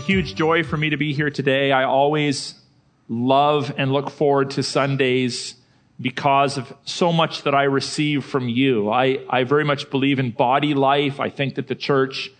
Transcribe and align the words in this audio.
huge 0.00 0.34
joy 0.34 0.64
for 0.64 0.76
me 0.76 0.90
to 0.90 0.96
be 0.96 1.12
here 1.12 1.30
today. 1.30 1.72
I 1.72 1.84
always 1.84 2.54
love 3.08 3.72
and 3.76 3.92
look 3.92 4.10
forward 4.10 4.50
to 4.52 4.62
Sundays 4.62 5.54
because 6.00 6.56
of 6.56 6.72
so 6.84 7.12
much 7.12 7.42
that 7.42 7.54
I 7.54 7.64
receive 7.64 8.24
from 8.24 8.48
you. 8.48 8.90
I, 8.90 9.18
I 9.28 9.44
very 9.44 9.64
much 9.64 9.90
believe 9.90 10.18
in 10.18 10.30
body 10.30 10.74
life. 10.74 11.20
I 11.20 11.28
think 11.28 11.56
that 11.56 11.68
the 11.68 11.74
church 11.74 12.30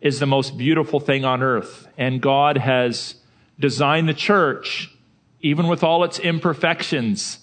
is 0.00 0.20
the 0.20 0.26
most 0.26 0.58
beautiful 0.58 1.00
thing 1.00 1.24
on 1.24 1.42
earth. 1.42 1.88
And 1.96 2.20
God 2.20 2.58
has 2.58 3.14
designed 3.58 4.08
the 4.08 4.14
church, 4.14 4.94
even 5.40 5.68
with 5.68 5.82
all 5.82 6.04
its 6.04 6.18
imperfections, 6.18 7.38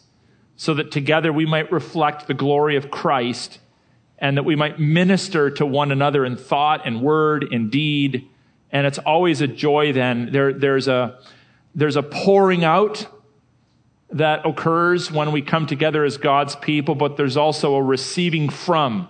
so 0.56 0.74
that 0.76 0.92
together 0.92 1.34
we 1.34 1.46
might 1.46 1.72
reflect 1.72 2.28
the 2.28 2.34
glory 2.34 2.76
of 2.76 2.92
Christ 2.92 3.60
and 4.20 4.38
that 4.38 4.44
we 4.44 4.56
might 4.56 4.80
minister 4.80 5.50
to 5.50 5.66
one 5.66 5.92
another 5.92 6.26
in 6.26 6.36
thought 6.36 6.86
and 6.86 7.02
word 7.02 7.46
and 7.52 7.72
deed. 7.72 8.28
And 8.72 8.86
it's 8.86 9.00
always 9.00 9.42
a 9.42 9.48
joy 9.48 9.94
then. 9.94 10.32
There, 10.32 10.54
there's 10.54 10.88
a, 10.88 11.20
there's 11.74 11.96
a 11.96 12.04
pouring 12.04 12.64
out 12.64 13.08
that 14.12 14.46
occurs 14.46 15.12
when 15.12 15.32
we 15.32 15.42
come 15.42 15.68
together 15.68 16.04
as 16.04 16.18
God's 16.18 16.56
people, 16.56 16.96
but 16.96 17.18
there's 17.18 17.38
also 17.38 17.76
a 17.76 17.84
receiving 17.84 18.50
from 18.50 19.10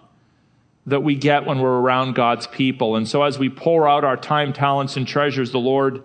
that 0.86 1.02
we 1.02 1.16
get 1.16 1.46
when 1.46 1.60
we're 1.60 1.80
around 1.80 2.16
God's 2.16 2.48
people. 2.48 2.96
And 2.96 3.08
so 3.08 3.24
as 3.24 3.38
we 3.38 3.50
pour 3.50 3.88
out 3.88 4.04
our 4.04 4.18
time, 4.18 4.54
talents, 4.54 4.98
and 4.98 5.08
treasures, 5.08 5.52
the 5.52 5.60
Lord 5.60 6.04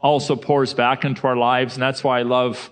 also 0.00 0.36
pours 0.36 0.74
back 0.74 1.04
into 1.04 1.26
our 1.26 1.36
lives. 1.36 1.74
And 1.74 1.82
that's 1.82 2.02
why 2.02 2.20
I 2.20 2.22
love 2.22 2.70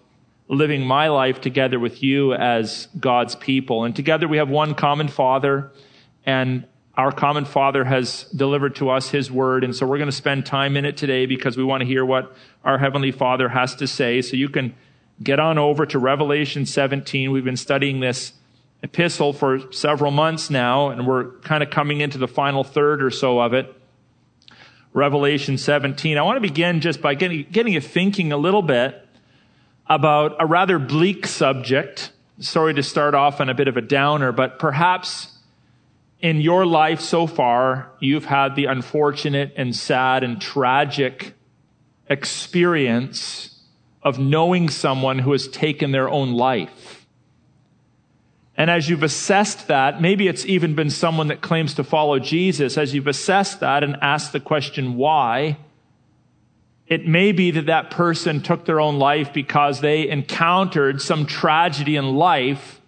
living 0.49 0.83
my 0.83 1.09
life 1.09 1.41
together 1.41 1.79
with 1.79 2.03
you 2.03 2.35
as 2.35 2.89
God's 2.99 3.37
people. 3.37 3.85
And 3.85 3.95
together 3.95 4.29
we 4.29 4.37
have 4.37 4.51
one 4.51 4.75
common 4.75 5.09
Father, 5.09 5.73
and 6.27 6.67
our 6.97 7.11
common 7.11 7.45
Father 7.45 7.85
has 7.85 8.25
delivered 8.37 8.77
to 8.77 8.91
us 8.91 9.11
His 9.11 9.31
Word. 9.31 9.65
And 9.65 9.75
so 9.75 9.87
we're 9.87 9.99
going 9.99 10.11
to 10.11 10.17
spend 10.17 10.45
time 10.45 10.77
in 10.77 10.85
it 10.85 10.97
today 10.97 11.27
because 11.27 11.57
we 11.57 11.65
want 11.65 11.81
to 11.81 11.87
hear 11.87 12.05
what 12.05 12.35
our 12.65 12.79
Heavenly 12.79 13.13
Father 13.13 13.49
has 13.49 13.75
to 13.77 13.87
say. 13.87 14.21
So 14.21 14.37
you 14.37 14.49
can 14.49 14.75
get 15.23 15.41
on 15.41 15.59
over 15.59 15.87
to 15.87 15.99
Revelation 15.99 16.67
17. 16.67 17.31
We've 17.31 17.45
been 17.45 17.57
studying 17.57 18.01
this 18.01 18.33
epistle 18.83 19.33
for 19.33 19.73
several 19.73 20.11
months 20.11 20.51
now, 20.51 20.91
and 20.91 21.07
we're 21.07 21.31
kind 21.41 21.63
of 21.63 21.71
coming 21.71 22.01
into 22.01 22.19
the 22.19 22.29
final 22.29 22.65
third 22.65 23.03
or 23.03 23.11
so 23.11 23.41
of 23.41 23.55
it. 23.55 23.75
Revelation 24.93 25.57
17. 25.57 26.19
I 26.19 26.23
want 26.23 26.37
to 26.37 26.41
begin 26.41 26.81
just 26.81 27.01
by 27.01 27.15
getting, 27.15 27.47
getting 27.51 27.73
you 27.73 27.81
thinking 27.81 28.33
a 28.33 28.37
little 28.37 28.61
bit 28.61 29.07
about 29.87 30.37
a 30.39 30.45
rather 30.45 30.79
bleak 30.79 31.27
subject. 31.27 32.13
Sorry 32.41 32.75
to 32.75 32.83
start 32.83 33.15
off 33.15 33.41
on 33.41 33.49
a 33.49 33.55
bit 33.55 33.69
of 33.69 33.79
a 33.79 33.81
downer, 33.81 34.33
but 34.33 34.59
perhaps 34.59 35.32
in 36.23 36.41
your 36.41 36.65
life 36.65 37.01
so 37.01 37.27
far, 37.27 37.91
you've 37.99 38.25
had 38.25 38.55
the 38.55 38.67
unfortunate 38.67 39.53
and 39.57 39.75
sad 39.75 40.23
and 40.23 40.41
tragic 40.41 41.35
experience 42.09 43.61
of 44.05 44.19
knowing 44.19 44.69
someone 44.69 45.19
who 45.19 45.33
has 45.33 45.49
taken 45.49 45.91
their 45.91 46.09
own 46.09 46.33
life. 46.33 47.07
And 48.57 48.71
as 48.71 48.89
you've 48.89 49.03
assessed 49.03 49.67
that, 49.67 50.01
maybe 50.01 50.29
it's 50.29 50.47
even 50.47 50.75
been 50.75 50.91
someone 50.91 51.29
that 51.29 51.41
claims 51.41 51.75
to 51.75 51.85
follow 51.85 52.19
Jesus, 52.21 52.79
as 52.79 52.95
you've 52.95 53.09
assessed 53.09 53.61
that 53.61 53.83
and 53.83 53.97
asked 54.01 54.33
the 54.33 54.41
question, 54.41 54.97
why? 54.97 55.57
It 56.87 57.07
may 57.07 57.33
be 57.33 57.51
that 57.53 57.67
that 57.67 57.91
person 57.91 58.43
took 58.43 58.65
their 58.65 58.81
own 58.81 58.99
life 58.99 59.33
because 59.33 59.81
they 59.81 60.09
encountered 60.09 61.01
some 61.01 61.27
tragedy 61.27 61.97
in 61.97 62.15
life 62.15 62.82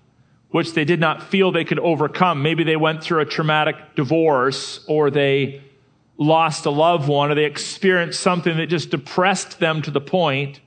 which 0.55 0.73
they 0.73 0.85
did 0.85 1.01
not 1.01 1.21
feel 1.21 1.51
they 1.51 1.65
could 1.65 1.81
overcome. 1.81 2.41
Maybe 2.41 2.63
they 2.63 2.77
went 2.77 3.03
through 3.03 3.19
a 3.19 3.25
traumatic 3.25 3.97
divorce 3.97 4.85
or 4.87 5.11
they 5.11 5.65
lost 6.17 6.65
a 6.65 6.71
loved 6.71 7.09
one 7.09 7.33
or 7.33 7.35
they 7.35 7.45
experienced 7.45 8.21
something 8.21 8.57
that 8.59 8.69
just 8.69 8.91
depressed 8.91 9.59
them 9.59 9.83
to 9.83 9.91
the 9.91 10.01
point 10.01 10.61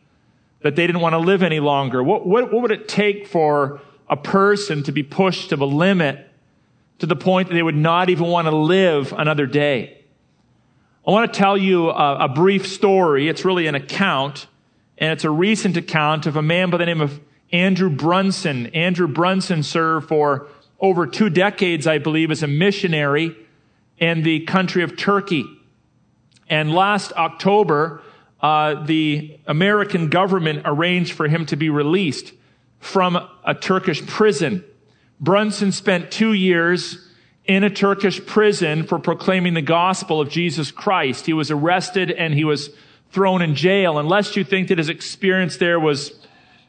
that 0.62 0.76
they 0.76 0.86
didn't 0.86 1.00
want 1.00 1.14
to 1.14 1.20
live 1.20 1.42
any 1.42 1.62
longer. 1.62 2.04
What, 2.04 2.28
what, 2.28 2.52
what 2.52 2.64
would 2.64 2.72
it 2.72 2.90
take 2.90 3.28
for 3.28 3.80
a 4.10 4.18
person 4.18 4.84
to 4.84 4.92
be 4.92 5.04
pushed 5.04 5.52
to 5.52 5.56
the 5.56 5.66
limit 5.66 6.20
to 7.00 7.06
the 7.06 7.16
point 7.16 7.48
that 7.48 7.54
they 7.54 7.64
would 7.64 7.74
not 7.74 8.10
even 8.10 8.26
want 8.26 8.48
to 8.48 8.56
live 8.58 9.14
another 9.14 9.46
day? 9.46 10.04
I 11.08 11.12
want 11.12 11.32
to 11.32 11.40
tell 11.40 11.58
you 11.58 11.92
a, 11.92 12.26
a, 12.26 12.28
brief 12.28 12.68
story. 12.68 13.30
It's 13.30 13.46
really 13.46 13.68
an 13.68 13.76
account, 13.76 14.48
and 14.98 15.14
it's 15.14 15.24
a 15.24 15.32
recent 15.32 15.78
account 15.78 16.26
of 16.26 16.36
a 16.36 16.42
man 16.42 16.72
by 16.72 16.76
the 16.76 16.86
name 16.86 17.00
of 17.00 17.22
Andrew 17.52 17.90
Brunson. 17.90 18.68
Andrew 18.68 19.08
Brunson 19.08 19.64
served 19.64 20.08
for 20.08 20.48
over 20.80 21.08
two 21.08 21.30
decades, 21.30 21.88
I 21.88 21.98
believe, 21.98 22.32
as 22.32 22.44
a 22.44 22.48
missionary 22.48 23.36
in 23.98 24.24
the 24.24 24.42
country 24.42 24.84
of 24.84 24.98
Turkey. 24.98 25.46
And 26.50 26.72
last 26.72 27.14
October, 27.14 28.02
uh, 28.42 28.86
the 28.86 29.40
American 29.48 30.10
government 30.10 30.62
arranged 30.66 31.14
for 31.14 31.28
him 31.28 31.46
to 31.48 31.56
be 31.56 31.70
released 31.70 32.34
from 32.80 33.16
a 33.16 33.56
Turkish 33.56 34.06
prison. 34.06 34.64
Brunson 35.20 35.72
spent 35.72 36.12
two 36.12 36.34
years 36.34 37.08
in 37.46 37.64
a 37.64 37.70
Turkish 37.70 38.24
prison 38.26 38.86
for 38.86 39.00
proclaiming 39.00 39.54
the 39.54 39.62
gospel 39.62 40.22
of 40.22 40.30
Jesus 40.30 40.70
Christ. 40.70 41.26
He 41.26 41.34
was 41.34 41.50
arrested 41.50 42.12
and 42.12 42.34
he 42.34 42.44
was 42.44 42.70
thrown 43.12 43.42
in 43.42 43.56
jail. 43.56 43.98
Unless 43.98 44.36
you 44.36 44.44
think 44.44 44.68
that 44.68 44.78
his 44.78 44.90
experience 44.90 45.58
there 45.58 45.80
was 45.80 46.12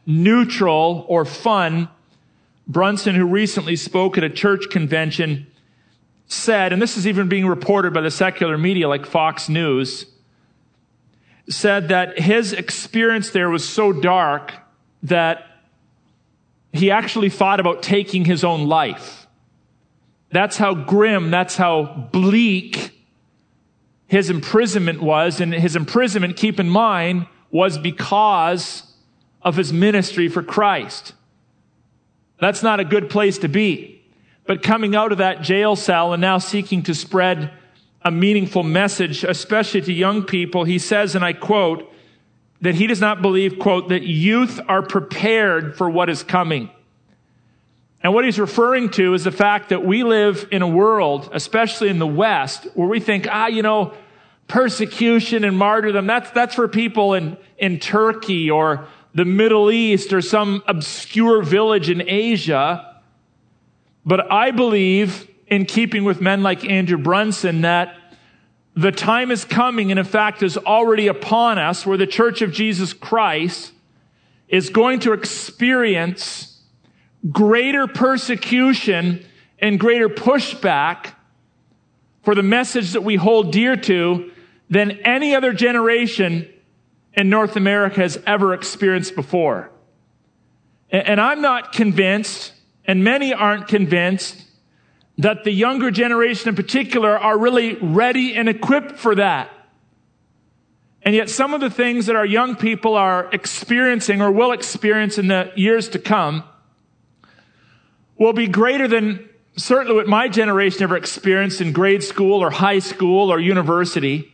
neutral 0.09 1.05
or 1.07 1.27
fun, 1.27 1.87
Brunson, 2.67 3.15
who 3.15 3.27
recently 3.27 3.77
spoke 3.77 4.17
at 4.17 4.25
a 4.25 4.31
church 4.31 4.71
convention, 4.71 5.47
said, 6.27 6.73
and 6.73 6.81
this 6.81 6.97
is 6.97 7.07
even 7.07 7.29
being 7.29 7.47
reported 7.47 7.93
by 7.93 8.01
the 8.01 8.11
secular 8.11 8.57
media 8.57 8.89
like 8.89 9.05
Fox 9.05 9.51
News, 9.51 10.07
said 11.49 11.89
that 11.89 12.19
his 12.19 12.55
experience 12.55 13.31
there 13.31 13.51
was 13.51 13.69
so 13.69 13.93
dark 13.93 14.55
that 15.03 15.45
he 16.73 16.91
actually 16.91 17.31
thought 17.31 17.61
about 17.61 17.83
taking 17.83 18.25
his 18.25 18.45
own 18.45 18.67
life. 18.67 19.27
That's 20.31 20.57
how 20.57 20.75
grim, 20.75 21.31
that's 21.31 21.57
how 21.57 22.09
bleak 22.13 22.93
his 24.07 24.31
imprisonment 24.31 25.03
was. 25.03 25.41
And 25.41 25.53
his 25.53 25.77
imprisonment, 25.77 26.37
keep 26.37 26.59
in 26.59 26.69
mind, 26.69 27.27
was 27.51 27.79
because 27.79 28.88
of 29.48 29.56
his 29.56 29.72
ministry 29.72 30.28
for 30.28 30.42
Christ. 30.42 31.14
That's 32.38 32.62
not 32.62 32.81
a 32.81 32.84
good 32.84 33.09
place 33.09 33.38
to 33.38 33.48
be. 33.48 34.03
But 34.47 34.62
coming 34.62 34.94
out 34.94 35.10
of 35.10 35.19
that 35.19 35.41
jail 35.41 35.75
cell 35.75 36.12
and 36.12 36.20
now 36.20 36.36
seeking 36.36 36.82
to 36.84 36.94
spread 36.94 37.50
a 38.03 38.10
meaningful 38.10 38.62
message, 38.62 39.25
especially 39.25 39.81
to 39.81 39.92
young 39.92 40.22
people, 40.22 40.64
he 40.64 40.78
says, 40.78 41.14
and 41.14 41.25
I 41.25 41.32
quote, 41.32 41.91
that 42.60 42.75
he 42.75 42.86
does 42.86 43.00
not 43.00 43.22
believe, 43.22 43.59
quote, 43.59 43.88
that 43.88 44.03
youth 44.03 44.60
are 44.69 44.82
prepared 44.82 45.76
for 45.76 45.88
what 45.88 46.10
is 46.10 46.22
coming. 46.22 46.70
And 48.03 48.12
what 48.12 48.26
he's 48.26 48.38
referring 48.38 48.91
to 48.91 49.15
is 49.15 49.25
the 49.25 49.32
fact 49.32 49.70
that 49.70 49.82
we 49.82 50.03
live 50.03 50.47
in 50.50 50.60
a 50.60 50.69
world, 50.69 51.30
especially 51.32 51.88
in 51.88 51.98
the 51.98 52.06
West, 52.06 52.66
where 52.75 52.86
we 52.86 53.00
think, 53.00 53.26
ah, 53.30 53.47
you 53.47 53.62
know, 53.62 53.94
persecution 54.47 55.44
and 55.44 55.56
martyrdom, 55.56 56.06
that's, 56.06 56.30
that's 56.32 56.54
for 56.54 56.69
people 56.69 57.15
in, 57.15 57.36
in 57.56 57.78
Turkey 57.78 58.50
or 58.50 58.86
the 59.15 59.25
Middle 59.25 59.71
East 59.71 60.13
or 60.13 60.21
some 60.21 60.63
obscure 60.67 61.43
village 61.43 61.91
in 61.91 62.03
Asia. 62.07 63.01
But 64.05 64.31
I 64.31 64.51
believe, 64.51 65.29
in 65.47 65.65
keeping 65.65 66.05
with 66.05 66.21
men 66.21 66.43
like 66.43 66.65
Andrew 66.65 66.99
Brunson, 66.99 67.63
that 67.63 67.95
the 68.75 68.93
time 68.93 69.31
is 69.31 69.45
coming 69.45 69.91
and 69.91 69.99
in 69.99 70.07
fact 70.07 70.43
is 70.43 70.57
already 70.57 71.09
upon 71.09 71.59
us 71.59 71.85
where 71.85 71.97
the 71.97 72.07
church 72.07 72.43
of 72.43 72.53
Jesus 72.53 72.93
Christ 72.93 73.73
is 74.49 74.71
going 74.71 75.01
to 75.01 75.13
experience 75.13 76.63
greater 77.31 77.87
persecution 77.87 79.27
and 79.59 79.81
greater 79.81 80.09
pushback 80.09 81.15
for 82.22 82.34
the 82.34 82.43
message 82.43 82.93
that 82.93 83.03
we 83.03 83.16
hold 83.16 83.51
dear 83.51 83.77
to 83.77 84.31
than 84.71 84.93
any 85.01 85.34
other 85.34 85.53
generation 85.53 86.49
in 87.18 87.28
North 87.28 87.56
America 87.56 88.00
has 88.00 88.16
ever 88.26 88.54
experienced 88.54 89.16
before. 89.16 89.72
And 90.88 91.20
I'm 91.20 91.42
not 91.42 91.72
convinced, 91.72 92.53
and 92.84 93.03
many 93.03 93.34
aren't 93.34 93.66
convinced, 93.66 94.44
that 95.18 95.42
the 95.42 95.50
younger 95.50 95.91
generation 95.91 96.48
in 96.48 96.54
particular 96.54 97.18
are 97.18 97.36
really 97.36 97.74
ready 97.74 98.36
and 98.36 98.48
equipped 98.48 98.98
for 98.98 99.16
that. 99.16 99.50
And 101.03 101.12
yet 101.12 101.28
some 101.28 101.54
of 101.54 101.60
the 101.60 101.70
things 101.70 102.06
that 102.06 102.15
our 102.15 102.24
young 102.24 102.54
people 102.54 102.94
are 102.94 103.28
experiencing 103.32 104.22
or 104.22 104.30
will 104.30 104.53
experience 104.53 105.18
in 105.18 105.26
the 105.26 105.50
years 105.56 105.88
to 105.91 105.98
come 105.98 106.44
will 108.16 108.32
be 108.32 108.47
greater 108.47 108.86
than 108.86 109.28
certainly 109.56 109.97
what 109.97 110.06
my 110.06 110.28
generation 110.28 110.84
ever 110.84 110.97
experienced 110.97 111.60
in 111.60 111.72
grade 111.72 112.04
school 112.04 112.44
or 112.44 112.50
high 112.50 112.78
school 112.78 113.32
or 113.32 113.41
university, 113.41 114.32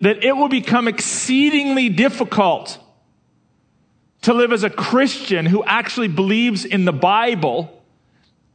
that 0.00 0.22
it 0.22 0.36
will 0.36 0.48
become 0.48 0.88
exceedingly 0.88 1.88
difficult 1.88 2.78
to 4.22 4.34
live 4.34 4.52
as 4.52 4.64
a 4.64 4.70
Christian 4.70 5.46
who 5.46 5.64
actually 5.64 6.08
believes 6.08 6.64
in 6.64 6.84
the 6.84 6.92
Bible 6.92 7.82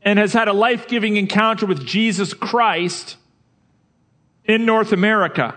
and 0.04 0.20
has 0.20 0.34
had 0.34 0.48
a 0.48 0.54
life 0.54 0.88
giving 0.88 1.18
encounter 1.18 1.66
with 1.66 1.86
Jesus 1.86 2.34
Christ 2.34 3.18
in 4.46 4.66
North 4.66 4.92
America. 4.92 5.56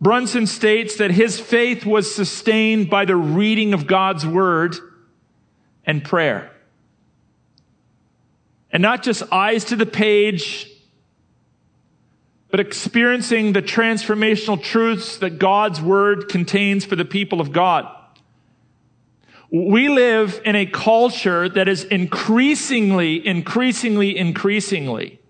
Brunson 0.00 0.46
states 0.46 0.96
that 0.96 1.10
his 1.10 1.40
faith 1.40 1.84
was 1.84 2.14
sustained 2.14 2.88
by 2.88 3.04
the 3.04 3.16
reading 3.16 3.74
of 3.74 3.86
God's 3.86 4.26
word 4.26 4.76
and 5.84 6.04
prayer. 6.04 6.52
And 8.70 8.82
not 8.82 9.02
just 9.02 9.22
eyes 9.32 9.64
to 9.66 9.76
the 9.76 9.86
page, 9.86 10.70
but 12.50 12.60
experiencing 12.60 13.52
the 13.52 13.62
transformational 13.62 14.62
truths 14.62 15.18
that 15.18 15.38
God's 15.38 15.80
word 15.80 16.28
contains 16.28 16.84
for 16.84 16.96
the 16.96 17.04
people 17.04 17.40
of 17.40 17.52
God. 17.52 17.94
We 19.50 19.88
live 19.88 20.40
in 20.44 20.56
a 20.56 20.66
culture 20.66 21.48
that 21.48 21.68
is 21.68 21.84
increasingly, 21.84 23.26
increasingly, 23.26 24.16
increasingly, 24.16 25.20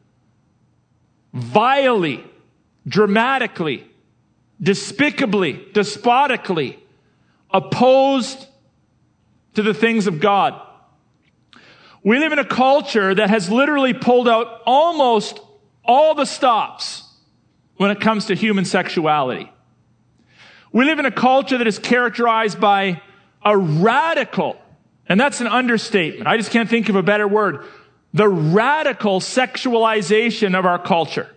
vilely, 1.33 2.25
dramatically, 2.87 3.89
despicably, 4.61 5.65
despotically 5.73 6.79
opposed 7.51 8.47
to 9.55 9.63
the 9.63 9.75
things 9.75 10.07
of 10.07 10.21
God. 10.21 10.61
We 12.03 12.19
live 12.19 12.33
in 12.33 12.39
a 12.39 12.45
culture 12.45 13.15
that 13.15 13.31
has 13.31 13.51
literally 13.51 13.93
pulled 13.93 14.29
out 14.29 14.63
almost 14.67 15.41
all 15.85 16.15
the 16.15 16.25
stops 16.25 17.05
when 17.79 17.91
it 17.91 18.01
comes 18.01 18.27
to 18.27 18.35
human 18.35 18.65
sexuality. 18.65 19.51
We 20.73 20.85
live 20.85 20.99
in 20.99 21.07
a 21.07 21.11
culture 21.11 21.57
that 21.57 21.67
is 21.67 21.79
characterized 21.79 22.61
by 22.61 23.01
a 23.43 23.57
radical, 23.57 24.61
and 25.09 25.19
that's 25.19 25.41
an 25.41 25.47
understatement. 25.47 26.27
I 26.27 26.37
just 26.37 26.51
can't 26.51 26.69
think 26.69 26.91
of 26.91 26.97
a 26.97 27.03
better 27.03 27.27
word. 27.27 27.65
The 28.13 28.29
radical 28.29 29.21
sexualization 29.21 30.59
of 30.59 30.67
our 30.67 30.79
culture, 30.79 31.35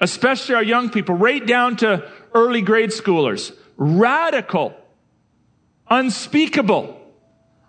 especially 0.00 0.56
our 0.56 0.62
young 0.62 0.90
people, 0.90 1.14
right 1.14 1.46
down 1.46 1.76
to 1.76 2.10
early 2.34 2.62
grade 2.62 2.90
schoolers. 2.90 3.54
Radical, 3.76 4.74
unspeakable, 5.88 6.98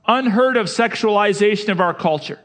unheard 0.07 0.56
of 0.56 0.68
sexualization 0.68 1.69
of 1.69 1.81
our 1.81 1.94
culture. 1.94 2.39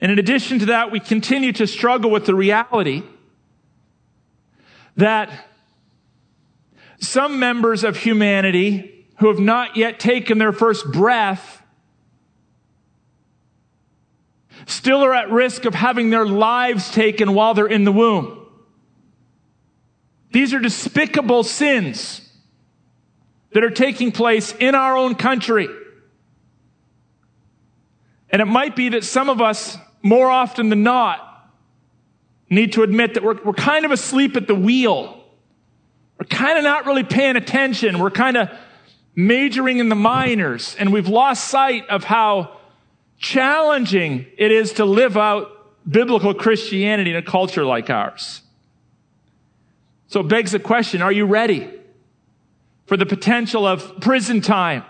And 0.00 0.10
in 0.10 0.18
addition 0.18 0.58
to 0.60 0.66
that, 0.66 0.90
we 0.90 0.98
continue 0.98 1.52
to 1.52 1.66
struggle 1.66 2.10
with 2.10 2.24
the 2.24 2.34
reality 2.34 3.02
that 4.96 5.30
some 6.98 7.38
members 7.38 7.84
of 7.84 7.96
humanity 7.96 9.06
who 9.18 9.28
have 9.28 9.38
not 9.38 9.76
yet 9.76 9.98
taken 9.98 10.38
their 10.38 10.52
first 10.52 10.90
breath 10.92 11.62
still 14.66 15.04
are 15.04 15.14
at 15.14 15.30
risk 15.30 15.64
of 15.64 15.74
having 15.74 16.10
their 16.10 16.26
lives 16.26 16.90
taken 16.90 17.34
while 17.34 17.54
they're 17.54 17.66
in 17.66 17.84
the 17.84 17.92
womb. 17.92 18.46
These 20.30 20.54
are 20.54 20.60
despicable 20.60 21.42
sins 21.42 22.20
that 23.52 23.62
are 23.64 23.70
taking 23.70 24.12
place 24.12 24.54
in 24.58 24.74
our 24.74 24.96
own 24.96 25.14
country. 25.14 25.68
And 28.30 28.40
it 28.40 28.46
might 28.46 28.74
be 28.74 28.90
that 28.90 29.04
some 29.04 29.28
of 29.28 29.42
us, 29.42 29.76
more 30.02 30.30
often 30.30 30.70
than 30.70 30.82
not, 30.82 31.31
need 32.52 32.74
to 32.74 32.82
admit 32.82 33.14
that 33.14 33.22
we're, 33.22 33.42
we're 33.42 33.52
kind 33.52 33.84
of 33.84 33.90
asleep 33.90 34.36
at 34.36 34.46
the 34.46 34.54
wheel. 34.54 35.24
We're 36.18 36.26
kind 36.26 36.58
of 36.58 36.64
not 36.64 36.86
really 36.86 37.04
paying 37.04 37.36
attention. 37.36 37.98
We're 37.98 38.10
kind 38.10 38.36
of 38.36 38.50
majoring 39.14 39.78
in 39.78 39.88
the 39.88 39.94
minors, 39.94 40.76
and 40.78 40.92
we've 40.92 41.08
lost 41.08 41.48
sight 41.48 41.88
of 41.88 42.04
how 42.04 42.56
challenging 43.18 44.26
it 44.36 44.50
is 44.50 44.74
to 44.74 44.84
live 44.84 45.16
out 45.16 45.48
biblical 45.88 46.34
Christianity 46.34 47.10
in 47.10 47.16
a 47.16 47.22
culture 47.22 47.64
like 47.64 47.90
ours. 47.90 48.42
So 50.08 50.20
it 50.20 50.28
begs 50.28 50.52
the 50.52 50.58
question, 50.58 51.02
are 51.02 51.12
you 51.12 51.24
ready 51.24 51.70
for 52.86 52.96
the 52.96 53.06
potential 53.06 53.66
of 53.66 54.00
prison 54.00 54.40
time? 54.40 54.84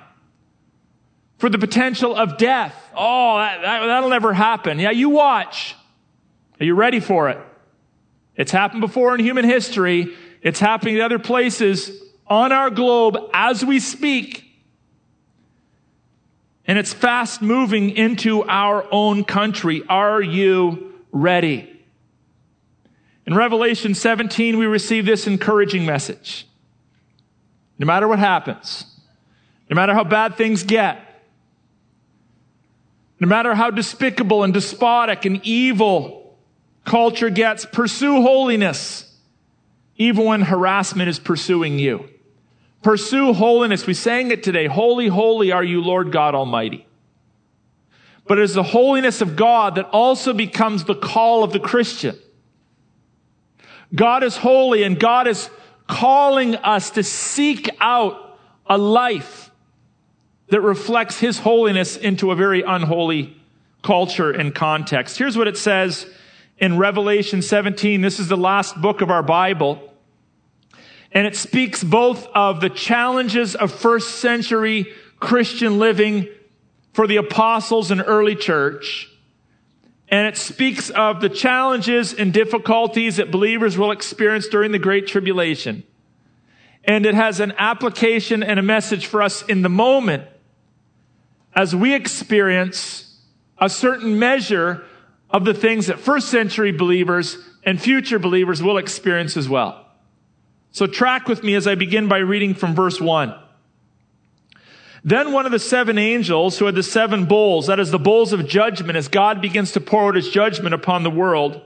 For 1.39 1.49
the 1.49 1.59
potential 1.59 2.15
of 2.15 2.39
death? 2.39 2.75
Oh, 2.97 3.37
that, 3.37 3.63
that, 3.63 3.87
that'll 3.87 4.11
never 4.11 4.33
happen. 4.33 4.79
Yeah, 4.79 4.91
you 4.91 5.11
watch. 5.11 5.75
Are 6.61 6.65
you 6.65 6.75
ready 6.75 7.01
for 7.01 7.31
it? 7.31 7.39
It's 8.37 8.51
happened 8.51 8.81
before 8.81 9.15
in 9.15 9.21
human 9.21 9.45
history. 9.45 10.15
It's 10.43 10.61
happening 10.61 10.97
in 10.97 11.01
other 11.01 11.19
places 11.19 11.91
on 12.27 12.53
our 12.53 12.71
globe 12.71 13.19
as 13.33 13.65
we 13.65 13.79
speak. 13.79 14.45
And 16.67 16.79
it's 16.79 16.93
fast 16.93 17.43
moving 17.43 17.91
into 17.91 18.45
our 18.45 18.87
own 18.91 19.25
country. 19.25 19.83
Are 19.89 20.23
you 20.23 20.95
ready? 21.11 21.69
In 23.27 23.35
Revelation 23.35 23.95
17, 23.95 24.59
we 24.59 24.67
receive 24.67 25.05
this 25.05 25.27
encouraging 25.27 25.85
message. 25.85 26.47
No 27.79 27.87
matter 27.87 28.09
what 28.09 28.19
happens, 28.19 28.87
no 29.69 29.75
matter 29.75 29.93
how 29.93 30.05
bad 30.05 30.37
things 30.37 30.63
get, 30.63 31.23
no 33.21 33.29
matter 33.29 33.55
how 33.55 33.71
despicable 33.71 34.43
and 34.43 34.53
despotic 34.53 35.25
and 35.25 35.41
evil 35.45 36.22
culture 36.85 37.31
gets, 37.31 37.65
pursue 37.65 38.23
holiness, 38.23 39.13
even 39.97 40.25
when 40.25 40.43
harassment 40.43 41.09
is 41.09 41.19
pursuing 41.19 41.79
you. 41.79 42.09
Pursue 42.83 43.33
holiness. 43.33 43.87
We 43.87 43.95
sang 43.95 44.31
it 44.31 44.43
today. 44.43 44.67
Holy, 44.67 45.07
holy 45.07 45.53
are 45.53 45.63
you, 45.63 45.83
Lord 45.83 46.11
God 46.11 46.35
Almighty. 46.35 46.87
But 48.27 48.39
it 48.39 48.45
is 48.45 48.55
the 48.55 48.63
holiness 48.63 49.21
of 49.21 49.37
God 49.37 49.77
that 49.77 49.87
also 49.87 50.33
becomes 50.33 50.85
the 50.85 50.95
call 50.95 51.45
of 51.45 51.53
the 51.53 51.61
Christian. 51.61 52.17
God 53.95 54.23
is 54.23 54.37
holy 54.37 54.83
and 54.85 54.99
God 54.99 55.27
is 55.27 55.51
calling 55.87 56.57
us 56.57 56.91
to 56.91 57.03
seek 57.03 57.69
out 57.81 58.39
a 58.67 58.79
life 58.79 59.51
that 60.49 60.61
reflects 60.61 61.19
His 61.19 61.39
holiness 61.39 61.97
into 61.97 62.31
a 62.31 62.37
very 62.37 62.63
unholy 62.63 63.37
culture 63.83 64.31
and 64.31 64.55
context. 64.55 65.19
Here's 65.19 65.37
what 65.37 65.49
it 65.49 65.57
says 65.57 66.07
in 66.63 66.79
Revelation 66.79 67.43
17. 67.43 68.01
This 68.01 68.19
is 68.19 68.29
the 68.29 68.37
last 68.39 68.81
book 68.81 69.03
of 69.03 69.11
our 69.11 69.23
Bible. 69.23 69.93
And 71.13 71.27
it 71.27 71.37
speaks 71.37 71.85
both 71.85 72.27
of 72.29 72.63
the 72.63 72.71
challenges 72.71 73.55
of 73.55 73.71
first 73.71 74.21
century 74.21 74.87
Christian 75.21 75.79
living 75.79 76.29
for 76.95 77.07
the 77.07 77.17
apostles 77.17 77.91
and 77.91 78.03
early 78.07 78.35
church 78.35 79.13
and 80.13 80.27
it 80.27 80.37
speaks 80.37 80.91
of 80.91 81.23
the 81.23 81.31
challenges 81.31 82.13
and 82.13 82.35
difficulties 82.35 83.17
that 83.17 83.31
believers 83.31 83.79
will 83.79 83.93
experience 83.93 84.47
during 84.47 84.71
the 84.71 84.79
Great 84.79 85.07
Tribulation. 85.07 85.85
And 86.85 87.07
it 87.07 87.15
has 87.15 87.41
an 87.41 87.55
application 87.57 88.43
and 88.43 88.61
a 88.61 88.63
message 88.63 89.07
for 89.07 89.23
us 89.23 89.43
in 89.47 89.63
the 89.63 89.71
moment 89.71 90.25
as 91.55 91.75
we 91.75 91.95
experience 91.95 93.21
a 93.57 93.71
certain 93.71 94.19
measure 94.19 94.85
of 95.33 95.45
the 95.45 95.55
things 95.55 95.87
that 95.87 95.99
first 95.99 96.29
century 96.29 96.73
believers 96.73 97.39
and 97.65 97.81
future 97.81 98.19
believers 98.19 98.63
will 98.63 98.79
experience 98.79 99.37
as 99.37 99.49
well. 99.49 99.87
So 100.73 100.87
track 100.87 101.29
with 101.29 101.43
me 101.43 101.55
as 101.55 101.67
I 101.67 101.75
begin 101.75 102.09
by 102.09 102.19
reading 102.19 102.55
from 102.55 102.75
verse 102.75 103.01
1. 103.01 103.35
Then 105.05 105.33
one 105.33 105.47
of 105.47 105.53
the 105.53 105.59
seven 105.59 105.99
angels 105.99 106.59
who 106.59 106.67
had 106.67 106.75
the 106.75 106.83
seven 106.83 107.25
bowls, 107.25 107.67
that 107.67 107.81
is 107.81 107.91
the 107.91 107.99
bowls 107.99 108.33
of 108.33 108.47
judgment, 108.47 108.97
as 108.97 109.09
God 109.09 109.43
begins 109.43 109.73
to 109.73 109.81
pour 109.81 110.09
out 110.09 110.15
his 110.15 110.29
judgment 110.29 110.75
upon 110.75 111.03
the 111.03 111.11
world, 111.11 111.61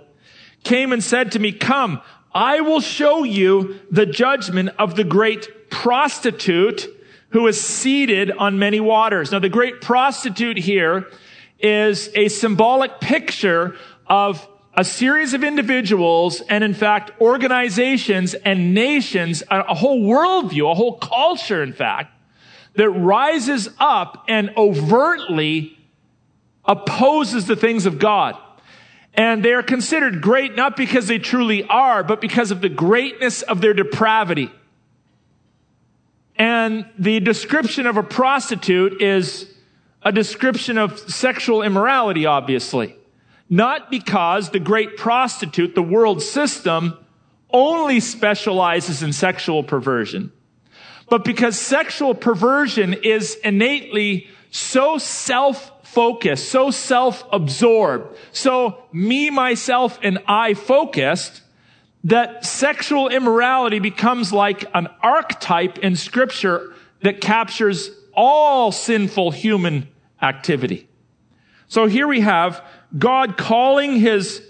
came 0.64 0.92
and 0.92 1.04
said 1.04 1.32
to 1.32 1.38
me, 1.38 1.52
come, 1.52 2.00
I 2.34 2.60
will 2.60 2.80
show 2.80 3.24
you 3.24 3.78
the 3.90 4.06
judgment 4.06 4.70
of 4.78 4.96
the 4.96 5.04
great 5.04 5.70
prostitute 5.70 6.88
who 7.30 7.46
is 7.46 7.60
seated 7.60 8.30
on 8.30 8.58
many 8.58 8.80
waters. 8.80 9.32
Now 9.32 9.38
the 9.38 9.48
great 9.48 9.80
prostitute 9.80 10.56
here 10.56 11.06
is 11.58 12.10
a 12.14 12.28
symbolic 12.28 13.00
picture 13.00 13.76
of 14.06 14.46
a 14.74 14.84
series 14.84 15.32
of 15.32 15.42
individuals 15.42 16.42
and 16.48 16.62
in 16.62 16.74
fact 16.74 17.10
organizations 17.20 18.34
and 18.34 18.74
nations, 18.74 19.42
a 19.50 19.74
whole 19.74 20.02
worldview, 20.02 20.70
a 20.70 20.74
whole 20.74 20.98
culture 20.98 21.62
in 21.62 21.72
fact, 21.72 22.12
that 22.74 22.90
rises 22.90 23.70
up 23.78 24.24
and 24.28 24.50
overtly 24.56 25.78
opposes 26.66 27.46
the 27.46 27.56
things 27.56 27.86
of 27.86 27.98
God. 27.98 28.36
And 29.14 29.42
they 29.42 29.54
are 29.54 29.62
considered 29.62 30.20
great 30.20 30.56
not 30.56 30.76
because 30.76 31.06
they 31.06 31.18
truly 31.18 31.64
are, 31.64 32.04
but 32.04 32.20
because 32.20 32.50
of 32.50 32.60
the 32.60 32.68
greatness 32.68 33.40
of 33.40 33.62
their 33.62 33.72
depravity. 33.72 34.52
And 36.36 36.84
the 36.98 37.20
description 37.20 37.86
of 37.86 37.96
a 37.96 38.02
prostitute 38.02 39.00
is 39.00 39.46
a 40.06 40.12
description 40.12 40.78
of 40.78 41.00
sexual 41.00 41.62
immorality, 41.62 42.26
obviously. 42.26 42.94
Not 43.50 43.90
because 43.90 44.50
the 44.50 44.60
great 44.60 44.96
prostitute, 44.96 45.74
the 45.74 45.82
world 45.82 46.22
system, 46.22 46.96
only 47.50 47.98
specializes 47.98 49.02
in 49.02 49.12
sexual 49.12 49.64
perversion, 49.64 50.30
but 51.10 51.24
because 51.24 51.58
sexual 51.58 52.14
perversion 52.14 52.92
is 52.94 53.34
innately 53.42 54.28
so 54.52 54.96
self-focused, 54.96 56.48
so 56.48 56.70
self-absorbed, 56.70 58.16
so 58.30 58.78
me, 58.92 59.28
myself, 59.30 59.98
and 60.04 60.20
I 60.28 60.54
focused, 60.54 61.42
that 62.04 62.44
sexual 62.44 63.08
immorality 63.08 63.80
becomes 63.80 64.32
like 64.32 64.64
an 64.72 64.86
archetype 65.02 65.78
in 65.78 65.96
scripture 65.96 66.72
that 67.02 67.20
captures 67.20 67.90
all 68.14 68.70
sinful 68.70 69.32
human 69.32 69.88
activity. 70.20 70.88
So 71.68 71.86
here 71.86 72.06
we 72.06 72.20
have 72.20 72.64
God 72.96 73.36
calling 73.36 73.98
his 73.98 74.42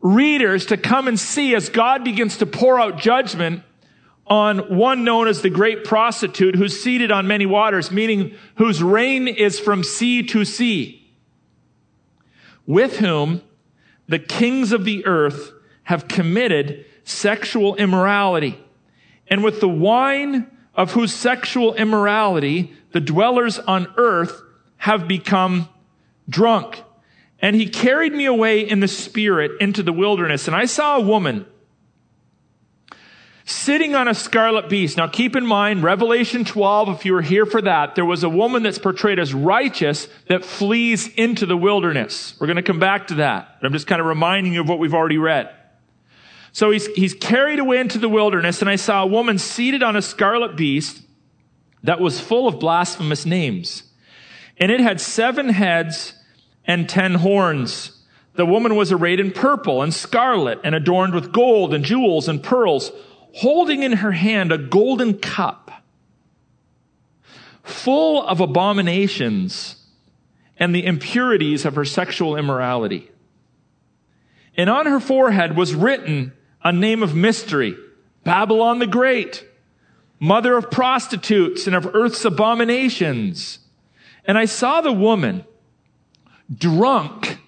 readers 0.00 0.66
to 0.66 0.76
come 0.76 1.08
and 1.08 1.18
see 1.18 1.54
as 1.54 1.68
God 1.68 2.04
begins 2.04 2.38
to 2.38 2.46
pour 2.46 2.80
out 2.80 2.98
judgment 2.98 3.62
on 4.26 4.76
one 4.76 5.04
known 5.04 5.26
as 5.26 5.42
the 5.42 5.50
great 5.50 5.84
prostitute 5.84 6.54
who's 6.54 6.82
seated 6.82 7.10
on 7.10 7.26
many 7.26 7.46
waters, 7.46 7.90
meaning 7.90 8.34
whose 8.56 8.82
reign 8.82 9.26
is 9.26 9.58
from 9.58 9.82
sea 9.82 10.22
to 10.22 10.44
sea, 10.44 11.10
with 12.66 12.98
whom 12.98 13.42
the 14.06 14.18
kings 14.18 14.72
of 14.72 14.84
the 14.84 15.04
earth 15.06 15.52
have 15.84 16.08
committed 16.08 16.84
sexual 17.04 17.74
immorality. 17.76 18.62
And 19.28 19.42
with 19.42 19.60
the 19.60 19.68
wine 19.68 20.50
of 20.74 20.92
whose 20.92 21.14
sexual 21.14 21.74
immorality 21.74 22.72
the 22.92 23.00
dwellers 23.00 23.58
on 23.58 23.92
earth 23.96 24.42
have 24.78 25.06
become 25.06 25.68
drunk. 26.28 26.82
And 27.40 27.54
he 27.54 27.68
carried 27.68 28.12
me 28.12 28.24
away 28.24 28.60
in 28.60 28.80
the 28.80 28.88
spirit 28.88 29.60
into 29.60 29.82
the 29.82 29.92
wilderness. 29.92 30.48
And 30.48 30.56
I 30.56 30.64
saw 30.64 30.96
a 30.96 31.00
woman 31.00 31.46
sitting 33.44 33.94
on 33.94 34.08
a 34.08 34.14
scarlet 34.14 34.68
beast. 34.68 34.96
Now 34.96 35.06
keep 35.06 35.34
in 35.34 35.46
mind, 35.46 35.82
Revelation 35.82 36.44
12, 36.44 36.88
if 36.90 37.04
you 37.04 37.14
were 37.14 37.22
here 37.22 37.46
for 37.46 37.62
that, 37.62 37.94
there 37.94 38.04
was 38.04 38.22
a 38.22 38.28
woman 38.28 38.62
that's 38.62 38.78
portrayed 38.78 39.18
as 39.18 39.32
righteous 39.32 40.08
that 40.26 40.44
flees 40.44 41.08
into 41.14 41.46
the 41.46 41.56
wilderness. 41.56 42.34
We're 42.38 42.46
going 42.46 42.56
to 42.56 42.62
come 42.62 42.80
back 42.80 43.06
to 43.08 43.14
that. 43.16 43.56
I'm 43.62 43.72
just 43.72 43.86
kind 43.86 44.00
of 44.00 44.06
reminding 44.06 44.52
you 44.52 44.60
of 44.60 44.68
what 44.68 44.78
we've 44.78 44.94
already 44.94 45.18
read. 45.18 45.48
So 46.52 46.70
he's, 46.70 46.86
he's 46.88 47.14
carried 47.14 47.58
away 47.58 47.78
into 47.78 47.98
the 47.98 48.08
wilderness, 48.08 48.60
and 48.60 48.68
I 48.68 48.76
saw 48.76 49.02
a 49.02 49.06
woman 49.06 49.38
seated 49.38 49.82
on 49.82 49.96
a 49.96 50.02
scarlet 50.02 50.56
beast 50.56 51.02
that 51.84 52.00
was 52.00 52.20
full 52.20 52.48
of 52.48 52.58
blasphemous 52.58 53.24
names. 53.24 53.84
And 54.60 54.72
it 54.72 54.80
had 54.80 55.00
seven 55.00 55.48
heads 55.48 56.14
and 56.64 56.88
ten 56.88 57.14
horns. 57.14 57.92
The 58.34 58.46
woman 58.46 58.76
was 58.76 58.92
arrayed 58.92 59.20
in 59.20 59.32
purple 59.32 59.82
and 59.82 59.92
scarlet 59.92 60.60
and 60.64 60.74
adorned 60.74 61.14
with 61.14 61.32
gold 61.32 61.74
and 61.74 61.84
jewels 61.84 62.28
and 62.28 62.42
pearls, 62.42 62.92
holding 63.34 63.82
in 63.82 63.92
her 63.94 64.12
hand 64.12 64.52
a 64.52 64.58
golden 64.58 65.18
cup 65.18 65.68
full 67.68 68.22
of 68.26 68.40
abominations 68.40 69.76
and 70.56 70.74
the 70.74 70.84
impurities 70.84 71.64
of 71.64 71.74
her 71.74 71.84
sexual 71.84 72.36
immorality. 72.36 73.10
And 74.56 74.68
on 74.68 74.86
her 74.86 75.00
forehead 75.00 75.56
was 75.56 75.74
written 75.74 76.32
a 76.64 76.72
name 76.72 77.02
of 77.02 77.14
mystery, 77.14 77.76
Babylon 78.24 78.80
the 78.80 78.86
Great, 78.86 79.46
mother 80.18 80.56
of 80.56 80.70
prostitutes 80.70 81.66
and 81.66 81.76
of 81.76 81.94
earth's 81.94 82.24
abominations. 82.24 83.60
And 84.28 84.36
I 84.36 84.44
saw 84.44 84.82
the 84.82 84.92
woman 84.92 85.44
drunk 86.54 87.38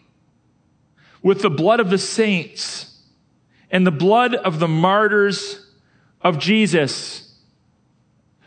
with 1.23 1.43
the 1.43 1.51
blood 1.51 1.79
of 1.79 1.91
the 1.91 1.99
saints 1.99 3.03
and 3.71 3.87
the 3.87 3.91
blood 3.91 4.35
of 4.35 4.59
the 4.59 4.67
martyrs 4.67 5.67
of 6.23 6.39
Jesus. 6.39 7.35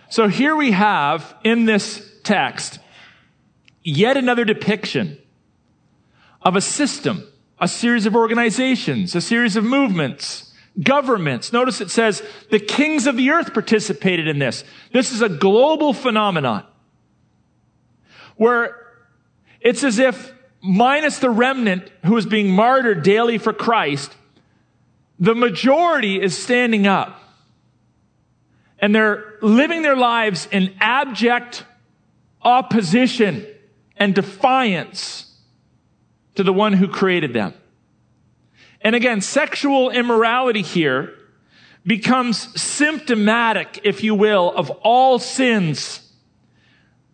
So 0.09 0.27
here 0.27 0.55
we 0.55 0.71
have 0.71 1.35
in 1.43 1.65
this 1.65 2.11
text 2.23 2.79
yet 3.83 4.17
another 4.17 4.45
depiction 4.45 5.19
of 6.41 6.55
a 6.55 6.61
system, 6.61 7.27
a 7.59 7.67
series 7.67 8.07
of 8.07 8.15
organizations, 8.15 9.13
a 9.13 9.21
series 9.21 9.55
of 9.55 9.63
movements, 9.63 10.51
governments. 10.81 11.53
Notice 11.53 11.81
it 11.81 11.91
says 11.91 12.23
the 12.49 12.59
kings 12.59 13.05
of 13.05 13.15
the 13.15 13.29
earth 13.29 13.53
participated 13.53 14.27
in 14.27 14.39
this. 14.39 14.63
This 14.91 15.11
is 15.11 15.21
a 15.21 15.29
global 15.29 15.93
phenomenon 15.93 16.65
where 18.35 18.75
it's 19.61 19.83
as 19.83 19.99
if 19.99 20.33
minus 20.61 21.19
the 21.19 21.29
remnant 21.29 21.91
who 22.05 22.17
is 22.17 22.25
being 22.25 22.49
martyred 22.49 23.03
daily 23.03 23.37
for 23.37 23.53
Christ, 23.53 24.15
the 25.19 25.35
majority 25.35 26.21
is 26.21 26.37
standing 26.37 26.87
up 26.87 27.19
and 28.79 28.93
they're 28.93 29.37
living 29.41 29.81
their 29.81 29.95
lives 29.95 30.47
in 30.51 30.73
abject 30.79 31.65
opposition 32.41 33.47
and 33.95 34.13
defiance 34.13 35.33
to 36.35 36.43
the 36.43 36.51
one 36.51 36.73
who 36.73 36.87
created 36.87 37.31
them. 37.33 37.53
And 38.81 38.95
again, 38.95 39.21
sexual 39.21 39.89
immorality 39.89 40.61
here 40.61 41.13
becomes 41.85 42.61
symptomatic, 42.61 43.79
if 43.83 44.03
you 44.03 44.15
will, 44.15 44.51
of 44.51 44.69
all 44.69 45.19
sins 45.19 46.02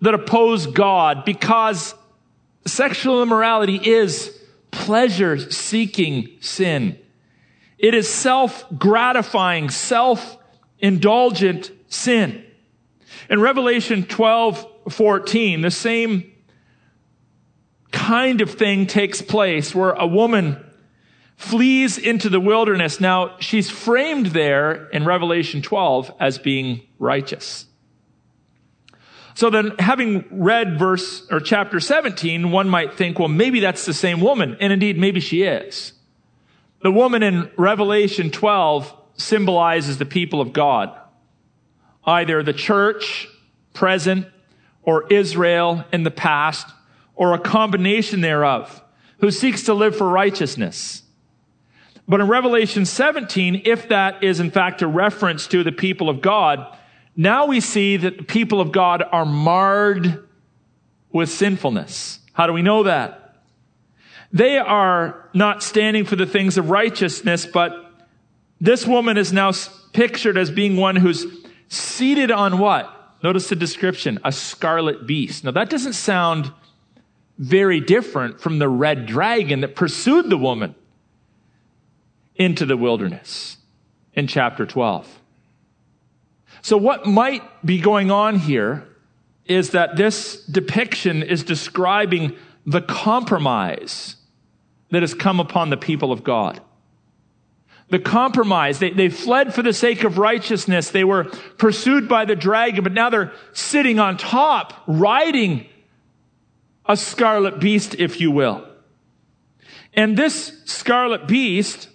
that 0.02 0.14
oppose 0.14 0.68
God 0.68 1.26
because 1.26 1.94
sexual 2.66 3.22
immorality 3.22 3.76
is 3.76 4.38
pleasure 4.72 5.38
seeking 5.52 6.30
sin. 6.40 6.98
It 7.78 7.94
is 7.94 8.08
self 8.10 8.66
gratifying, 8.78 9.70
self 9.70 10.38
indulgent 10.80 11.72
sin. 11.88 12.46
In 13.30 13.42
Revelation 13.42 14.04
12, 14.04 14.68
14, 14.90 15.62
the 15.62 15.72
same 15.72 16.32
kind 17.92 18.42
of 18.42 18.52
thing 18.52 18.88
takes 18.88 19.22
place 19.22 19.74
where 19.74 19.92
a 19.92 20.08
woman 20.08 20.64
flees 21.36 21.98
into 21.98 22.30
the 22.30 22.40
wilderness. 22.40 23.00
Now, 23.00 23.38
she's 23.40 23.70
framed 23.70 24.28
there 24.28 24.90
in 24.90 25.06
Revelation 25.06 25.62
12 25.62 26.12
as 26.20 26.38
being 26.38 26.82
righteous. 26.98 27.66
So 29.40 29.50
then, 29.50 29.72
having 29.80 30.26
read 30.32 30.78
verse 30.78 31.26
or 31.32 31.40
chapter 31.40 31.80
17, 31.80 32.52
one 32.52 32.68
might 32.68 32.96
think, 32.96 33.18
well, 33.18 33.30
maybe 33.30 33.62
that's 33.62 33.86
the 33.86 33.94
same 33.94 34.20
woman. 34.20 34.58
And 34.60 34.74
indeed, 34.74 34.98
maybe 34.98 35.22
she 35.22 35.44
is. 35.44 35.94
The 36.84 36.92
woman 36.92 37.24
in 37.24 37.50
Revelation 37.56 38.32
12 38.32 38.94
symbolizes 39.14 39.98
the 39.98 40.06
people 40.06 40.42
of 40.42 40.52
God, 40.52 40.94
either 42.04 42.44
the 42.44 42.52
church 42.52 43.30
present 43.72 44.28
or 44.84 45.08
Israel 45.08 45.86
in 45.94 46.04
the 46.04 46.12
past 46.12 46.68
or 47.16 47.34
a 47.34 47.40
combination 47.40 48.20
thereof 48.20 48.84
who 49.22 49.32
seeks 49.32 49.64
to 49.64 49.74
live 49.74 49.96
for 49.96 50.10
righteousness. 50.10 51.04
But 52.10 52.20
in 52.20 52.28
Revelation 52.28 52.86
17, 52.86 53.62
if 53.64 53.88
that 53.88 54.22
is 54.22 54.42
in 54.42 54.52
fact 54.52 54.82
a 54.82 54.88
reference 54.88 55.48
to 55.48 55.64
the 55.64 55.72
people 55.72 56.10
of 56.10 56.20
God, 56.20 56.76
now 57.20 57.48
we 57.48 57.60
see 57.60 57.98
that 57.98 58.18
the 58.18 58.24
people 58.24 58.62
of 58.62 58.72
God 58.72 59.04
are 59.12 59.26
marred 59.26 60.26
with 61.12 61.30
sinfulness. 61.30 62.20
How 62.32 62.48
do 62.48 62.54
we 62.54 62.62
know 62.62 62.84
that? 62.84 63.44
They 64.32 64.58
are 64.58 65.30
not 65.34 65.62
standing 65.62 66.06
for 66.06 66.16
the 66.16 66.26
things 66.26 66.58
of 66.58 66.70
righteousness, 66.70 67.46
but 67.46 67.74
this 68.62 68.88
woman 68.88 69.18
is 69.18 69.34
now 69.34 69.52
pictured 69.92 70.38
as 70.38 70.50
being 70.50 70.78
one 70.78 70.96
who's 70.96 71.26
seated 71.68 72.32
on 72.32 72.58
what? 72.58 72.90
Notice 73.22 73.50
the 73.50 73.56
description, 73.58 74.22
a 74.24 74.32
scarlet 74.32 75.06
beast. 75.06 75.44
Now 75.44 75.52
that 75.52 75.70
doesn't 75.70 75.94
sound 75.94 76.54
very 77.38 77.82
different 77.82 78.40
from 78.40 78.60
the 78.60 78.70
red 78.70 79.06
dragon 79.06 79.60
that 79.60 79.76
pursued 79.76 80.30
the 80.30 80.38
woman 80.38 80.74
into 82.36 82.66
the 82.66 82.78
wilderness 82.78 83.58
in 84.14 84.26
chapter 84.26 84.66
12. 84.66 85.19
So, 86.62 86.78
what 86.78 87.06
might 87.06 87.44
be 87.66 87.80
going 87.80 88.12
on 88.12 88.38
here 88.38 88.88
is 89.46 89.72
that 89.72 89.96
this 89.96 90.46
depiction 90.46 91.24
is 91.24 91.44
describing 91.44 92.36
the 92.66 92.82
compromise 92.82 94.16
that 94.92 95.02
has 95.02 95.14
come 95.14 95.40
upon 95.40 95.70
the 95.70 95.78
people 95.78 96.12
of 96.12 96.24
God. 96.24 96.62
The 97.90 98.00
compromise. 98.00 98.78
They, 98.78 98.92
they 98.92 99.10
fled 99.10 99.54
for 99.56 99.64
the 99.64 99.74
sake 99.74 100.04
of 100.04 100.20
righteousness. 100.20 100.92
They 100.92 101.04
were 101.04 101.26
pursued 101.58 102.08
by 102.08 102.26
the 102.26 102.36
dragon, 102.36 102.84
but 102.84 102.94
now 102.94 103.10
they're 103.10 103.32
sitting 103.54 104.00
on 104.00 104.18
top, 104.18 104.74
riding 104.86 105.66
a 106.86 106.96
scarlet 106.96 107.60
beast, 107.60 107.96
if 107.98 108.22
you 108.22 108.30
will. 108.30 108.68
And 109.94 110.16
this 110.16 110.62
scarlet 110.66 111.28
beast 111.28 111.90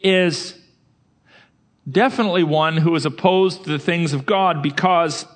is 0.00 0.58
definitely 1.90 2.44
one 2.44 2.76
who 2.76 2.94
is 2.94 3.06
opposed 3.06 3.64
to 3.64 3.70
the 3.70 3.78
things 3.78 4.12
of 4.12 4.26
God 4.26 4.62
because 4.62 5.26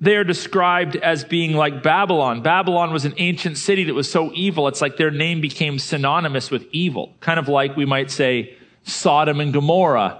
they 0.00 0.16
are 0.16 0.24
described 0.24 0.96
as 0.96 1.24
being 1.24 1.52
like 1.54 1.82
Babylon. 1.82 2.42
Babylon 2.42 2.92
was 2.92 3.04
an 3.04 3.14
ancient 3.18 3.56
city 3.56 3.84
that 3.84 3.94
was 3.94 4.10
so 4.10 4.32
evil, 4.34 4.66
it's 4.68 4.80
like 4.80 4.96
their 4.96 5.10
name 5.10 5.40
became 5.40 5.78
synonymous 5.78 6.50
with 6.50 6.66
evil. 6.72 7.14
Kind 7.20 7.38
of 7.38 7.48
like 7.48 7.76
we 7.76 7.86
might 7.86 8.10
say 8.10 8.56
Sodom 8.82 9.40
and 9.40 9.52
Gomorrah. 9.52 10.18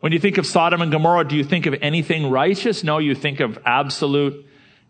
When 0.00 0.12
you 0.12 0.18
think 0.18 0.38
of 0.38 0.46
Sodom 0.46 0.80
and 0.80 0.92
Gomorrah, 0.92 1.26
do 1.26 1.36
you 1.36 1.44
think 1.44 1.66
of 1.66 1.74
anything 1.80 2.30
righteous? 2.30 2.84
No, 2.84 2.98
you 2.98 3.14
think 3.14 3.40
of 3.40 3.58
absolute, 3.64 4.46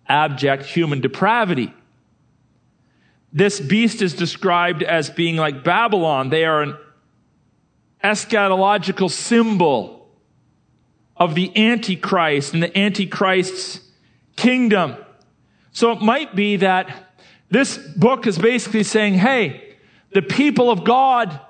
abject 0.07 0.65
human 0.65 1.01
depravity. 1.01 1.73
This 3.33 3.61
beast 3.61 4.01
is 4.03 4.15
described 4.15 4.83
as 4.83 5.11
being 5.11 5.37
like 5.37 5.63
Babylon. 5.65 6.31
They 6.31 6.45
are 6.45 6.63
an 6.63 6.79
eschatological 8.03 9.11
symbol 9.11 10.09
of 11.17 11.35
the 11.35 11.57
Antichrist 11.57 12.55
and 12.55 12.63
the 12.63 12.79
Antichrist's 12.79 13.81
kingdom. 14.37 14.97
So 15.73 15.93
it 15.93 16.01
might 16.01 16.35
be 16.35 16.57
that 16.57 17.09
this 17.51 17.77
book 17.79 18.27
is 18.27 18.39
basically 18.39 18.85
saying, 18.85 19.15
hey, 19.15 19.77
the 20.13 20.23
people 20.23 20.71
of 20.71 20.85
God 20.85 21.41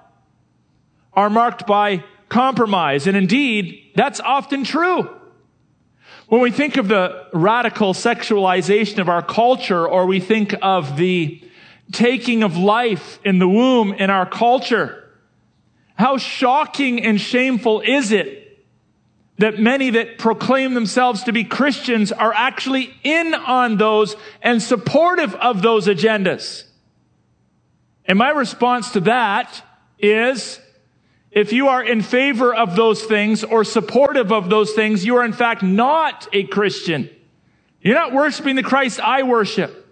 are 1.12 1.30
marked 1.30 1.66
by 1.66 2.04
compromise. 2.28 3.06
And 3.06 3.16
indeed, 3.16 3.92
that's 3.94 4.20
often 4.20 4.64
true. 4.64 5.08
When 6.28 6.40
we 6.40 6.50
think 6.50 6.76
of 6.76 6.88
the 6.88 7.26
radical 7.32 7.94
sexualization 7.94 8.98
of 8.98 9.08
our 9.08 9.22
culture, 9.22 9.88
or 9.88 10.06
we 10.06 10.20
think 10.20 10.54
of 10.60 10.96
the 10.96 11.42
taking 11.90 12.42
of 12.42 12.56
life 12.56 13.18
in 13.24 13.38
the 13.38 13.48
womb 13.48 13.92
in 13.94 14.10
our 14.10 14.26
culture, 14.26 15.07
how 15.98 16.16
shocking 16.16 17.04
and 17.04 17.20
shameful 17.20 17.80
is 17.80 18.12
it 18.12 18.66
that 19.38 19.58
many 19.58 19.90
that 19.90 20.18
proclaim 20.18 20.74
themselves 20.74 21.24
to 21.24 21.32
be 21.32 21.44
Christians 21.44 22.12
are 22.12 22.32
actually 22.32 22.94
in 23.02 23.34
on 23.34 23.76
those 23.76 24.16
and 24.40 24.62
supportive 24.62 25.34
of 25.34 25.60
those 25.62 25.86
agendas. 25.86 26.64
And 28.04 28.18
my 28.18 28.30
response 28.30 28.92
to 28.92 29.00
that 29.00 29.62
is, 29.98 30.60
if 31.30 31.52
you 31.52 31.68
are 31.68 31.82
in 31.82 32.02
favor 32.02 32.54
of 32.54 32.74
those 32.74 33.02
things 33.04 33.44
or 33.44 33.62
supportive 33.64 34.32
of 34.32 34.50
those 34.50 34.72
things, 34.72 35.04
you 35.04 35.16
are 35.16 35.24
in 35.24 35.32
fact 35.32 35.62
not 35.62 36.28
a 36.32 36.44
Christian. 36.44 37.10
You're 37.80 37.94
not 37.94 38.12
worshiping 38.12 38.56
the 38.56 38.62
Christ 38.62 38.98
I 38.98 39.24
worship. 39.24 39.86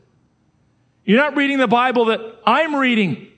You're 1.05 1.19
not 1.19 1.37
reading 1.37 1.59
the 1.59 1.69
Bible 1.69 2.07
that 2.07 2.21
I'm 2.45 2.75
reading. 2.75 3.29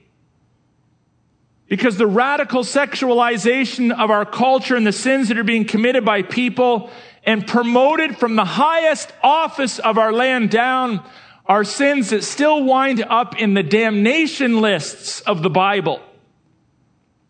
Because 1.69 1.97
the 1.97 2.07
radical 2.07 2.63
sexualization 2.63 3.91
of 3.95 4.09
our 4.09 4.25
culture 4.25 4.75
and 4.75 4.85
the 4.85 4.91
sins 4.91 5.29
that 5.29 5.37
are 5.37 5.43
being 5.43 5.65
committed 5.65 6.03
by 6.03 6.23
people 6.23 6.89
and 7.23 7.45
promoted 7.45 8.17
from 8.17 8.35
the 8.35 8.43
highest 8.43 9.13
office 9.21 9.77
of 9.79 9.99
our 9.99 10.11
land 10.11 10.49
down 10.49 11.07
are 11.45 11.63
sins 11.63 12.09
that 12.09 12.23
still 12.23 12.63
wind 12.63 13.05
up 13.07 13.39
in 13.39 13.53
the 13.53 13.63
damnation 13.63 14.61
lists 14.61 15.21
of 15.21 15.43
the 15.43 15.49
Bible. 15.49 16.01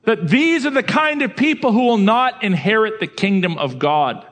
That 0.04 0.30
these 0.30 0.66
are 0.66 0.72
the 0.72 0.84
kind 0.84 1.22
of 1.22 1.36
people 1.36 1.74
who 1.74 1.84
will 1.84 1.98
not 1.98 2.42
inherit 2.42 3.02
the 3.02 3.08
kingdom 3.08 3.58
of 3.58 3.78
God. 3.78 4.26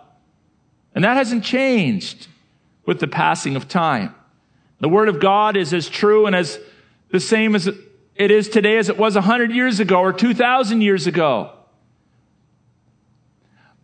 And 0.96 1.04
that 1.04 1.18
hasn't 1.18 1.44
changed 1.44 2.28
with 2.86 3.00
the 3.00 3.08
passing 3.08 3.58
of 3.58 3.68
time. 3.68 4.16
The 4.80 4.90
word 4.90 5.10
of 5.10 5.20
God 5.20 5.58
is 5.58 5.74
as 5.74 5.90
true 5.90 6.26
and 6.26 6.36
as 6.36 6.60
the 7.12 7.20
same 7.20 7.56
as 7.56 7.70
it 8.18 8.32
is 8.32 8.50
today 8.50 8.78
as 8.78 8.90
it 8.90 8.98
was 8.98 9.16
100 9.16 9.52
years 9.52 9.80
ago 9.80 10.00
or 10.00 10.12
2,000 10.12 10.82
years 10.82 11.08
ago. 11.08 11.52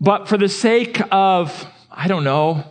But 0.01 0.27
for 0.27 0.37
the 0.37 0.49
sake 0.49 0.99
of, 1.11 1.65
I 1.89 2.07
don't 2.07 2.23
know, 2.23 2.65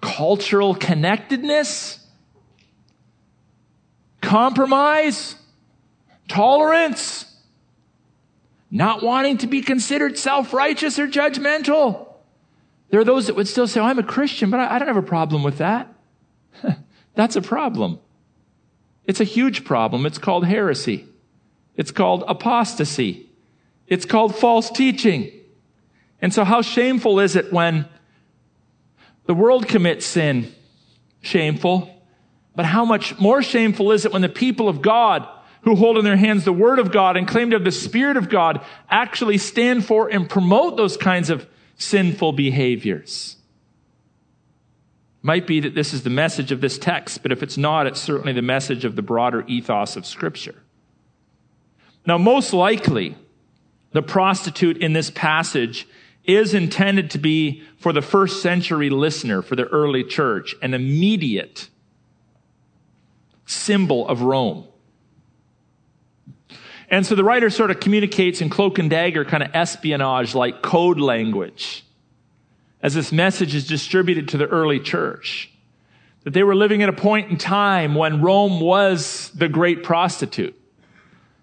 cultural 0.00 0.74
connectedness, 0.74 1.98
compromise, 4.20 5.34
tolerance, 6.28 7.24
not 8.70 9.02
wanting 9.02 9.38
to 9.38 9.46
be 9.46 9.62
considered 9.62 10.16
self 10.16 10.52
righteous 10.52 10.98
or 10.98 11.08
judgmental. 11.08 12.14
There 12.90 13.00
are 13.00 13.04
those 13.04 13.26
that 13.26 13.34
would 13.34 13.48
still 13.48 13.66
say, 13.66 13.80
oh, 13.80 13.84
I'm 13.84 13.98
a 13.98 14.04
Christian, 14.04 14.50
but 14.50 14.60
I, 14.60 14.76
I 14.76 14.78
don't 14.78 14.88
have 14.88 14.96
a 14.96 15.02
problem 15.02 15.42
with 15.42 15.58
that. 15.58 15.92
That's 17.14 17.34
a 17.36 17.42
problem. 17.42 17.98
It's 19.06 19.20
a 19.20 19.24
huge 19.24 19.64
problem. 19.64 20.06
It's 20.06 20.18
called 20.18 20.46
heresy. 20.46 21.06
It's 21.76 21.90
called 21.90 22.24
apostasy. 22.26 23.28
It's 23.86 24.04
called 24.04 24.34
false 24.34 24.70
teaching. 24.70 25.30
And 26.20 26.32
so, 26.32 26.44
how 26.44 26.62
shameful 26.62 27.20
is 27.20 27.36
it 27.36 27.52
when 27.52 27.86
the 29.26 29.34
world 29.34 29.68
commits 29.68 30.06
sin? 30.06 30.52
Shameful. 31.20 31.92
But 32.54 32.64
how 32.64 32.84
much 32.84 33.18
more 33.18 33.42
shameful 33.42 33.92
is 33.92 34.04
it 34.04 34.12
when 34.12 34.22
the 34.22 34.28
people 34.28 34.68
of 34.68 34.80
God, 34.80 35.28
who 35.62 35.74
hold 35.76 35.98
in 35.98 36.04
their 36.04 36.16
hands 36.16 36.44
the 36.44 36.52
Word 36.52 36.78
of 36.78 36.90
God 36.90 37.16
and 37.16 37.28
claim 37.28 37.50
to 37.50 37.56
have 37.56 37.64
the 37.64 37.70
Spirit 37.70 38.16
of 38.16 38.30
God, 38.30 38.64
actually 38.88 39.36
stand 39.36 39.84
for 39.84 40.08
and 40.08 40.28
promote 40.28 40.76
those 40.76 40.96
kinds 40.96 41.28
of 41.28 41.46
sinful 41.76 42.32
behaviors? 42.32 43.35
Might 45.26 45.48
be 45.48 45.58
that 45.58 45.74
this 45.74 45.92
is 45.92 46.04
the 46.04 46.08
message 46.08 46.52
of 46.52 46.60
this 46.60 46.78
text, 46.78 47.20
but 47.20 47.32
if 47.32 47.42
it's 47.42 47.58
not, 47.58 47.88
it's 47.88 47.98
certainly 47.98 48.32
the 48.32 48.42
message 48.42 48.84
of 48.84 48.94
the 48.94 49.02
broader 49.02 49.44
ethos 49.48 49.96
of 49.96 50.06
Scripture. 50.06 50.54
Now, 52.06 52.16
most 52.16 52.52
likely, 52.52 53.16
the 53.90 54.02
prostitute 54.02 54.76
in 54.76 54.92
this 54.92 55.10
passage 55.10 55.88
is 56.22 56.54
intended 56.54 57.10
to 57.10 57.18
be 57.18 57.64
for 57.76 57.92
the 57.92 58.02
first 58.02 58.40
century 58.40 58.88
listener, 58.88 59.42
for 59.42 59.56
the 59.56 59.64
early 59.64 60.04
church, 60.04 60.54
an 60.62 60.74
immediate 60.74 61.70
symbol 63.46 64.06
of 64.06 64.22
Rome. 64.22 64.68
And 66.88 67.04
so 67.04 67.16
the 67.16 67.24
writer 67.24 67.50
sort 67.50 67.72
of 67.72 67.80
communicates 67.80 68.40
in 68.40 68.48
cloak 68.48 68.78
and 68.78 68.88
dagger 68.88 69.24
kind 69.24 69.42
of 69.42 69.50
espionage 69.56 70.36
like 70.36 70.62
code 70.62 71.00
language 71.00 71.82
as 72.82 72.94
this 72.94 73.12
message 73.12 73.54
is 73.54 73.66
distributed 73.66 74.28
to 74.28 74.36
the 74.36 74.46
early 74.46 74.80
church. 74.80 75.50
That 76.24 76.32
they 76.32 76.42
were 76.42 76.56
living 76.56 76.82
at 76.82 76.88
a 76.88 76.92
point 76.92 77.30
in 77.30 77.36
time 77.36 77.94
when 77.94 78.20
Rome 78.20 78.60
was 78.60 79.30
the 79.34 79.48
great 79.48 79.82
prostitute, 79.82 80.60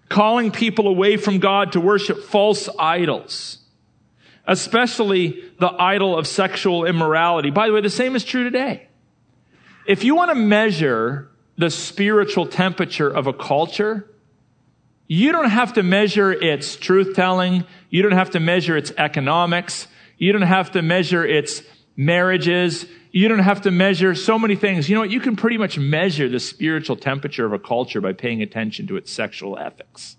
calling 0.08 0.50
people 0.50 0.88
away 0.88 1.16
from 1.16 1.38
God 1.38 1.72
to 1.72 1.80
worship 1.80 2.22
false 2.24 2.68
idols, 2.78 3.58
especially 4.46 5.42
the 5.58 5.72
idol 5.78 6.18
of 6.18 6.26
sexual 6.26 6.84
immorality. 6.84 7.50
By 7.50 7.66
the 7.66 7.72
way, 7.72 7.80
the 7.80 7.90
same 7.90 8.14
is 8.14 8.24
true 8.24 8.44
today. 8.44 8.88
If 9.86 10.04
you 10.04 10.14
want 10.14 10.30
to 10.30 10.34
measure 10.34 11.30
the 11.56 11.70
spiritual 11.70 12.46
temperature 12.46 13.08
of 13.08 13.26
a 13.26 13.32
culture, 13.32 14.08
you 15.06 15.32
don't 15.32 15.50
have 15.50 15.74
to 15.74 15.82
measure 15.82 16.32
its 16.32 16.76
truth 16.76 17.14
telling. 17.14 17.64
You 17.90 18.02
don't 18.02 18.12
have 18.12 18.30
to 18.30 18.40
measure 18.40 18.76
its 18.76 18.92
economics. 18.96 19.86
You 20.18 20.32
don't 20.32 20.42
have 20.42 20.72
to 20.72 20.82
measure 20.82 21.24
its 21.24 21.62
marriages. 21.96 22.86
You 23.10 23.28
don't 23.28 23.38
have 23.40 23.62
to 23.62 23.70
measure 23.70 24.14
so 24.14 24.38
many 24.38 24.56
things. 24.56 24.88
You 24.88 24.94
know 24.94 25.02
what? 25.02 25.10
You 25.10 25.20
can 25.20 25.36
pretty 25.36 25.58
much 25.58 25.78
measure 25.78 26.28
the 26.28 26.40
spiritual 26.40 26.96
temperature 26.96 27.46
of 27.46 27.52
a 27.52 27.58
culture 27.58 28.00
by 28.00 28.12
paying 28.12 28.42
attention 28.42 28.86
to 28.88 28.96
its 28.96 29.12
sexual 29.12 29.58
ethics. 29.58 30.16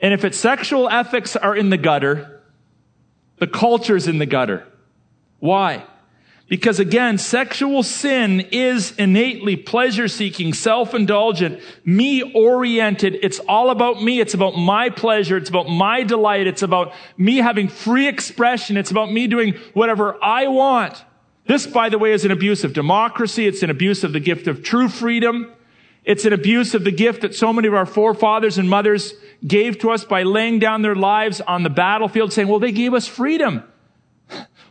And 0.00 0.14
if 0.14 0.24
its 0.24 0.38
sexual 0.38 0.88
ethics 0.88 1.36
are 1.36 1.54
in 1.54 1.70
the 1.70 1.76
gutter, 1.76 2.42
the 3.38 3.46
culture's 3.46 4.06
in 4.06 4.18
the 4.18 4.26
gutter. 4.26 4.66
Why? 5.38 5.84
Because 6.50 6.80
again, 6.80 7.16
sexual 7.16 7.84
sin 7.84 8.40
is 8.50 8.90
innately 8.96 9.54
pleasure 9.54 10.08
seeking, 10.08 10.52
self 10.52 10.94
indulgent, 10.94 11.60
me 11.84 12.32
oriented. 12.32 13.20
It's 13.22 13.38
all 13.38 13.70
about 13.70 14.02
me. 14.02 14.18
It's 14.18 14.34
about 14.34 14.56
my 14.56 14.90
pleasure. 14.90 15.36
It's 15.36 15.48
about 15.48 15.68
my 15.68 16.02
delight. 16.02 16.48
It's 16.48 16.62
about 16.62 16.92
me 17.16 17.36
having 17.36 17.68
free 17.68 18.08
expression. 18.08 18.76
It's 18.76 18.90
about 18.90 19.12
me 19.12 19.28
doing 19.28 19.54
whatever 19.74 20.18
I 20.20 20.48
want. 20.48 21.04
This, 21.46 21.68
by 21.68 21.88
the 21.88 21.98
way, 21.98 22.10
is 22.10 22.24
an 22.24 22.32
abuse 22.32 22.64
of 22.64 22.72
democracy. 22.72 23.46
It's 23.46 23.62
an 23.62 23.70
abuse 23.70 24.02
of 24.02 24.12
the 24.12 24.20
gift 24.20 24.48
of 24.48 24.64
true 24.64 24.88
freedom. 24.88 25.52
It's 26.02 26.24
an 26.24 26.32
abuse 26.32 26.74
of 26.74 26.82
the 26.82 26.90
gift 26.90 27.20
that 27.20 27.36
so 27.36 27.52
many 27.52 27.68
of 27.68 27.74
our 27.74 27.86
forefathers 27.86 28.58
and 28.58 28.68
mothers 28.68 29.14
gave 29.46 29.78
to 29.78 29.92
us 29.92 30.04
by 30.04 30.24
laying 30.24 30.58
down 30.58 30.82
their 30.82 30.96
lives 30.96 31.40
on 31.40 31.62
the 31.62 31.70
battlefield 31.70 32.32
saying, 32.32 32.48
well, 32.48 32.58
they 32.58 32.72
gave 32.72 32.92
us 32.92 33.06
freedom. 33.06 33.62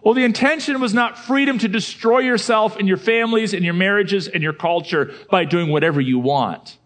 Well, 0.02 0.14
the 0.14 0.24
intention 0.24 0.80
was 0.80 0.94
not 0.94 1.18
freedom 1.18 1.60
to 1.60 1.68
destroy 1.68 2.20
yourself 2.20 2.78
and 2.78 2.88
your 2.88 2.98
families 2.98 3.54
and 3.54 3.66
your 3.66 3.74
marriages 3.74 4.28
and 4.28 4.42
your 4.42 4.54
culture 4.54 5.14
by 5.30 5.46
doing 5.46 5.70
whatever 5.70 6.00
you 6.00 6.20
want. 6.20 6.78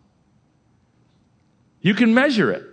You 1.82 1.93
can 1.93 2.13
measure 2.13 2.52
it. 2.52 2.63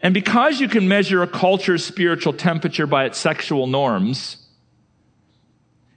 And 0.00 0.14
because 0.14 0.60
you 0.60 0.68
can 0.68 0.88
measure 0.88 1.22
a 1.22 1.26
culture's 1.26 1.84
spiritual 1.84 2.32
temperature 2.32 2.86
by 2.86 3.04
its 3.04 3.18
sexual 3.18 3.66
norms, 3.66 4.38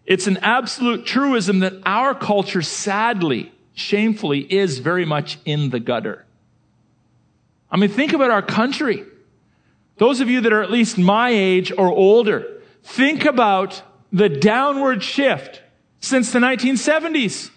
it's 0.06 0.26
an 0.26 0.38
absolute 0.38 1.06
truism 1.06 1.60
that 1.60 1.74
our 1.86 2.16
culture, 2.16 2.64
sadly, 2.64 3.52
shamefully, 3.74 4.40
is 4.52 4.80
very 4.80 5.06
much 5.06 5.38
in 5.46 5.70
the 5.70 5.80
gutter. 5.80 6.26
I 7.72 7.78
mean, 7.78 7.90
think 7.90 8.14
about 8.14 8.32
our 8.32 8.42
country. 8.42 9.06
Those 9.98 10.20
of 10.20 10.30
you 10.30 10.42
that 10.42 10.52
are 10.52 10.64
at 10.64 10.72
least 10.72 10.98
my 10.98 11.30
age 11.30 11.72
or 11.72 11.88
older, 11.88 12.59
Think 12.84 13.26
about 13.26 13.82
the 14.12 14.30
downward 14.30 15.04
shift 15.04 15.62
since 16.00 16.32
the 16.32 16.40
1970s, 16.40 17.52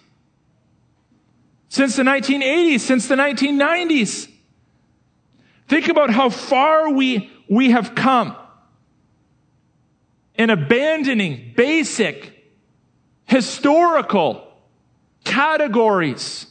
since 1.69 1.95
the 1.95 2.03
1980s, 2.03 2.79
since 2.81 3.07
the 3.07 3.15
1990s. 3.15 4.29
Think 5.67 5.87
about 5.87 6.09
how 6.09 6.29
far 6.29 6.91
we, 6.91 7.31
we 7.49 7.71
have 7.71 7.95
come 7.95 8.35
in 10.35 10.49
abandoning 10.49 11.53
basic 11.55 12.33
historical 13.25 14.47
categories 15.23 16.47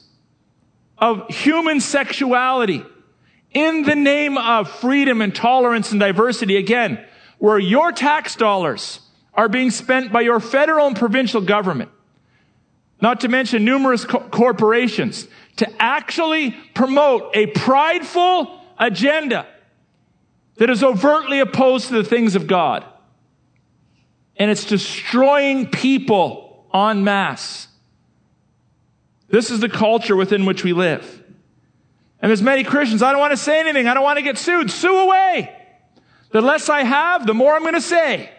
of 0.99 1.29
human 1.29 1.81
sexuality 1.81 2.85
in 3.53 3.83
the 3.83 3.95
name 3.95 4.39
of 4.39 4.71
freedom 4.71 5.21
and 5.21 5.35
tolerance 5.35 5.91
and 5.91 6.01
diversity, 6.01 6.57
again, 6.57 7.05
where 7.43 7.59
your 7.59 7.91
tax 7.91 8.37
dollars 8.37 9.01
are 9.35 9.49
being 9.49 9.73
spent 9.73 10.13
by 10.13 10.21
your 10.21 10.39
federal 10.39 10.87
and 10.87 10.95
provincial 10.95 11.41
government, 11.41 11.91
not 13.01 13.23
to 13.23 13.29
mention 13.29 13.65
numerous 13.65 14.05
co- 14.05 14.21
corporations, 14.21 15.27
to 15.57 15.83
actually 15.83 16.53
promote 16.73 17.35
a 17.35 17.47
prideful 17.47 18.61
agenda 18.79 19.45
that 20.59 20.71
is 20.71 20.85
overtly 20.85 21.41
opposed 21.41 21.89
to 21.89 21.95
the 21.95 22.05
things 22.05 22.37
of 22.37 22.47
God. 22.47 22.85
And 24.37 24.49
it's 24.49 24.65
destroying 24.65 25.67
people 25.67 26.69
en 26.73 27.03
masse. 27.03 27.67
This 29.31 29.51
is 29.51 29.59
the 29.59 29.69
culture 29.69 30.15
within 30.15 30.47
which 30.47 30.63
we 30.63 30.75
live. 30.75 31.25
And 32.21 32.31
there's 32.31 32.41
many 32.41 32.63
Christians, 32.63 33.03
I 33.03 33.11
don't 33.11 33.21
want 33.21 33.33
to 33.33 33.37
say 33.37 33.59
anything. 33.59 33.89
I 33.89 33.95
don't 33.95 34.05
want 34.05 34.19
to 34.19 34.23
get 34.23 34.39
sued. 34.39 34.71
Sue 34.71 34.97
away. 34.97 35.59
The 36.33 36.41
less 36.41 36.69
I 36.69 36.83
have, 36.83 37.27
the 37.27 37.35
more 37.35 37.55
I'm 37.55 37.63
going 37.63 37.75
to 37.75 37.81
say. 37.81 38.31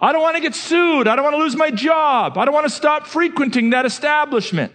I 0.00 0.12
don't 0.12 0.22
want 0.22 0.34
to 0.34 0.42
get 0.42 0.54
sued. 0.54 1.06
I 1.06 1.14
don't 1.14 1.22
want 1.22 1.36
to 1.36 1.42
lose 1.42 1.54
my 1.54 1.70
job. 1.70 2.36
I 2.36 2.44
don't 2.44 2.54
want 2.54 2.66
to 2.66 2.74
stop 2.74 3.06
frequenting 3.06 3.70
that 3.70 3.86
establishment. 3.86 4.72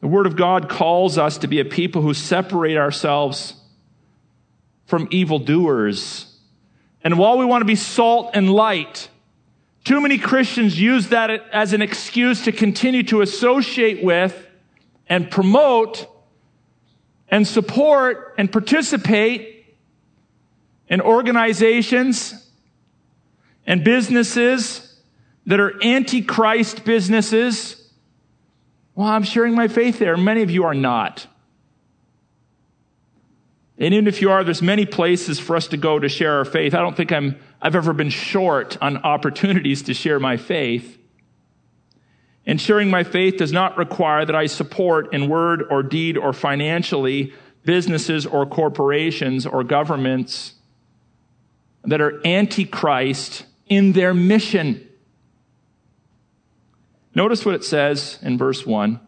The 0.00 0.08
Word 0.08 0.26
of 0.26 0.36
God 0.36 0.68
calls 0.68 1.16
us 1.16 1.38
to 1.38 1.46
be 1.46 1.60
a 1.60 1.64
people 1.64 2.02
who 2.02 2.12
separate 2.12 2.76
ourselves 2.76 3.54
from 4.84 5.08
evildoers. 5.10 6.36
And 7.04 7.18
while 7.18 7.38
we 7.38 7.44
want 7.44 7.62
to 7.62 7.66
be 7.66 7.76
salt 7.76 8.32
and 8.34 8.52
light, 8.52 9.08
too 9.84 10.00
many 10.00 10.18
Christians 10.18 10.78
use 10.78 11.08
that 11.08 11.30
as 11.30 11.72
an 11.72 11.82
excuse 11.82 12.44
to 12.44 12.52
continue 12.52 13.04
to 13.04 13.22
associate 13.22 14.04
with 14.04 14.46
and 15.08 15.30
promote 15.30 16.06
and 17.32 17.48
support 17.48 18.34
and 18.36 18.52
participate 18.52 19.64
in 20.86 21.00
organizations 21.00 22.50
and 23.66 23.82
businesses 23.82 25.00
that 25.46 25.58
are 25.58 25.82
antichrist 25.82 26.84
businesses. 26.84 27.90
Well, 28.94 29.08
I'm 29.08 29.22
sharing 29.22 29.54
my 29.54 29.66
faith 29.66 29.98
there. 29.98 30.14
Many 30.18 30.42
of 30.42 30.50
you 30.50 30.64
are 30.64 30.74
not. 30.74 31.26
And 33.78 33.94
even 33.94 34.06
if 34.06 34.20
you 34.20 34.30
are, 34.30 34.44
there's 34.44 34.60
many 34.60 34.84
places 34.84 35.40
for 35.40 35.56
us 35.56 35.68
to 35.68 35.78
go 35.78 35.98
to 35.98 36.10
share 36.10 36.36
our 36.36 36.44
faith. 36.44 36.74
I 36.74 36.80
don't 36.80 36.96
think 36.96 37.10
I'm, 37.12 37.40
I've 37.62 37.74
ever 37.74 37.94
been 37.94 38.10
short 38.10 38.76
on 38.82 38.98
opportunities 38.98 39.82
to 39.84 39.94
share 39.94 40.20
my 40.20 40.36
faith. 40.36 40.98
And 42.46 42.60
sharing 42.60 42.90
my 42.90 43.04
faith 43.04 43.36
does 43.36 43.52
not 43.52 43.78
require 43.78 44.24
that 44.24 44.34
I 44.34 44.46
support 44.46 45.12
in 45.14 45.28
word 45.28 45.64
or 45.70 45.82
deed 45.82 46.16
or 46.16 46.32
financially 46.32 47.32
businesses 47.64 48.26
or 48.26 48.46
corporations 48.46 49.46
or 49.46 49.62
governments 49.62 50.54
that 51.84 52.00
are 52.00 52.24
antichrist 52.26 53.44
in 53.66 53.92
their 53.92 54.12
mission. 54.12 54.88
Notice 57.14 57.44
what 57.44 57.54
it 57.54 57.64
says 57.64 58.18
in 58.22 58.38
verse 58.38 58.66
1. 58.66 58.98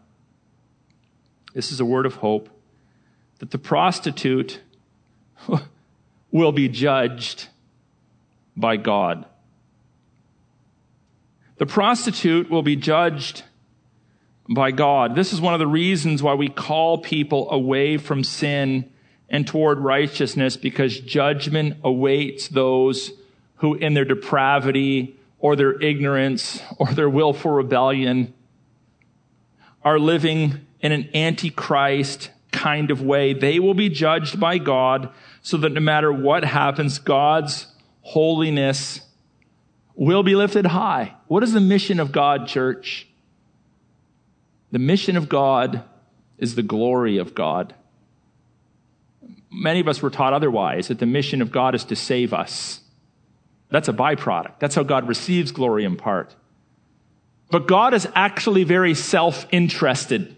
This 1.53 1.71
is 1.71 1.79
a 1.79 1.85
word 1.85 2.05
of 2.05 2.15
hope 2.15 2.49
that 3.39 3.51
the 3.51 3.57
prostitute 3.57 4.61
will 6.31 6.51
be 6.51 6.69
judged 6.69 7.47
by 8.55 8.77
God. 8.77 9.25
The 11.57 11.65
prostitute 11.65 12.49
will 12.49 12.63
be 12.63 12.75
judged 12.75 13.43
by 14.49 14.71
God. 14.71 15.15
This 15.15 15.33
is 15.33 15.41
one 15.41 15.53
of 15.53 15.59
the 15.59 15.67
reasons 15.67 16.21
why 16.21 16.33
we 16.33 16.49
call 16.49 16.97
people 16.97 17.49
away 17.49 17.97
from 17.97 18.23
sin 18.23 18.91
and 19.29 19.47
toward 19.47 19.79
righteousness 19.79 20.57
because 20.57 20.99
judgment 20.99 21.77
awaits 21.83 22.47
those 22.49 23.11
who 23.57 23.75
in 23.75 23.93
their 23.93 24.05
depravity 24.05 25.15
or 25.39 25.55
their 25.55 25.79
ignorance 25.81 26.61
or 26.77 26.87
their 26.87 27.09
willful 27.09 27.51
rebellion 27.51 28.33
are 29.83 29.99
living 29.99 30.59
in 30.81 30.91
an 30.91 31.09
antichrist 31.15 32.31
kind 32.51 32.91
of 32.91 33.01
way. 33.01 33.33
They 33.33 33.59
will 33.59 33.73
be 33.73 33.89
judged 33.89 34.39
by 34.39 34.57
God 34.57 35.09
so 35.41 35.57
that 35.57 35.71
no 35.71 35.81
matter 35.81 36.11
what 36.11 36.43
happens, 36.43 36.99
God's 36.99 37.67
holiness 38.01 39.01
will 39.95 40.23
be 40.23 40.35
lifted 40.35 40.65
high. 40.65 41.15
What 41.27 41.43
is 41.43 41.53
the 41.53 41.61
mission 41.61 41.99
of 41.99 42.11
God, 42.11 42.47
church? 42.47 43.07
The 44.71 44.79
mission 44.79 45.15
of 45.15 45.29
God 45.29 45.83
is 46.37 46.55
the 46.55 46.63
glory 46.63 47.17
of 47.17 47.33
God. 47.33 47.73
Many 49.49 49.79
of 49.79 49.87
us 49.87 50.01
were 50.01 50.09
taught 50.09 50.33
otherwise, 50.33 50.89
that 50.89 50.99
the 50.99 51.05
mission 51.05 51.41
of 51.41 51.51
God 51.51 51.75
is 51.75 51.85
to 51.85 51.95
save 51.95 52.33
us. 52.33 52.81
That's 53.69 53.87
a 53.87 53.93
byproduct. 53.93 54.59
That's 54.59 54.75
how 54.75 54.83
God 54.83 55.07
receives 55.07 55.51
glory 55.51 55.85
in 55.85 55.95
part. 55.95 56.35
But 57.49 57.67
God 57.67 57.93
is 57.93 58.07
actually 58.15 58.63
very 58.63 58.93
self 58.93 59.45
interested. 59.51 60.35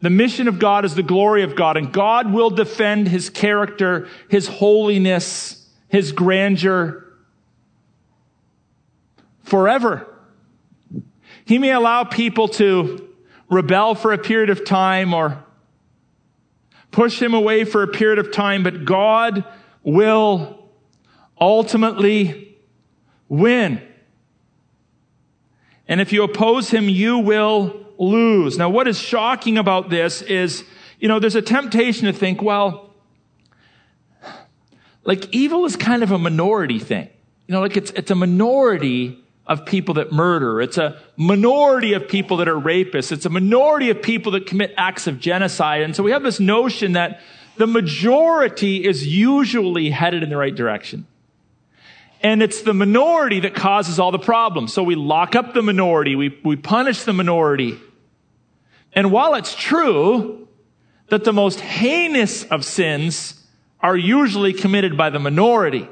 The 0.00 0.10
mission 0.10 0.48
of 0.48 0.58
God 0.58 0.86
is 0.86 0.94
the 0.94 1.02
glory 1.02 1.42
of 1.42 1.54
God, 1.54 1.76
and 1.76 1.92
God 1.92 2.32
will 2.32 2.48
defend 2.48 3.06
his 3.06 3.28
character, 3.28 4.08
his 4.30 4.48
holiness, 4.48 5.68
his 5.88 6.12
grandeur, 6.12 7.09
forever. 9.50 10.06
He 11.44 11.58
may 11.58 11.72
allow 11.72 12.04
people 12.04 12.48
to 12.48 13.08
rebel 13.50 13.96
for 13.96 14.12
a 14.12 14.18
period 14.18 14.48
of 14.48 14.64
time 14.64 15.12
or 15.12 15.44
push 16.92 17.20
him 17.20 17.34
away 17.34 17.64
for 17.64 17.82
a 17.82 17.88
period 17.88 18.18
of 18.18 18.32
time, 18.32 18.62
but 18.62 18.84
God 18.84 19.44
will 19.82 20.70
ultimately 21.40 22.56
win. 23.28 23.82
And 25.88 26.00
if 26.00 26.12
you 26.12 26.22
oppose 26.22 26.70
him, 26.70 26.88
you 26.88 27.18
will 27.18 27.84
lose. 27.98 28.56
Now, 28.56 28.70
what 28.70 28.86
is 28.86 28.98
shocking 28.98 29.58
about 29.58 29.90
this 29.90 30.22
is, 30.22 30.64
you 31.00 31.08
know, 31.08 31.18
there's 31.18 31.34
a 31.34 31.42
temptation 31.42 32.06
to 32.06 32.12
think, 32.12 32.40
well, 32.40 32.94
like 35.04 35.34
evil 35.34 35.64
is 35.64 35.74
kind 35.74 36.04
of 36.04 36.12
a 36.12 36.18
minority 36.18 36.78
thing. 36.78 37.08
You 37.48 37.54
know, 37.54 37.60
like 37.60 37.76
it's, 37.76 37.90
it's 37.92 38.12
a 38.12 38.14
minority 38.14 39.18
of 39.46 39.66
people 39.66 39.94
that 39.94 40.12
murder. 40.12 40.60
It's 40.60 40.78
a 40.78 40.98
minority 41.16 41.94
of 41.94 42.08
people 42.08 42.36
that 42.38 42.48
are 42.48 42.54
rapists. 42.54 43.10
It's 43.10 43.26
a 43.26 43.30
minority 43.30 43.90
of 43.90 44.00
people 44.00 44.32
that 44.32 44.46
commit 44.46 44.72
acts 44.76 45.06
of 45.06 45.18
genocide. 45.18 45.82
And 45.82 45.96
so 45.96 46.02
we 46.02 46.12
have 46.12 46.22
this 46.22 46.38
notion 46.38 46.92
that 46.92 47.20
the 47.56 47.66
majority 47.66 48.86
is 48.86 49.06
usually 49.06 49.90
headed 49.90 50.22
in 50.22 50.30
the 50.30 50.36
right 50.36 50.54
direction. 50.54 51.06
And 52.22 52.42
it's 52.42 52.62
the 52.62 52.74
minority 52.74 53.40
that 53.40 53.54
causes 53.54 53.98
all 53.98 54.12
the 54.12 54.18
problems. 54.18 54.72
So 54.72 54.82
we 54.82 54.94
lock 54.94 55.34
up 55.34 55.54
the 55.54 55.62
minority. 55.62 56.16
We, 56.16 56.38
we 56.44 56.56
punish 56.56 57.02
the 57.04 57.12
minority. 57.12 57.78
And 58.92 59.10
while 59.10 59.34
it's 59.34 59.54
true 59.54 60.48
that 61.08 61.24
the 61.24 61.32
most 61.32 61.60
heinous 61.60 62.44
of 62.44 62.64
sins 62.64 63.42
are 63.80 63.96
usually 63.96 64.52
committed 64.52 64.96
by 64.96 65.10
the 65.10 65.18
minority, 65.18 65.88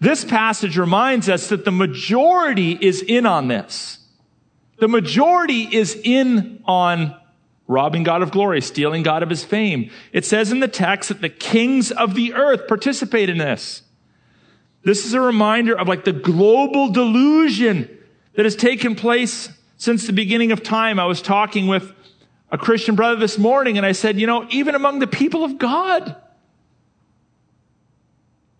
this 0.00 0.24
passage 0.24 0.78
reminds 0.78 1.28
us 1.28 1.48
that 1.48 1.64
the 1.64 1.72
majority 1.72 2.72
is 2.72 3.02
in 3.02 3.26
on 3.26 3.48
this. 3.48 3.98
The 4.78 4.88
majority 4.88 5.62
is 5.62 6.00
in 6.04 6.62
on 6.64 7.16
robbing 7.66 8.04
God 8.04 8.22
of 8.22 8.30
glory, 8.30 8.60
stealing 8.60 9.02
God 9.02 9.22
of 9.22 9.28
his 9.28 9.44
fame. 9.44 9.90
It 10.12 10.24
says 10.24 10.52
in 10.52 10.60
the 10.60 10.68
text 10.68 11.08
that 11.08 11.20
the 11.20 11.28
kings 11.28 11.90
of 11.90 12.14
the 12.14 12.32
earth 12.34 12.68
participate 12.68 13.28
in 13.28 13.38
this. 13.38 13.82
This 14.84 15.04
is 15.04 15.14
a 15.14 15.20
reminder 15.20 15.76
of 15.76 15.88
like 15.88 16.04
the 16.04 16.12
global 16.12 16.90
delusion 16.90 17.90
that 18.34 18.44
has 18.44 18.54
taken 18.54 18.94
place 18.94 19.50
since 19.76 20.06
the 20.06 20.12
beginning 20.12 20.52
of 20.52 20.62
time. 20.62 21.00
I 21.00 21.06
was 21.06 21.20
talking 21.20 21.66
with 21.66 21.92
a 22.50 22.56
Christian 22.56 22.94
brother 22.94 23.16
this 23.18 23.36
morning 23.36 23.76
and 23.76 23.84
I 23.84 23.92
said, 23.92 24.18
you 24.18 24.26
know, 24.26 24.46
even 24.50 24.74
among 24.74 25.00
the 25.00 25.06
people 25.08 25.44
of 25.44 25.58
God, 25.58 26.16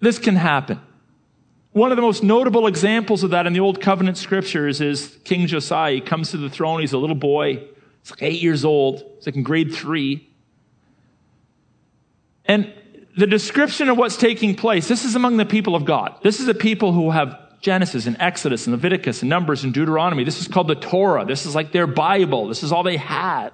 this 0.01 0.19
can 0.19 0.35
happen. 0.37 0.81
One 1.79 1.93
of 1.93 1.97
the 1.97 2.03
most 2.03 2.25
notable 2.25 2.67
examples 2.67 3.23
of 3.23 3.31
that 3.31 3.47
in 3.47 3.53
the 3.53 3.61
Old 3.61 3.81
Covenant 3.81 4.19
scriptures 4.19 4.81
is 4.81 5.17
King 5.23 5.47
Josiah. 5.47 5.95
He 5.95 6.01
comes 6.01 6.33
to 6.33 6.37
the 6.37 6.51
throne. 6.51 6.81
He's 6.81 6.93
a 6.93 6.99
little 6.99 7.15
boy. 7.15 7.69
He's 8.03 8.11
like 8.11 8.21
eight 8.21 8.43
years 8.43 8.65
old. 8.65 9.05
He's 9.15 9.27
like 9.27 9.37
in 9.37 9.45
grade 9.45 9.73
three. 9.73 10.29
And 12.47 12.73
the 13.17 13.29
description 13.29 13.89
of 13.89 13.97
what's 13.97 14.17
taking 14.17 14.57
place, 14.57 14.89
this 14.89 15.05
is 15.05 15.15
among 15.15 15.37
the 15.37 15.47
people 15.47 15.77
of 15.77 15.85
God. 15.85 16.19
This 16.25 16.41
is 16.41 16.47
the 16.47 16.55
people 16.55 16.93
who 16.93 17.13
have 17.13 17.61
Genesis 17.61 18.07
and 18.07 18.17
Exodus 18.19 18.67
and 18.67 18.75
Leviticus 18.75 19.23
and 19.23 19.29
Numbers 19.29 19.63
and 19.63 19.73
Deuteronomy. 19.73 20.25
This 20.25 20.41
is 20.41 20.49
called 20.49 20.67
the 20.67 20.75
Torah. 20.75 21.25
This 21.25 21.47
is 21.47 21.55
like 21.55 21.71
their 21.71 21.87
Bible. 21.87 22.49
This 22.49 22.65
is 22.65 22.73
all 22.73 22.83
they 22.83 22.97
had. 22.97 23.51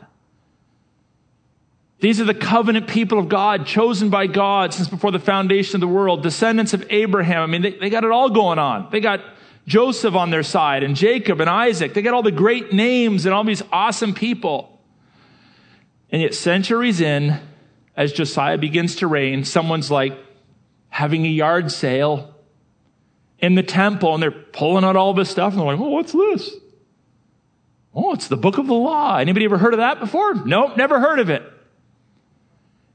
These 2.05 2.21
are 2.21 2.27
the 2.27 2.35
covenant 2.35 2.87
people 2.87 3.19
of 3.19 3.31
God, 3.31 3.65
chosen 3.65 4.11
by 4.11 4.27
God 4.27 4.75
since 4.75 4.89
before 4.89 5.11
the 5.11 5.19
foundation 5.19 5.77
of 5.77 5.81
the 5.81 5.89
world, 5.89 6.23
descendants 6.23 6.75
of 6.75 6.85
Abraham. 6.91 7.41
I 7.41 7.47
mean, 7.47 7.63
they, 7.63 7.71
they 7.71 7.89
got 7.89 8.05
it 8.05 8.11
all 8.11 8.29
going 8.29 8.59
on. 8.59 8.89
They 8.91 9.01
got 9.01 9.23
Joseph 9.67 10.15
on 10.15 10.29
their 10.29 10.43
side 10.43 10.83
and 10.83 10.97
Jacob 10.97 11.41
and 11.41 11.49
Isaac. 11.49 11.95
They 11.95 12.03
got 12.03 12.13
all 12.13 12.23
the 12.23 12.31
great 12.31 12.75
names 12.75 13.25
and 13.25 13.35
all 13.35 13.43
these 13.43 13.63
awesome 13.73 14.13
people. 14.13 14.79
And 16.11 16.21
yet, 16.21 16.35
centuries 16.35 17.01
in, 17.01 17.41
as 17.97 18.13
Josiah 18.13 18.59
begins 18.59 18.97
to 18.97 19.07
reign, 19.07 19.43
someone's 19.47 19.91
like 19.91 20.13
having 20.91 21.25
a 21.25 21.31
yard 21.31 21.73
sale 21.73 22.35
in 23.39 23.55
the 23.55 23.63
temple 23.63 24.13
and 24.13 24.23
they're 24.23 24.31
pulling 24.31 24.85
out 24.85 24.95
all 24.95 25.15
this 25.15 25.31
stuff 25.31 25.55
and 25.55 25.63
they're 25.63 25.69
like, 25.69 25.81
oh, 25.81 25.89
what's 25.89 26.13
this? 26.13 26.51
Oh, 27.95 28.13
it's 28.13 28.29
the 28.29 28.37
book 28.37 28.59
of 28.59 28.67
the 28.67 28.75
law. 28.75 29.17
Anybody 29.17 29.47
ever 29.47 29.57
heard 29.57 29.73
of 29.73 29.79
that 29.79 30.01
before? 30.01 30.35
Nope, 30.35 30.77
never 30.77 31.01
heard 31.01 31.19
of 31.19 31.31
it. 31.31 31.53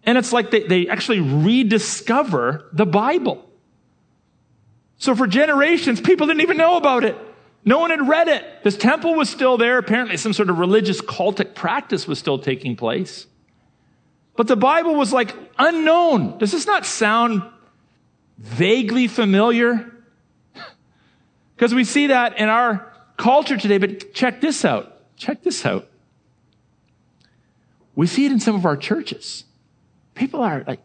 And 0.03 0.17
it's 0.17 0.31
like 0.31 0.51
they, 0.51 0.63
they 0.63 0.87
actually 0.87 1.19
rediscover 1.19 2.69
the 2.73 2.85
Bible. 2.85 3.45
So 4.97 5.15
for 5.15 5.27
generations, 5.27 6.01
people 6.01 6.27
didn't 6.27 6.41
even 6.41 6.57
know 6.57 6.77
about 6.77 7.03
it. 7.03 7.17
No 7.65 7.79
one 7.79 7.89
had 7.89 8.07
read 8.07 8.27
it. 8.27 8.63
This 8.63 8.77
temple 8.77 9.15
was 9.15 9.29
still 9.29 9.57
there. 9.57 9.77
Apparently, 9.77 10.17
some 10.17 10.33
sort 10.33 10.49
of 10.49 10.59
religious 10.59 11.01
cultic 11.01 11.55
practice 11.55 12.07
was 12.07 12.19
still 12.19 12.39
taking 12.39 12.75
place. 12.75 13.27
But 14.35 14.47
the 14.47 14.55
Bible 14.55 14.95
was 14.95 15.11
like 15.11 15.35
unknown. 15.57 16.37
Does 16.37 16.51
this 16.51 16.65
not 16.65 16.85
sound 16.85 17.43
vaguely 18.37 19.07
familiar? 19.07 19.91
Because 21.55 21.75
we 21.75 21.83
see 21.83 22.07
that 22.07 22.39
in 22.39 22.47
our 22.47 22.89
culture 23.17 23.57
today, 23.57 23.79
but 23.79 24.13
check 24.13 24.39
this 24.39 24.63
out. 24.63 24.95
Check 25.17 25.43
this 25.43 25.65
out. 25.65 25.89
We 27.95 28.07
see 28.07 28.25
it 28.25 28.31
in 28.31 28.39
some 28.39 28.55
of 28.55 28.65
our 28.65 28.77
churches. 28.77 29.43
People 30.19 30.41
are 30.41 30.65
like 30.67 30.81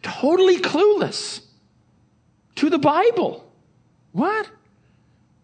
totally 0.00 0.58
clueless 0.58 1.42
to 2.54 2.70
the 2.70 2.78
Bible. 2.78 3.46
What? 4.12 4.48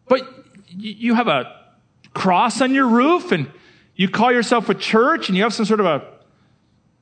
But 0.09 0.22
you 0.70 1.12
have 1.12 1.29
a 1.29 1.55
cross 2.14 2.62
on 2.62 2.72
your 2.72 2.88
roof 2.88 3.31
and 3.31 3.51
you 3.94 4.09
call 4.09 4.33
yourself 4.33 4.70
a 4.70 4.74
church 4.74 5.29
and 5.29 5.37
you 5.37 5.42
have 5.42 5.53
some 5.53 5.66
sort 5.66 5.81
of 5.81 5.87
a 5.87 6.03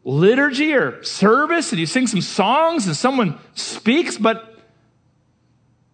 liturgy 0.02 0.74
or 0.74 1.04
service 1.04 1.70
and 1.70 1.78
you 1.78 1.86
sing 1.86 2.08
some 2.08 2.20
songs 2.20 2.88
and 2.88 2.96
someone 2.96 3.38
speaks, 3.54 4.18
but 4.18 4.58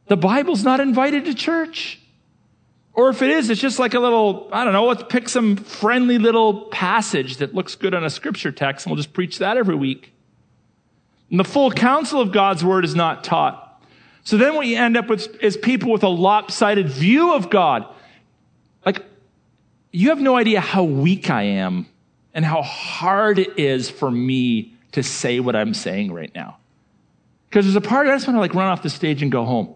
the 0.06 0.16
Bible's 0.16 0.64
not 0.64 0.80
invited 0.80 1.26
to 1.26 1.34
church. 1.34 2.00
Or 2.94 3.08
if 3.08 3.22
it 3.22 3.30
is, 3.30 3.48
it's 3.48 3.60
just 3.60 3.78
like 3.78 3.94
a 3.94 4.00
little, 4.00 4.48
I 4.52 4.64
don't 4.64 4.74
know, 4.74 4.84
let's 4.84 5.04
pick 5.08 5.28
some 5.28 5.56
friendly 5.56 6.18
little 6.18 6.66
passage 6.66 7.38
that 7.38 7.54
looks 7.54 7.74
good 7.74 7.94
on 7.94 8.04
a 8.04 8.10
scripture 8.10 8.52
text 8.52 8.84
and 8.84 8.90
we'll 8.90 9.02
just 9.02 9.14
preach 9.14 9.38
that 9.38 9.56
every 9.56 9.74
week. 9.74 10.12
And 11.30 11.40
the 11.40 11.44
full 11.44 11.70
counsel 11.70 12.20
of 12.20 12.32
God's 12.32 12.62
word 12.62 12.84
is 12.84 12.94
not 12.94 13.24
taught. 13.24 13.82
So 14.24 14.36
then 14.36 14.54
what 14.54 14.66
you 14.66 14.76
end 14.76 14.96
up 14.96 15.08
with 15.08 15.42
is 15.42 15.56
people 15.56 15.90
with 15.90 16.02
a 16.02 16.08
lopsided 16.08 16.88
view 16.88 17.32
of 17.32 17.48
God. 17.48 17.86
Like, 18.84 19.02
you 19.90 20.10
have 20.10 20.20
no 20.20 20.36
idea 20.36 20.60
how 20.60 20.84
weak 20.84 21.30
I 21.30 21.42
am 21.42 21.86
and 22.34 22.44
how 22.44 22.62
hard 22.62 23.38
it 23.38 23.58
is 23.58 23.88
for 23.88 24.10
me 24.10 24.74
to 24.92 25.02
say 25.02 25.40
what 25.40 25.56
I'm 25.56 25.74
saying 25.74 26.12
right 26.12 26.32
now. 26.34 26.58
Because 27.48 27.64
there's 27.64 27.76
a 27.76 27.80
part 27.80 28.06
I 28.06 28.10
just 28.14 28.26
want 28.26 28.36
to 28.36 28.40
like 28.40 28.54
run 28.54 28.68
off 28.68 28.82
the 28.82 28.90
stage 28.90 29.22
and 29.22 29.32
go 29.32 29.44
home. 29.44 29.74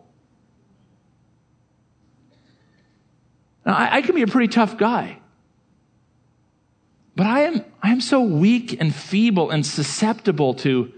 Now, 3.66 3.74
I, 3.74 3.96
I 3.96 4.02
can 4.02 4.14
be 4.14 4.22
a 4.22 4.26
pretty 4.28 4.48
tough 4.48 4.78
guy. 4.78 5.18
But 7.16 7.26
I 7.26 7.40
am, 7.40 7.64
I 7.82 7.90
am 7.90 8.00
so 8.00 8.22
weak 8.22 8.80
and 8.80 8.94
feeble 8.94 9.50
and 9.50 9.66
susceptible 9.66 10.54
to 10.54 10.92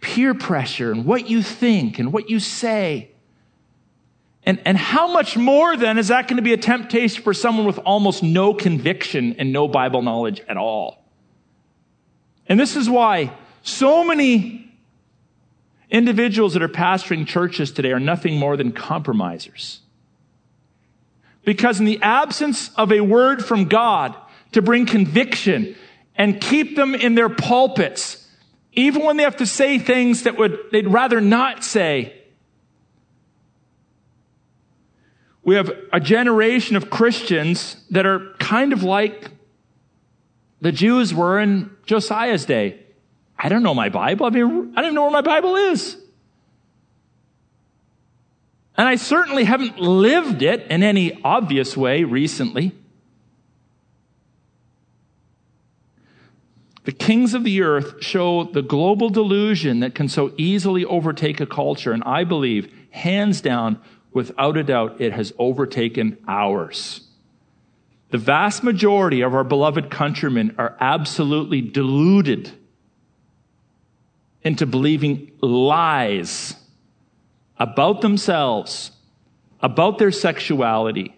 peer 0.00 0.34
pressure 0.34 0.90
and 0.90 1.04
what 1.04 1.28
you 1.28 1.42
think 1.42 1.98
and 1.98 2.12
what 2.12 2.30
you 2.30 2.40
say. 2.40 3.10
And, 4.44 4.60
and 4.64 4.76
how 4.76 5.12
much 5.12 5.36
more 5.36 5.76
then 5.76 5.98
is 5.98 6.08
that 6.08 6.26
going 6.26 6.36
to 6.36 6.42
be 6.42 6.52
a 6.52 6.56
temptation 6.56 7.22
for 7.22 7.34
someone 7.34 7.66
with 7.66 7.78
almost 7.78 8.22
no 8.22 8.54
conviction 8.54 9.36
and 9.38 9.52
no 9.52 9.68
Bible 9.68 10.02
knowledge 10.02 10.40
at 10.48 10.56
all? 10.56 11.04
And 12.48 12.58
this 12.58 12.74
is 12.74 12.90
why 12.90 13.32
so 13.62 14.02
many 14.02 14.72
individuals 15.90 16.54
that 16.54 16.62
are 16.62 16.68
pastoring 16.68 17.26
churches 17.26 17.70
today 17.70 17.92
are 17.92 18.00
nothing 18.00 18.36
more 18.36 18.56
than 18.56 18.72
compromisers. 18.72 19.80
Because 21.44 21.80
in 21.80 21.86
the 21.86 22.00
absence 22.02 22.70
of 22.76 22.92
a 22.92 23.00
word 23.00 23.44
from 23.44 23.64
God 23.66 24.14
to 24.52 24.62
bring 24.62 24.86
conviction 24.86 25.74
and 26.14 26.40
keep 26.40 26.76
them 26.76 26.94
in 26.94 27.14
their 27.14 27.28
pulpits, 27.28 28.28
even 28.72 29.02
when 29.02 29.16
they 29.16 29.24
have 29.24 29.36
to 29.38 29.46
say 29.46 29.78
things 29.78 30.22
that 30.22 30.36
would, 30.38 30.58
they'd 30.70 30.88
rather 30.88 31.20
not 31.20 31.64
say. 31.64 32.14
We 35.42 35.56
have 35.56 35.72
a 35.92 35.98
generation 35.98 36.76
of 36.76 36.90
Christians 36.90 37.82
that 37.90 38.06
are 38.06 38.34
kind 38.38 38.72
of 38.72 38.84
like 38.84 39.30
the 40.60 40.70
Jews 40.70 41.12
were 41.12 41.40
in 41.40 41.70
Josiah's 41.84 42.44
day. 42.44 42.78
I 43.36 43.48
don't 43.48 43.64
know 43.64 43.74
my 43.74 43.88
Bible. 43.88 44.26
I 44.26 44.30
mean, 44.30 44.72
I 44.76 44.82
don't 44.82 44.84
even 44.84 44.94
know 44.94 45.02
where 45.02 45.10
my 45.10 45.22
Bible 45.22 45.56
is. 45.56 45.96
And 48.76 48.88
I 48.88 48.96
certainly 48.96 49.44
haven't 49.44 49.78
lived 49.78 50.42
it 50.42 50.66
in 50.68 50.82
any 50.82 51.20
obvious 51.22 51.76
way 51.76 52.04
recently. 52.04 52.72
The 56.84 56.92
kings 56.92 57.34
of 57.34 57.44
the 57.44 57.62
earth 57.62 58.02
show 58.02 58.44
the 58.44 58.62
global 58.62 59.08
delusion 59.08 59.80
that 59.80 59.94
can 59.94 60.08
so 60.08 60.32
easily 60.36 60.84
overtake 60.84 61.40
a 61.40 61.46
culture. 61.46 61.92
And 61.92 62.02
I 62.04 62.24
believe, 62.24 62.72
hands 62.90 63.40
down, 63.40 63.80
without 64.12 64.56
a 64.56 64.64
doubt, 64.64 65.00
it 65.00 65.12
has 65.12 65.32
overtaken 65.38 66.18
ours. 66.26 67.06
The 68.10 68.18
vast 68.18 68.64
majority 68.64 69.20
of 69.20 69.34
our 69.34 69.44
beloved 69.44 69.90
countrymen 69.90 70.56
are 70.58 70.76
absolutely 70.80 71.60
deluded 71.60 72.50
into 74.42 74.66
believing 74.66 75.30
lies 75.40 76.56
about 77.62 78.00
themselves, 78.00 78.90
about 79.60 79.96
their 79.96 80.10
sexuality, 80.10 81.14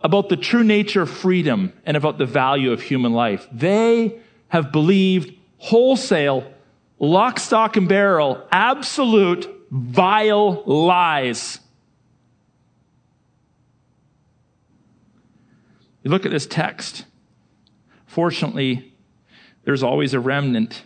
about 0.00 0.28
the 0.28 0.36
true 0.36 0.64
nature 0.64 1.02
of 1.02 1.08
freedom, 1.08 1.72
and 1.86 1.96
about 1.96 2.18
the 2.18 2.26
value 2.26 2.72
of 2.72 2.82
human 2.82 3.12
life. 3.12 3.46
They 3.52 4.18
have 4.48 4.72
believed 4.72 5.32
wholesale, 5.58 6.52
lock, 6.98 7.38
stock, 7.38 7.76
and 7.76 7.88
barrel, 7.88 8.44
absolute, 8.50 9.48
vile 9.70 10.64
lies. 10.64 11.60
You 16.02 16.10
look 16.10 16.26
at 16.26 16.32
this 16.32 16.48
text. 16.48 17.04
Fortunately, 18.06 18.92
there's 19.64 19.84
always 19.84 20.14
a 20.14 20.20
remnant 20.20 20.82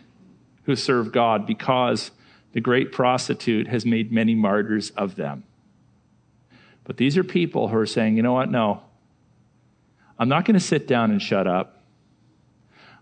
who 0.65 0.77
serve 0.77 1.11
God 1.11 1.47
because 1.47 2.11
the 2.53 2.61
great 2.61 2.93
prostitute 2.93 3.69
has 3.69 3.87
made 3.87 4.11
many 4.11 4.35
martyrs 4.35 4.91
of 4.91 5.17
them. 5.17 5.45
But 6.85 6.97
these 6.97 7.17
are 7.17 7.25
people 7.25 7.69
who 7.69 7.77
are 7.77 7.87
saying, 7.87 8.17
you 8.17 8.23
know 8.23 8.33
what? 8.33 8.51
No, 8.51 8.83
I'm 10.19 10.29
not 10.29 10.45
going 10.45 10.55
to 10.55 10.65
sit 10.65 10.87
down 10.87 11.11
and 11.11 11.23
shut 11.23 11.47
up. 11.47 11.85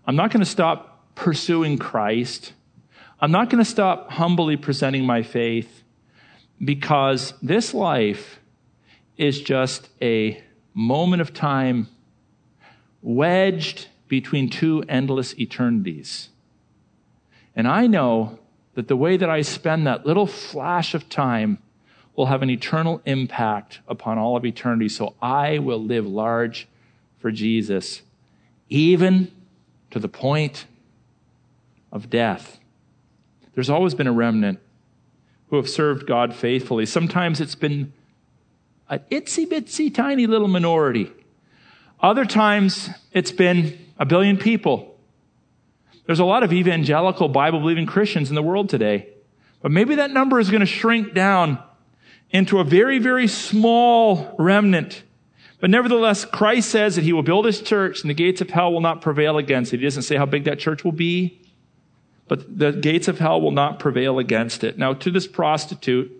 I'm 0.06 0.16
not 0.16 0.30
going 0.30 0.44
to 0.44 0.50
stop 0.50 1.14
pursuing 1.14 1.78
Christ. 1.78 2.52
I'm 3.20 3.32
not 3.32 3.50
going 3.50 3.62
to 3.62 3.68
stop 3.68 4.10
humbly 4.12 4.56
presenting 4.56 5.04
my 5.04 5.22
faith 5.22 5.82
because 6.64 7.34
this 7.42 7.74
life 7.74 8.38
is 9.16 9.40
just 9.40 9.88
a 10.00 10.42
moment 10.74 11.20
of 11.20 11.34
time 11.34 11.88
wedged 13.02 13.88
between 14.06 14.48
two 14.48 14.84
endless 14.88 15.36
eternities. 15.38 16.28
And 17.56 17.66
I 17.66 17.86
know 17.86 18.38
that 18.78 18.86
the 18.86 18.96
way 18.96 19.16
that 19.16 19.28
I 19.28 19.42
spend 19.42 19.88
that 19.88 20.06
little 20.06 20.28
flash 20.28 20.94
of 20.94 21.08
time 21.08 21.58
will 22.14 22.26
have 22.26 22.42
an 22.42 22.48
eternal 22.48 23.02
impact 23.04 23.80
upon 23.88 24.18
all 24.18 24.36
of 24.36 24.44
eternity. 24.44 24.88
So 24.88 25.14
I 25.20 25.58
will 25.58 25.82
live 25.82 26.06
large 26.06 26.68
for 27.18 27.32
Jesus, 27.32 28.02
even 28.68 29.32
to 29.90 29.98
the 29.98 30.06
point 30.06 30.66
of 31.90 32.08
death. 32.08 32.60
There's 33.56 33.68
always 33.68 33.94
been 33.94 34.06
a 34.06 34.12
remnant 34.12 34.60
who 35.50 35.56
have 35.56 35.68
served 35.68 36.06
God 36.06 36.32
faithfully. 36.32 36.86
Sometimes 36.86 37.40
it's 37.40 37.56
been 37.56 37.92
an 38.88 39.00
itsy 39.10 39.44
bitsy 39.44 39.92
tiny 39.92 40.28
little 40.28 40.46
minority. 40.46 41.10
Other 42.00 42.24
times 42.24 42.90
it's 43.10 43.32
been 43.32 43.76
a 43.98 44.06
billion 44.06 44.36
people. 44.36 44.97
There's 46.08 46.18
a 46.18 46.24
lot 46.24 46.42
of 46.42 46.52
evangelical 46.52 47.28
Bible 47.28 47.60
believing 47.60 47.86
Christians 47.86 48.28
in 48.28 48.34
the 48.34 48.42
world 48.42 48.68
today. 48.68 49.10
But 49.62 49.70
maybe 49.70 49.94
that 49.94 50.10
number 50.10 50.40
is 50.40 50.50
going 50.50 50.60
to 50.60 50.66
shrink 50.66 51.14
down 51.14 51.62
into 52.30 52.58
a 52.58 52.64
very, 52.64 52.98
very 52.98 53.28
small 53.28 54.34
remnant 54.36 55.04
but 55.60 55.70
nevertheless, 55.70 56.24
Christ 56.24 56.70
says 56.70 56.94
that 56.96 57.04
he 57.04 57.12
will 57.12 57.22
build 57.22 57.44
his 57.44 57.60
church 57.60 58.02
and 58.02 58.10
the 58.10 58.14
gates 58.14 58.40
of 58.40 58.50
hell 58.50 58.72
will 58.72 58.80
not 58.80 59.00
prevail 59.00 59.38
against 59.38 59.74
it. 59.74 59.78
He 59.78 59.84
doesn't 59.84 60.02
say 60.02 60.16
how 60.16 60.26
big 60.26 60.44
that 60.44 60.58
church 60.58 60.84
will 60.84 60.92
be, 60.92 61.42
but 62.28 62.58
the 62.58 62.72
gates 62.72 63.08
of 63.08 63.18
hell 63.18 63.40
will 63.40 63.50
not 63.50 63.80
prevail 63.80 64.18
against 64.18 64.62
it. 64.62 64.78
Now, 64.78 64.92
to 64.94 65.10
this 65.10 65.26
prostitute, 65.26 66.12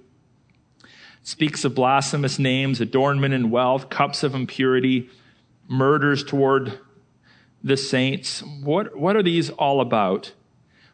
speaks 1.23 1.65
of 1.65 1.75
blasphemous 1.75 2.39
names, 2.39 2.81
adornment 2.81 3.35
and 3.35 3.51
wealth, 3.51 3.91
cups 3.91 4.23
of 4.23 4.35
impurity, 4.35 5.09
murders 5.69 6.25
toward 6.25 6.79
the 7.63 7.77
saints. 7.77 8.43
What, 8.43 8.97
what 8.97 9.17
are 9.17 9.23
these 9.23 9.51
all 9.51 9.81
about? 9.81 10.33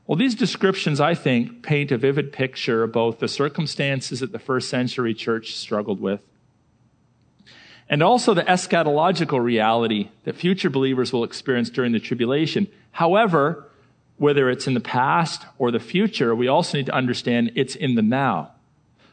Well, 0.06 0.16
these 0.16 0.34
descriptions, 0.34 1.00
I 1.00 1.14
think, 1.14 1.62
paint 1.62 1.90
a 1.90 1.98
vivid 1.98 2.32
picture 2.32 2.82
of 2.82 2.92
both 2.92 3.18
the 3.18 3.28
circumstances 3.28 4.20
that 4.20 4.32
the 4.32 4.38
first 4.38 4.68
century 4.68 5.14
church 5.14 5.54
struggled 5.54 6.00
with 6.00 6.22
and 7.88 8.02
also 8.02 8.34
the 8.34 8.42
eschatological 8.42 9.42
reality 9.42 10.08
that 10.24 10.36
future 10.36 10.70
believers 10.70 11.12
will 11.12 11.24
experience 11.24 11.70
during 11.70 11.92
the 11.92 12.00
tribulation. 12.00 12.66
However, 12.92 13.68
whether 14.16 14.48
it's 14.48 14.66
in 14.66 14.74
the 14.74 14.80
past 14.80 15.44
or 15.58 15.70
the 15.70 15.80
future, 15.80 16.34
we 16.34 16.48
also 16.48 16.78
need 16.78 16.86
to 16.86 16.94
understand 16.94 17.52
it's 17.54 17.74
in 17.74 17.94
the 17.94 18.02
now. 18.02 18.52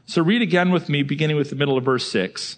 So 0.05 0.21
read 0.21 0.41
again 0.41 0.71
with 0.71 0.89
me, 0.89 1.03
beginning 1.03 1.35
with 1.35 1.49
the 1.49 1.55
middle 1.55 1.77
of 1.77 1.85
verse 1.85 2.09
6. 2.11 2.57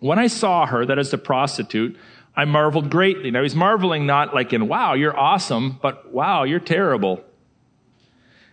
When 0.00 0.18
I 0.18 0.26
saw 0.26 0.66
her, 0.66 0.84
that 0.86 0.98
is 0.98 1.10
the 1.10 1.18
prostitute, 1.18 1.96
I 2.34 2.44
marveled 2.44 2.90
greatly. 2.90 3.30
Now 3.30 3.42
he's 3.42 3.54
marveling 3.54 4.06
not 4.06 4.34
like 4.34 4.52
in, 4.52 4.68
wow, 4.68 4.94
you're 4.94 5.16
awesome, 5.16 5.78
but 5.82 6.12
wow, 6.12 6.44
you're 6.44 6.60
terrible. 6.60 7.22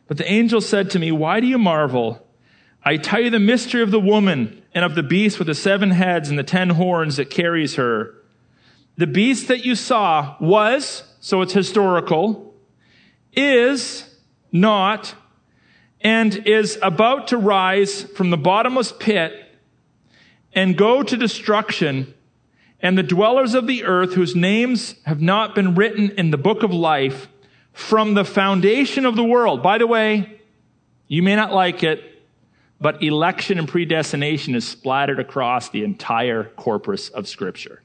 But 0.08 0.18
the 0.18 0.30
angel 0.30 0.60
said 0.60 0.90
to 0.92 1.00
me, 1.00 1.12
why 1.12 1.40
do 1.40 1.48
you 1.48 1.58
marvel? 1.58 2.26
I 2.84 2.98
tell 2.98 3.22
you 3.22 3.30
the 3.30 3.40
mystery 3.40 3.82
of 3.82 3.92
the 3.92 4.00
woman 4.00 4.64
and 4.74 4.84
of 4.84 4.96
the 4.96 5.04
beast 5.04 5.38
with 5.38 5.48
the 5.48 5.56
seven 5.56 5.92
heads 5.92 6.30
and 6.30 6.38
the 6.38 6.44
ten 6.44 6.72
horns 6.72 7.18
that 7.18 7.30
carries 7.30 7.76
her. 7.76 8.16
The 8.98 9.08
beast 9.08 9.48
that 9.48 9.66
you 9.66 9.76
saw 9.76 10.36
was, 10.40 11.04
so 11.20 11.42
it's 11.42 11.54
historical, 11.54 12.54
is 13.34 14.14
not, 14.52 15.14
and 16.02 16.36
is 16.48 16.78
about 16.82 17.28
to 17.30 17.38
rise 17.38 18.04
from 18.04 18.30
the 18.30 18.38
bottomless 18.38 18.92
pit 18.92 19.34
and 20.54 20.78
go 20.78 21.04
to 21.04 21.16
destruction 21.16 22.14
and 22.82 22.98
the 22.98 23.04
dwellers 23.04 23.54
of 23.54 23.68
the 23.68 23.84
earth 23.84 24.14
whose 24.14 24.36
names 24.36 24.96
have 25.06 25.22
not 25.22 25.56
been 25.56 25.76
written 25.76 26.12
in 26.12 26.32
the 26.32 26.38
book 26.38 26.64
of 26.64 26.74
life 26.74 27.28
from 27.74 28.14
the 28.14 28.26
foundation 28.26 29.06
of 29.06 29.16
the 29.16 29.24
world. 29.24 29.62
By 29.62 29.78
the 29.78 29.88
way, 29.88 30.40
you 31.08 31.24
may 31.24 31.36
not 31.36 31.54
like 31.54 31.84
it, 31.84 32.04
but 32.80 33.04
election 33.04 33.60
and 33.60 33.68
predestination 33.68 34.56
is 34.56 34.68
splattered 34.68 35.20
across 35.20 35.70
the 35.70 35.84
entire 35.84 36.46
corpus 36.46 37.10
of 37.10 37.28
Scripture. 37.28 37.82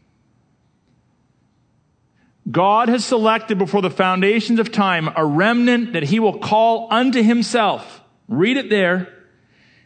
God 2.50 2.88
has 2.88 3.04
selected 3.04 3.58
before 3.58 3.82
the 3.82 3.90
foundations 3.90 4.60
of 4.60 4.70
time 4.70 5.08
a 5.16 5.24
remnant 5.24 5.94
that 5.94 6.04
he 6.04 6.20
will 6.20 6.38
call 6.38 6.88
unto 6.92 7.22
himself. 7.22 8.02
Read 8.28 8.56
it 8.56 8.68
there. 8.68 9.08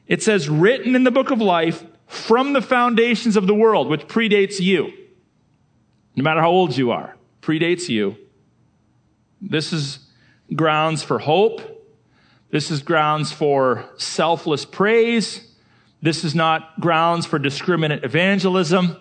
It 0.06 0.22
says, 0.22 0.48
written 0.48 0.94
in 0.96 1.04
the 1.04 1.10
book 1.10 1.30
of 1.30 1.40
life 1.40 1.84
from 2.08 2.54
the 2.54 2.62
foundations 2.62 3.36
of 3.36 3.46
the 3.46 3.54
world, 3.54 3.88
which 3.88 4.08
predates 4.08 4.58
you. 4.60 4.92
No 6.16 6.24
matter 6.24 6.40
how 6.40 6.50
old 6.50 6.76
you 6.76 6.90
are, 6.90 7.16
predates 7.42 7.88
you. 7.88 8.16
This 9.40 9.72
is 9.72 10.00
grounds 10.56 11.02
for 11.02 11.18
hope. 11.18 11.60
This 12.50 12.70
is 12.70 12.82
grounds 12.82 13.30
for 13.30 13.84
selfless 13.98 14.64
praise. 14.64 15.46
This 16.00 16.24
is 16.24 16.34
not 16.34 16.80
grounds 16.80 17.26
for 17.26 17.38
discriminate 17.38 18.02
evangelism. 18.04 18.96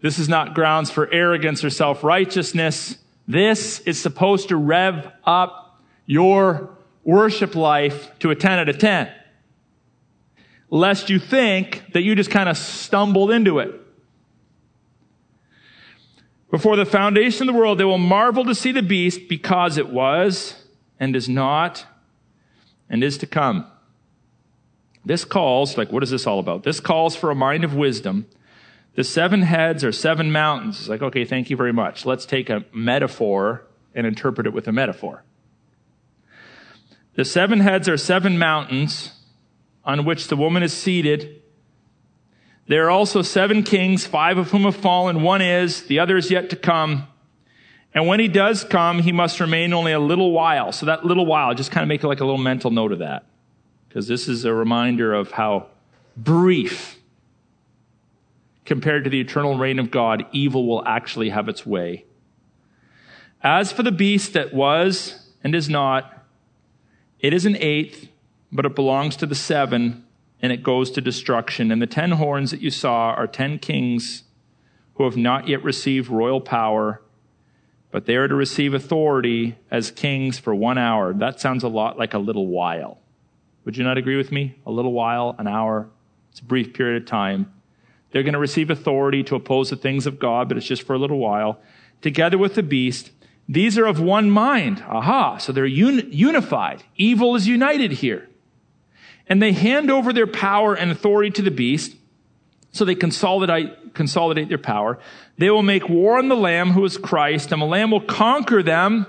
This 0.00 0.18
is 0.18 0.28
not 0.28 0.52
grounds 0.52 0.90
for 0.90 1.10
arrogance 1.12 1.62
or 1.62 1.70
self-righteousness. 1.70 2.98
This 3.28 3.78
is 3.80 4.02
supposed 4.02 4.48
to 4.48 4.56
rev 4.56 5.10
up 5.24 5.80
your 6.06 6.76
worship 7.04 7.54
life 7.54 8.10
to 8.18 8.30
a 8.30 8.34
10 8.34 8.58
out 8.58 8.68
of 8.68 8.78
10 8.78 9.12
lest 10.72 11.10
you 11.10 11.18
think 11.18 11.82
that 11.92 12.00
you 12.00 12.14
just 12.14 12.30
kind 12.30 12.48
of 12.48 12.56
stumbled 12.56 13.30
into 13.30 13.58
it. 13.58 13.78
Before 16.50 16.76
the 16.76 16.86
foundation 16.86 17.46
of 17.46 17.54
the 17.54 17.58
world, 17.58 17.76
they 17.76 17.84
will 17.84 17.98
marvel 17.98 18.46
to 18.46 18.54
see 18.54 18.72
the 18.72 18.82
beast 18.82 19.28
because 19.28 19.76
it 19.76 19.90
was 19.90 20.64
and 20.98 21.14
is 21.14 21.28
not 21.28 21.84
and 22.88 23.04
is 23.04 23.18
to 23.18 23.26
come. 23.26 23.66
This 25.04 25.26
calls, 25.26 25.76
like, 25.76 25.92
what 25.92 26.02
is 26.02 26.10
this 26.10 26.26
all 26.26 26.38
about? 26.38 26.62
This 26.62 26.80
calls 26.80 27.14
for 27.14 27.30
a 27.30 27.34
mind 27.34 27.64
of 27.64 27.74
wisdom. 27.74 28.26
The 28.94 29.04
seven 29.04 29.42
heads 29.42 29.84
are 29.84 29.92
seven 29.92 30.32
mountains. 30.32 30.80
It's 30.80 30.88
like, 30.88 31.02
okay, 31.02 31.26
thank 31.26 31.50
you 31.50 31.56
very 31.56 31.72
much. 31.72 32.06
Let's 32.06 32.24
take 32.24 32.48
a 32.48 32.64
metaphor 32.72 33.66
and 33.94 34.06
interpret 34.06 34.46
it 34.46 34.54
with 34.54 34.66
a 34.68 34.72
metaphor. 34.72 35.22
The 37.14 37.26
seven 37.26 37.60
heads 37.60 37.90
are 37.90 37.98
seven 37.98 38.38
mountains 38.38 39.12
on 39.84 40.04
which 40.04 40.28
the 40.28 40.36
woman 40.36 40.62
is 40.62 40.72
seated. 40.72 41.42
There 42.68 42.86
are 42.86 42.90
also 42.90 43.22
seven 43.22 43.62
kings, 43.62 44.06
five 44.06 44.38
of 44.38 44.50
whom 44.50 44.62
have 44.62 44.76
fallen. 44.76 45.22
One 45.22 45.42
is, 45.42 45.82
the 45.84 45.98
other 45.98 46.16
is 46.16 46.30
yet 46.30 46.50
to 46.50 46.56
come. 46.56 47.08
And 47.94 48.06
when 48.06 48.20
he 48.20 48.28
does 48.28 48.64
come, 48.64 49.00
he 49.00 49.12
must 49.12 49.40
remain 49.40 49.72
only 49.72 49.92
a 49.92 50.00
little 50.00 50.32
while. 50.32 50.72
So 50.72 50.86
that 50.86 51.04
little 51.04 51.26
while, 51.26 51.54
just 51.54 51.70
kind 51.70 51.82
of 51.82 51.88
make 51.88 52.02
it 52.02 52.08
like 52.08 52.20
a 52.20 52.24
little 52.24 52.38
mental 52.38 52.70
note 52.70 52.92
of 52.92 53.00
that. 53.00 53.26
Because 53.88 54.08
this 54.08 54.28
is 54.28 54.44
a 54.44 54.54
reminder 54.54 55.12
of 55.12 55.32
how 55.32 55.66
brief, 56.16 56.98
compared 58.64 59.04
to 59.04 59.10
the 59.10 59.20
eternal 59.20 59.58
reign 59.58 59.78
of 59.78 59.90
God, 59.90 60.24
evil 60.32 60.66
will 60.66 60.86
actually 60.86 61.28
have 61.28 61.48
its 61.48 61.66
way. 61.66 62.06
As 63.42 63.72
for 63.72 63.82
the 63.82 63.92
beast 63.92 64.32
that 64.34 64.54
was 64.54 65.28
and 65.44 65.54
is 65.54 65.68
not, 65.68 66.24
it 67.18 67.34
is 67.34 67.44
an 67.44 67.56
eighth 67.56 68.08
but 68.52 68.66
it 68.66 68.74
belongs 68.74 69.16
to 69.16 69.26
the 69.26 69.34
seven 69.34 70.04
and 70.42 70.52
it 70.52 70.62
goes 70.62 70.90
to 70.90 71.00
destruction. 71.00 71.72
And 71.72 71.80
the 71.80 71.86
ten 71.86 72.12
horns 72.12 72.50
that 72.50 72.60
you 72.60 72.70
saw 72.70 73.12
are 73.12 73.26
ten 73.26 73.58
kings 73.58 74.24
who 74.94 75.04
have 75.04 75.16
not 75.16 75.48
yet 75.48 75.64
received 75.64 76.10
royal 76.10 76.40
power, 76.40 77.00
but 77.90 78.04
they 78.04 78.16
are 78.16 78.28
to 78.28 78.34
receive 78.34 78.74
authority 78.74 79.56
as 79.70 79.90
kings 79.90 80.38
for 80.38 80.54
one 80.54 80.76
hour. 80.76 81.14
That 81.14 81.40
sounds 81.40 81.62
a 81.62 81.68
lot 81.68 81.98
like 81.98 82.12
a 82.12 82.18
little 82.18 82.46
while. 82.46 82.98
Would 83.64 83.76
you 83.76 83.84
not 83.84 83.96
agree 83.96 84.16
with 84.16 84.32
me? 84.32 84.58
A 84.66 84.70
little 84.70 84.92
while, 84.92 85.34
an 85.38 85.46
hour, 85.46 85.88
it's 86.30 86.40
a 86.40 86.44
brief 86.44 86.74
period 86.74 87.00
of 87.02 87.08
time. 87.08 87.52
They're 88.10 88.24
going 88.24 88.34
to 88.34 88.38
receive 88.38 88.68
authority 88.68 89.22
to 89.24 89.36
oppose 89.36 89.70
the 89.70 89.76
things 89.76 90.06
of 90.06 90.18
God, 90.18 90.48
but 90.48 90.58
it's 90.58 90.66
just 90.66 90.82
for 90.82 90.94
a 90.94 90.98
little 90.98 91.18
while. 91.18 91.60
Together 92.02 92.36
with 92.36 92.54
the 92.54 92.62
beast, 92.62 93.12
these 93.48 93.78
are 93.78 93.86
of 93.86 94.00
one 94.00 94.30
mind. 94.30 94.82
Aha, 94.88 95.38
so 95.38 95.52
they're 95.52 95.64
un- 95.64 96.08
unified. 96.10 96.82
Evil 96.96 97.34
is 97.36 97.46
united 97.46 97.92
here 97.92 98.28
and 99.28 99.40
they 99.40 99.52
hand 99.52 99.90
over 99.90 100.12
their 100.12 100.26
power 100.26 100.74
and 100.74 100.90
authority 100.90 101.30
to 101.30 101.42
the 101.42 101.50
beast. 101.50 101.96
So 102.72 102.84
they 102.84 102.94
consolidate, 102.94 103.94
consolidate 103.94 104.48
their 104.48 104.58
power. 104.58 104.98
They 105.38 105.50
will 105.50 105.62
make 105.62 105.88
war 105.88 106.18
on 106.18 106.28
the 106.28 106.36
Lamb 106.36 106.70
who 106.70 106.84
is 106.84 106.96
Christ, 106.96 107.52
and 107.52 107.60
the 107.60 107.66
Lamb 107.66 107.90
will 107.90 108.00
conquer 108.00 108.62
them. 108.62 109.06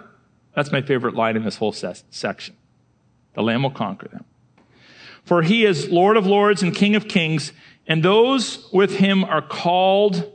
That's 0.56 0.71
my 0.71 0.82
favorite 0.82 1.15
line 1.15 1.36
in 1.36 1.43
this 1.43 1.58
whole 1.58 1.71
ses- 1.71 2.04
section. 2.10 2.56
The 3.34 3.41
Lamb 3.41 3.63
will 3.63 3.71
conquer 3.71 4.10
them. 4.10 4.26
For 5.23 5.41
he 5.41 5.65
is 5.65 5.89
Lord 5.89 6.17
of 6.17 6.28
lords 6.28 6.62
and 6.62 6.76
King 6.76 6.95
of 6.95 7.08
kings, 7.08 7.54
and 7.88 8.04
those 8.04 8.69
with 8.73 8.97
him 8.97 9.23
are 9.23 9.41
called 9.41 10.32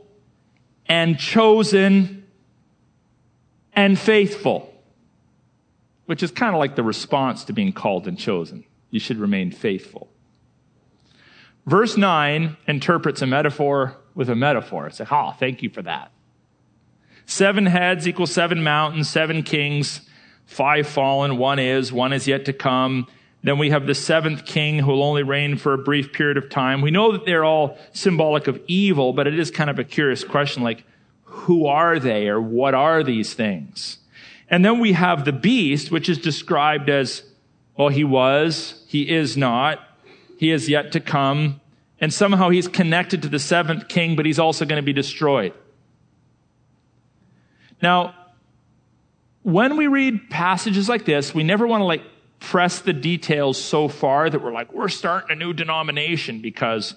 and 0.87 1.19
chosen 1.19 2.25
and 3.73 3.97
faithful, 3.97 4.73
which 6.07 6.23
is 6.23 6.31
kind 6.31 6.55
of 6.55 6.59
like 6.59 6.75
the 6.75 6.83
response 6.83 7.43
to 7.45 7.53
being 7.53 7.71
called 7.71 8.07
and 8.07 8.17
chosen 8.17 8.65
you 8.91 8.99
should 8.99 9.17
remain 9.17 9.51
faithful. 9.51 10.09
Verse 11.65 11.97
9 11.97 12.57
interprets 12.67 13.21
a 13.21 13.27
metaphor 13.27 13.95
with 14.15 14.29
a 14.29 14.35
metaphor. 14.35 14.87
It's 14.87 14.99
like, 14.99 15.11
oh, 15.11 15.33
thank 15.39 15.61
you 15.61 15.69
for 15.69 15.81
that. 15.83 16.11
Seven 17.25 17.67
heads 17.67 18.07
equals 18.07 18.31
seven 18.31 18.63
mountains, 18.63 19.07
seven 19.07 19.43
kings, 19.43 20.01
five 20.45 20.87
fallen, 20.87 21.37
one 21.37 21.59
is, 21.59 21.93
one 21.93 22.11
is 22.11 22.27
yet 22.27 22.45
to 22.45 22.53
come. 22.53 23.07
Then 23.43 23.59
we 23.59 23.69
have 23.69 23.85
the 23.85 23.93
seventh 23.93 24.45
king 24.45 24.79
who 24.79 24.87
will 24.87 25.03
only 25.03 25.23
reign 25.23 25.57
for 25.57 25.73
a 25.73 25.77
brief 25.77 26.11
period 26.11 26.37
of 26.37 26.49
time. 26.49 26.81
We 26.81 26.91
know 26.91 27.11
that 27.11 27.25
they're 27.25 27.45
all 27.45 27.77
symbolic 27.93 28.47
of 28.47 28.59
evil, 28.67 29.13
but 29.13 29.27
it 29.27 29.37
is 29.37 29.51
kind 29.51 29.69
of 29.69 29.77
a 29.77 29.83
curious 29.83 30.23
question 30.23 30.63
like, 30.63 30.83
who 31.23 31.67
are 31.67 31.99
they 31.99 32.27
or 32.27 32.41
what 32.41 32.73
are 32.73 33.03
these 33.03 33.33
things? 33.35 33.99
And 34.49 34.65
then 34.65 34.79
we 34.79 34.93
have 34.93 35.23
the 35.23 35.31
beast, 35.31 35.91
which 35.91 36.09
is 36.09 36.17
described 36.17 36.89
as 36.89 37.23
well, 37.77 37.89
he 37.89 38.03
was, 38.03 38.78
he 38.89 39.07
is 39.07 39.37
not, 39.37 39.87
he 40.39 40.49
is 40.49 40.67
yet 40.67 40.93
to 40.93 40.99
come, 40.99 41.61
and 42.01 42.11
somehow 42.11 42.49
he's 42.49 42.67
connected 42.67 43.21
to 43.21 43.27
the 43.27 43.37
seventh 43.37 43.87
king, 43.87 44.15
but 44.15 44.25
he's 44.25 44.39
also 44.39 44.65
going 44.65 44.81
to 44.81 44.83
be 44.85 44.93
destroyed. 44.93 45.53
Now, 47.83 48.15
when 49.43 49.77
we 49.77 49.85
read 49.85 50.31
passages 50.31 50.89
like 50.89 51.05
this, 51.05 51.35
we 51.35 51.43
never 51.43 51.67
want 51.67 51.81
to 51.81 51.85
like 51.85 52.01
press 52.39 52.79
the 52.79 52.91
details 52.91 53.61
so 53.61 53.89
far 53.89 54.27
that 54.27 54.41
we're 54.41 54.51
like, 54.51 54.73
we're 54.73 54.89
starting 54.89 55.29
a 55.33 55.35
new 55.35 55.53
denomination 55.53 56.41
because 56.41 56.95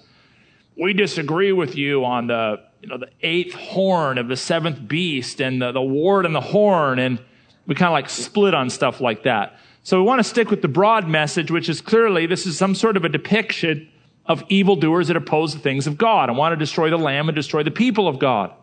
we 0.75 0.93
disagree 0.93 1.51
with 1.51 1.75
you 1.75 2.03
on 2.05 2.25
the, 2.25 2.59
you 2.81 2.87
know, 2.89 2.97
the 2.97 3.11
eighth 3.21 3.53
horn 3.53 4.17
of 4.17 4.27
the 4.29 4.35
seventh 4.35 4.87
beast 4.87 5.39
and 5.39 5.61
the, 5.61 5.71
the 5.71 5.79
wart 5.79 6.25
and 6.25 6.33
the 6.33 6.41
horn. 6.41 6.97
And 6.97 7.21
we 7.67 7.75
kind 7.75 7.89
of 7.89 7.93
like 7.93 8.09
split 8.09 8.55
on 8.55 8.71
stuff 8.71 8.99
like 8.99 9.23
that. 9.25 9.59
So 9.83 9.97
we 9.99 10.05
want 10.05 10.19
to 10.19 10.23
stick 10.23 10.49
with 10.49 10.61
the 10.61 10.69
broad 10.69 11.07
message, 11.07 11.51
which 11.51 11.67
is 11.67 11.81
clearly 11.81 12.25
this 12.25 12.45
is 12.45 12.57
some 12.57 12.73
sort 12.73 12.95
of 12.95 13.03
a 13.03 13.09
depiction 13.09 13.89
of 14.25 14.43
evildoers 14.47 15.09
that 15.09 15.17
oppose 15.17 15.53
the 15.53 15.59
things 15.59 15.87
of 15.87 15.97
God 15.97 16.29
and 16.29 16.37
want 16.37 16.53
to 16.53 16.57
destroy 16.57 16.89
the 16.89 16.97
Lamb 16.97 17.27
and 17.27 17.35
destroy 17.35 17.63
the 17.63 17.71
people 17.71 18.07
of 18.07 18.17
God. 18.17 18.53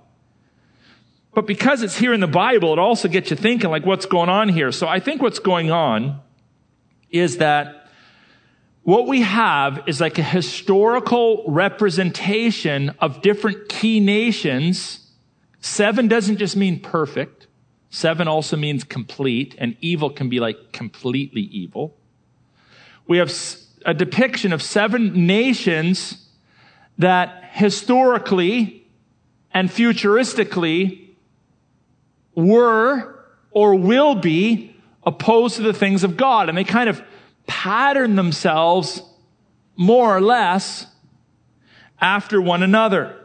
But 1.34 1.46
because 1.46 1.82
it's 1.82 1.96
here 1.96 2.14
in 2.14 2.20
the 2.20 2.26
Bible, 2.26 2.72
it 2.72 2.78
also 2.78 3.06
gets 3.06 3.30
you 3.30 3.36
thinking, 3.36 3.70
like, 3.70 3.84
what's 3.84 4.06
going 4.06 4.30
on 4.30 4.48
here? 4.48 4.72
So 4.72 4.88
I 4.88 4.98
think 4.98 5.20
what's 5.20 5.38
going 5.38 5.70
on 5.70 6.20
is 7.10 7.36
that 7.36 7.88
what 8.82 9.06
we 9.06 9.20
have 9.20 9.82
is 9.86 10.00
like 10.00 10.18
a 10.18 10.22
historical 10.22 11.44
representation 11.46 12.94
of 12.98 13.20
different 13.20 13.68
key 13.68 14.00
nations. 14.00 15.12
Seven 15.60 16.08
doesn't 16.08 16.38
just 16.38 16.56
mean 16.56 16.80
perfect. 16.80 17.46
Seven 17.90 18.28
also 18.28 18.56
means 18.56 18.84
complete, 18.84 19.56
and 19.58 19.76
evil 19.80 20.10
can 20.10 20.28
be 20.28 20.38
like 20.38 20.72
completely 20.72 21.42
evil. 21.42 21.96
We 23.06 23.18
have 23.18 23.32
a 23.84 23.92
depiction 23.92 24.52
of 24.52 24.62
seven 24.62 25.26
nations 25.26 26.28
that 26.98 27.50
historically 27.52 28.86
and 29.52 29.68
futuristically 29.68 31.08
were 32.36 33.24
or 33.50 33.74
will 33.74 34.14
be 34.14 34.76
opposed 35.02 35.56
to 35.56 35.62
the 35.62 35.72
things 35.72 36.04
of 36.04 36.16
God. 36.16 36.48
And 36.48 36.56
they 36.56 36.62
kind 36.62 36.88
of 36.88 37.02
pattern 37.48 38.14
themselves 38.14 39.02
more 39.74 40.16
or 40.16 40.20
less 40.20 40.86
after 42.00 42.40
one 42.40 42.62
another. 42.62 43.16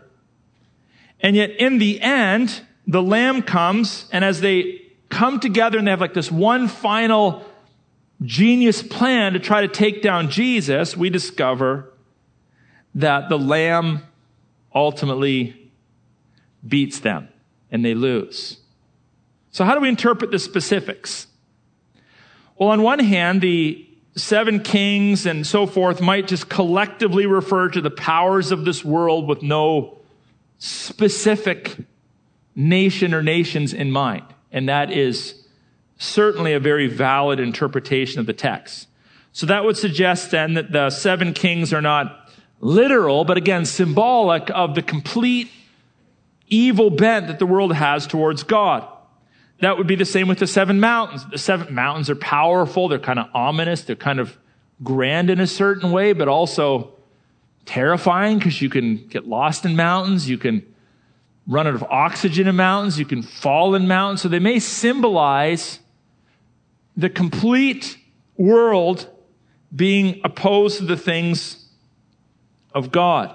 And 1.20 1.36
yet 1.36 1.52
in 1.52 1.78
the 1.78 2.02
end, 2.02 2.65
the 2.88 3.02
lamb 3.02 3.42
comes 3.42 4.08
and 4.12 4.24
as 4.24 4.42
they 4.42 4.82
come 5.10 5.40
together 5.40 5.78
and 5.78 5.88
they 5.88 5.92
have 5.92 6.02
like 6.02 6.14
this 6.14 6.32
one 6.32 6.68
final 6.68 7.46
genius 8.22 8.82
plan 8.82 9.34
to 9.34 9.40
try 9.40 9.62
to 9.62 9.68
take 9.68 10.02
down 10.02 10.30
Jesus, 10.30 10.96
we 10.96 11.10
discover 11.10 11.92
that 12.94 13.30
the 13.30 13.38
lamb 13.38 14.04
ultimately 14.74 15.72
beats 16.68 17.00
them 17.00 17.28
and 17.72 17.84
they 17.84 17.94
lose. 17.94 18.58
So 19.52 19.64
how 19.64 19.76
do 19.76 19.82
we 19.82 19.90
interpret 19.90 20.32
the 20.32 20.40
specifics? 20.40 21.28
Well, 22.58 22.70
on 22.70 22.82
one 22.82 23.00
hand, 23.00 23.42
the 23.42 23.88
seven 24.16 24.62
kings 24.62 25.26
and 25.26 25.46
so 25.46 25.68
forth 25.68 26.02
might 26.02 26.28
just 26.28 26.50
collectively 26.50 27.26
refer 27.26 27.70
to 27.70 27.82
the 27.82 27.90
powers 27.90 28.52
of 28.52 28.64
this 28.64 28.84
world 28.84 29.28
with 29.28 29.42
no 29.42 29.98
specific 30.58 31.78
nation 32.56 33.14
or 33.14 33.22
nations 33.22 33.74
in 33.74 33.92
mind. 33.92 34.24
And 34.52 34.70
that 34.70 34.92
is 34.92 35.46
certainly 35.98 36.54
a 36.54 36.60
very 36.60 36.88
valid 36.88 37.40
interpretation 37.40 38.20
of 38.20 38.26
the 38.26 38.34
text. 38.34 38.88
So 39.32 39.46
that 39.48 39.66
would 39.66 39.78
suggest 39.78 40.32
then 40.32 40.54
that 40.54 40.72
the 40.72 40.90
seven 40.90 41.34
kings 41.34 41.74
are 41.74 41.82
not 41.82 42.30
literal, 42.62 43.26
but 43.26 43.38
again, 43.38 43.66
symbolic 43.66 44.50
of 44.50 44.76
the 44.76 44.82
complete 44.82 45.52
evil 46.48 46.90
bent 46.90 47.28
that 47.28 47.40
the 47.40 47.46
world 47.46 47.74
has 47.74 48.08
towards 48.08 48.44
God. 48.44 48.88
That 49.62 49.78
would 49.78 49.88
be 49.88 49.96
the 49.96 50.06
same 50.06 50.28
with 50.28 50.40
the 50.40 50.48
seven 50.48 50.80
mountains. 50.80 51.26
The 51.30 51.38
seven 51.38 51.74
mountains 51.74 52.10
are 52.10 52.16
powerful. 52.16 52.88
They're 52.88 53.00
kind 53.00 53.20
of 53.20 53.28
ominous. 53.34 53.84
They're 53.84 53.96
kind 53.96 54.20
of 54.20 54.38
grand 54.84 55.30
in 55.30 55.40
a 55.40 55.48
certain 55.48 55.92
way, 55.92 56.14
but 56.14 56.28
also 56.28 56.94
terrifying 57.66 58.38
because 58.38 58.62
you 58.62 58.70
can 58.70 59.08
get 59.08 59.28
lost 59.28 59.66
in 59.66 59.76
mountains. 59.76 60.30
You 60.30 60.38
can 60.38 60.66
run 61.48 61.68
out 61.68 61.76
of 61.76 61.84
oxygen 61.84 62.48
in 62.48 62.56
mountains. 62.56 62.98
You 62.98 63.06
can 63.06 63.22
fall 63.22 63.76
in 63.76 63.88
mountains. 63.88 64.22
So 64.22 64.30
they 64.30 64.40
may 64.40 64.60
symbolize 64.60 65.80
the 66.98 67.10
complete 67.10 67.98
world 68.38 69.10
being 69.76 70.22
opposed 70.24 70.78
to 70.78 70.86
the 70.86 70.98
things 70.98 71.66
of 72.74 72.92
God. 72.92 73.34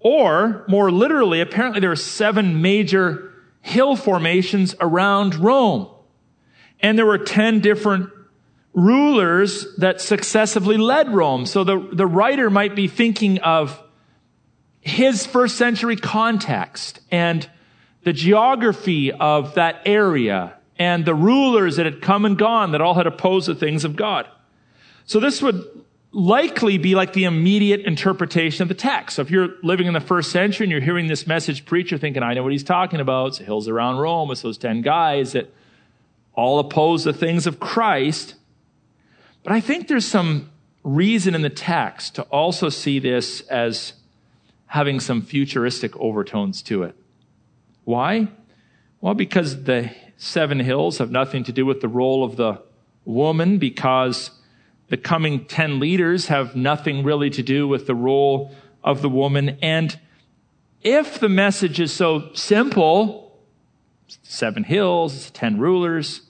Or, 0.00 0.64
more 0.68 0.90
literally, 0.90 1.40
apparently 1.40 1.80
there 1.80 1.90
are 1.90 1.96
seven 1.96 2.60
major 2.62 3.32
hill 3.62 3.96
formations 3.96 4.74
around 4.80 5.34
Rome. 5.34 5.88
And 6.80 6.98
there 6.98 7.06
were 7.06 7.18
10 7.18 7.60
different 7.60 8.10
rulers 8.74 9.74
that 9.78 10.00
successively 10.00 10.76
led 10.76 11.08
Rome. 11.08 11.46
So 11.46 11.64
the, 11.64 11.88
the 11.92 12.06
writer 12.06 12.50
might 12.50 12.76
be 12.76 12.88
thinking 12.88 13.38
of 13.38 13.82
his 14.86 15.26
first 15.26 15.56
century 15.56 15.96
context 15.96 17.00
and 17.10 17.50
the 18.04 18.12
geography 18.12 19.10
of 19.10 19.54
that 19.54 19.82
area 19.84 20.54
and 20.78 21.04
the 21.04 21.14
rulers 21.14 21.74
that 21.74 21.86
had 21.86 22.00
come 22.00 22.24
and 22.24 22.38
gone 22.38 22.70
that 22.70 22.80
all 22.80 22.94
had 22.94 23.08
opposed 23.08 23.48
the 23.48 23.54
things 23.56 23.84
of 23.84 23.96
God. 23.96 24.28
So 25.04 25.18
this 25.18 25.42
would 25.42 25.64
likely 26.12 26.78
be 26.78 26.94
like 26.94 27.14
the 27.14 27.24
immediate 27.24 27.80
interpretation 27.80 28.62
of 28.62 28.68
the 28.68 28.74
text. 28.74 29.16
So 29.16 29.22
if 29.22 29.30
you're 29.30 29.56
living 29.64 29.88
in 29.88 29.92
the 29.92 30.00
first 30.00 30.30
century 30.30 30.66
and 30.66 30.70
you're 30.70 30.80
hearing 30.80 31.08
this 31.08 31.26
message 31.26 31.64
preacher 31.64 31.98
thinking, 31.98 32.22
I 32.22 32.34
know 32.34 32.44
what 32.44 32.52
he's 32.52 32.62
talking 32.62 33.00
about. 33.00 33.26
It's 33.28 33.38
the 33.38 33.44
hills 33.44 33.66
around 33.66 33.96
Rome. 33.98 34.30
It's 34.30 34.42
those 34.42 34.56
10 34.56 34.82
guys 34.82 35.32
that 35.32 35.52
all 36.32 36.60
oppose 36.60 37.02
the 37.02 37.12
things 37.12 37.48
of 37.48 37.58
Christ. 37.58 38.36
But 39.42 39.52
I 39.52 39.60
think 39.60 39.88
there's 39.88 40.06
some 40.06 40.52
reason 40.84 41.34
in 41.34 41.42
the 41.42 41.50
text 41.50 42.14
to 42.14 42.22
also 42.22 42.68
see 42.68 43.00
this 43.00 43.40
as 43.48 43.94
having 44.66 45.00
some 45.00 45.22
futuristic 45.22 45.96
overtones 45.96 46.62
to 46.62 46.82
it. 46.82 46.96
Why? 47.84 48.28
Well, 49.00 49.14
because 49.14 49.64
the 49.64 49.90
seven 50.16 50.60
hills 50.60 50.98
have 50.98 51.10
nothing 51.10 51.44
to 51.44 51.52
do 51.52 51.64
with 51.64 51.80
the 51.80 51.88
role 51.88 52.24
of 52.24 52.36
the 52.36 52.60
woman, 53.04 53.58
because 53.58 54.30
the 54.88 54.96
coming 54.96 55.44
10 55.44 55.78
leaders 55.78 56.26
have 56.28 56.56
nothing 56.56 57.04
really 57.04 57.30
to 57.30 57.42
do 57.42 57.68
with 57.68 57.86
the 57.86 57.94
role 57.94 58.54
of 58.82 59.02
the 59.02 59.08
woman. 59.08 59.58
And 59.62 59.98
if 60.82 61.18
the 61.18 61.28
message 61.28 61.80
is 61.80 61.92
so 61.92 62.32
simple, 62.34 63.40
seven 64.22 64.64
hills, 64.64 65.30
10 65.32 65.58
rulers, 65.58 66.22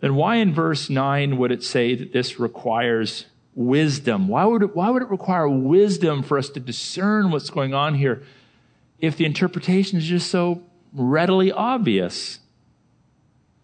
then 0.00 0.14
why 0.14 0.36
in 0.36 0.52
verse 0.52 0.90
9 0.90 1.38
would 1.38 1.52
it 1.52 1.62
say 1.62 1.94
that 1.94 2.12
this 2.12 2.38
requires 2.38 3.26
wisdom? 3.56 4.28
Why 4.28 4.44
would 4.44 4.62
it, 4.62 4.76
why 4.76 4.90
would 4.90 5.02
it 5.02 5.10
require 5.10 5.48
wisdom 5.48 6.22
for 6.22 6.38
us 6.38 6.48
to 6.50 6.60
discern 6.60 7.32
what's 7.32 7.50
going 7.50 7.74
on 7.74 7.94
here 7.94 8.22
if 9.00 9.16
the 9.16 9.24
interpretation 9.24 9.98
is 9.98 10.04
just 10.04 10.30
so 10.30 10.62
readily 10.92 11.50
obvious? 11.50 12.38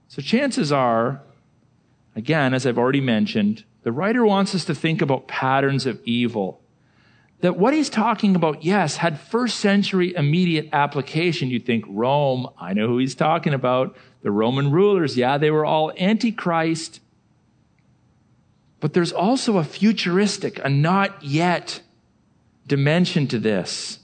So 0.08 0.20
chances 0.20 0.72
are, 0.72 1.22
again, 2.16 2.54
as 2.54 2.66
I've 2.66 2.78
already 2.78 3.00
mentioned, 3.00 3.64
the 3.82 3.92
writer 3.92 4.24
wants 4.24 4.54
us 4.54 4.64
to 4.64 4.74
think 4.74 5.02
about 5.02 5.28
patterns 5.28 5.86
of 5.86 6.00
evil. 6.04 6.60
That 7.40 7.58
what 7.58 7.74
he's 7.74 7.90
talking 7.90 8.36
about, 8.36 8.62
yes, 8.62 8.96
had 8.96 9.18
first 9.18 9.58
century 9.58 10.14
immediate 10.14 10.68
application. 10.72 11.50
You'd 11.50 11.66
think 11.66 11.84
Rome, 11.88 12.48
I 12.58 12.72
know 12.72 12.86
who 12.86 12.98
he's 12.98 13.16
talking 13.16 13.52
about. 13.52 13.96
The 14.22 14.30
Roman 14.30 14.70
rulers, 14.70 15.16
yeah, 15.16 15.38
they 15.38 15.50
were 15.50 15.64
all 15.64 15.92
antichrist. 15.98 17.00
But 18.82 18.94
there's 18.94 19.12
also 19.12 19.58
a 19.58 19.64
futuristic, 19.64 20.58
a 20.64 20.68
not 20.68 21.22
yet 21.22 21.80
dimension 22.66 23.28
to 23.28 23.38
this. 23.38 24.00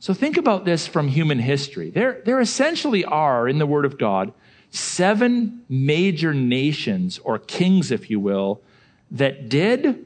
So 0.00 0.12
think 0.12 0.36
about 0.36 0.66
this 0.66 0.86
from 0.86 1.08
human 1.08 1.38
history. 1.38 1.88
There, 1.88 2.20
there 2.26 2.40
essentially 2.40 3.06
are, 3.06 3.48
in 3.48 3.58
the 3.58 3.64
Word 3.66 3.86
of 3.86 3.96
God, 3.96 4.34
seven 4.70 5.64
major 5.70 6.34
nations, 6.34 7.20
or 7.20 7.38
kings, 7.38 7.90
if 7.90 8.10
you 8.10 8.20
will, 8.20 8.60
that 9.12 9.48
did 9.48 10.04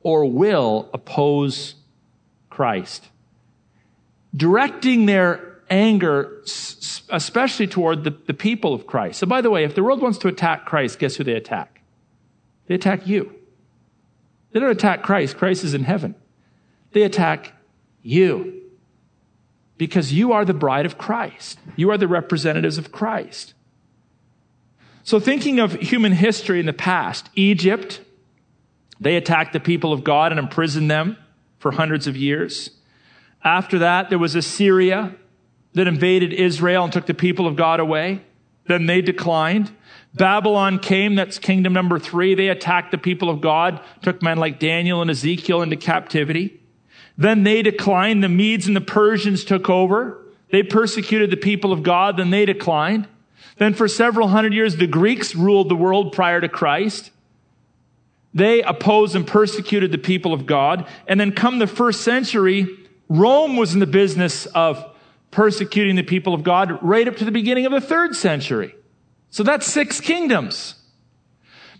or 0.00 0.24
will 0.24 0.90
oppose 0.92 1.76
Christ, 2.50 3.06
directing 4.34 5.06
their 5.06 5.60
anger 5.70 6.42
especially 7.10 7.68
toward 7.68 8.02
the, 8.02 8.10
the 8.26 8.34
people 8.34 8.74
of 8.74 8.88
Christ. 8.88 9.20
So, 9.20 9.26
by 9.28 9.40
the 9.40 9.50
way, 9.50 9.62
if 9.62 9.76
the 9.76 9.84
world 9.84 10.02
wants 10.02 10.18
to 10.18 10.28
attack 10.28 10.66
Christ, 10.66 10.98
guess 10.98 11.14
who 11.14 11.22
they 11.22 11.34
attack? 11.34 11.77
They 12.68 12.74
attack 12.74 13.06
you. 13.06 13.34
They 14.52 14.60
don't 14.60 14.70
attack 14.70 15.02
Christ, 15.02 15.36
Christ 15.36 15.64
is 15.64 15.74
in 15.74 15.84
heaven. 15.84 16.14
They 16.92 17.02
attack 17.02 17.52
you 18.02 18.62
because 19.76 20.12
you 20.12 20.32
are 20.32 20.44
the 20.44 20.54
bride 20.54 20.86
of 20.86 20.96
Christ. 20.96 21.58
You 21.76 21.90
are 21.90 21.98
the 21.98 22.08
representatives 22.08 22.78
of 22.78 22.92
Christ. 22.92 23.54
So, 25.02 25.18
thinking 25.18 25.58
of 25.58 25.72
human 25.74 26.12
history 26.12 26.60
in 26.60 26.66
the 26.66 26.72
past, 26.72 27.30
Egypt, 27.34 28.00
they 29.00 29.16
attacked 29.16 29.52
the 29.52 29.60
people 29.60 29.92
of 29.92 30.04
God 30.04 30.32
and 30.32 30.38
imprisoned 30.38 30.90
them 30.90 31.16
for 31.58 31.72
hundreds 31.72 32.06
of 32.06 32.16
years. 32.16 32.70
After 33.42 33.78
that, 33.78 34.10
there 34.10 34.18
was 34.18 34.34
Assyria 34.34 35.14
that 35.74 35.86
invaded 35.86 36.32
Israel 36.32 36.84
and 36.84 36.92
took 36.92 37.06
the 37.06 37.14
people 37.14 37.46
of 37.46 37.56
God 37.56 37.80
away. 37.80 38.22
Then 38.66 38.86
they 38.86 39.00
declined. 39.00 39.72
Babylon 40.14 40.78
came, 40.78 41.14
that's 41.14 41.38
kingdom 41.38 41.72
number 41.72 41.98
three. 41.98 42.34
They 42.34 42.48
attacked 42.48 42.90
the 42.90 42.98
people 42.98 43.30
of 43.30 43.40
God, 43.40 43.80
took 44.02 44.22
men 44.22 44.38
like 44.38 44.58
Daniel 44.58 45.02
and 45.02 45.10
Ezekiel 45.10 45.62
into 45.62 45.76
captivity. 45.76 46.60
Then 47.16 47.42
they 47.42 47.62
declined. 47.62 48.22
The 48.22 48.28
Medes 48.28 48.66
and 48.66 48.76
the 48.76 48.80
Persians 48.80 49.44
took 49.44 49.68
over. 49.68 50.24
They 50.50 50.62
persecuted 50.62 51.30
the 51.30 51.36
people 51.36 51.72
of 51.72 51.82
God, 51.82 52.16
then 52.16 52.30
they 52.30 52.46
declined. 52.46 53.06
Then 53.58 53.74
for 53.74 53.88
several 53.88 54.28
hundred 54.28 54.54
years, 54.54 54.76
the 54.76 54.86
Greeks 54.86 55.34
ruled 55.34 55.68
the 55.68 55.76
world 55.76 56.12
prior 56.12 56.40
to 56.40 56.48
Christ. 56.48 57.10
They 58.32 58.62
opposed 58.62 59.16
and 59.16 59.26
persecuted 59.26 59.90
the 59.90 59.98
people 59.98 60.32
of 60.32 60.46
God. 60.46 60.86
And 61.06 61.18
then 61.18 61.32
come 61.32 61.58
the 61.58 61.66
first 61.66 62.02
century, 62.02 62.68
Rome 63.08 63.56
was 63.56 63.74
in 63.74 63.80
the 63.80 63.86
business 63.86 64.46
of 64.46 64.84
persecuting 65.30 65.96
the 65.96 66.02
people 66.02 66.34
of 66.34 66.44
God 66.44 66.78
right 66.82 67.08
up 67.08 67.16
to 67.16 67.24
the 67.24 67.32
beginning 67.32 67.66
of 67.66 67.72
the 67.72 67.80
third 67.80 68.14
century. 68.14 68.74
So 69.30 69.42
that's 69.42 69.66
six 69.66 70.00
kingdoms. 70.00 70.74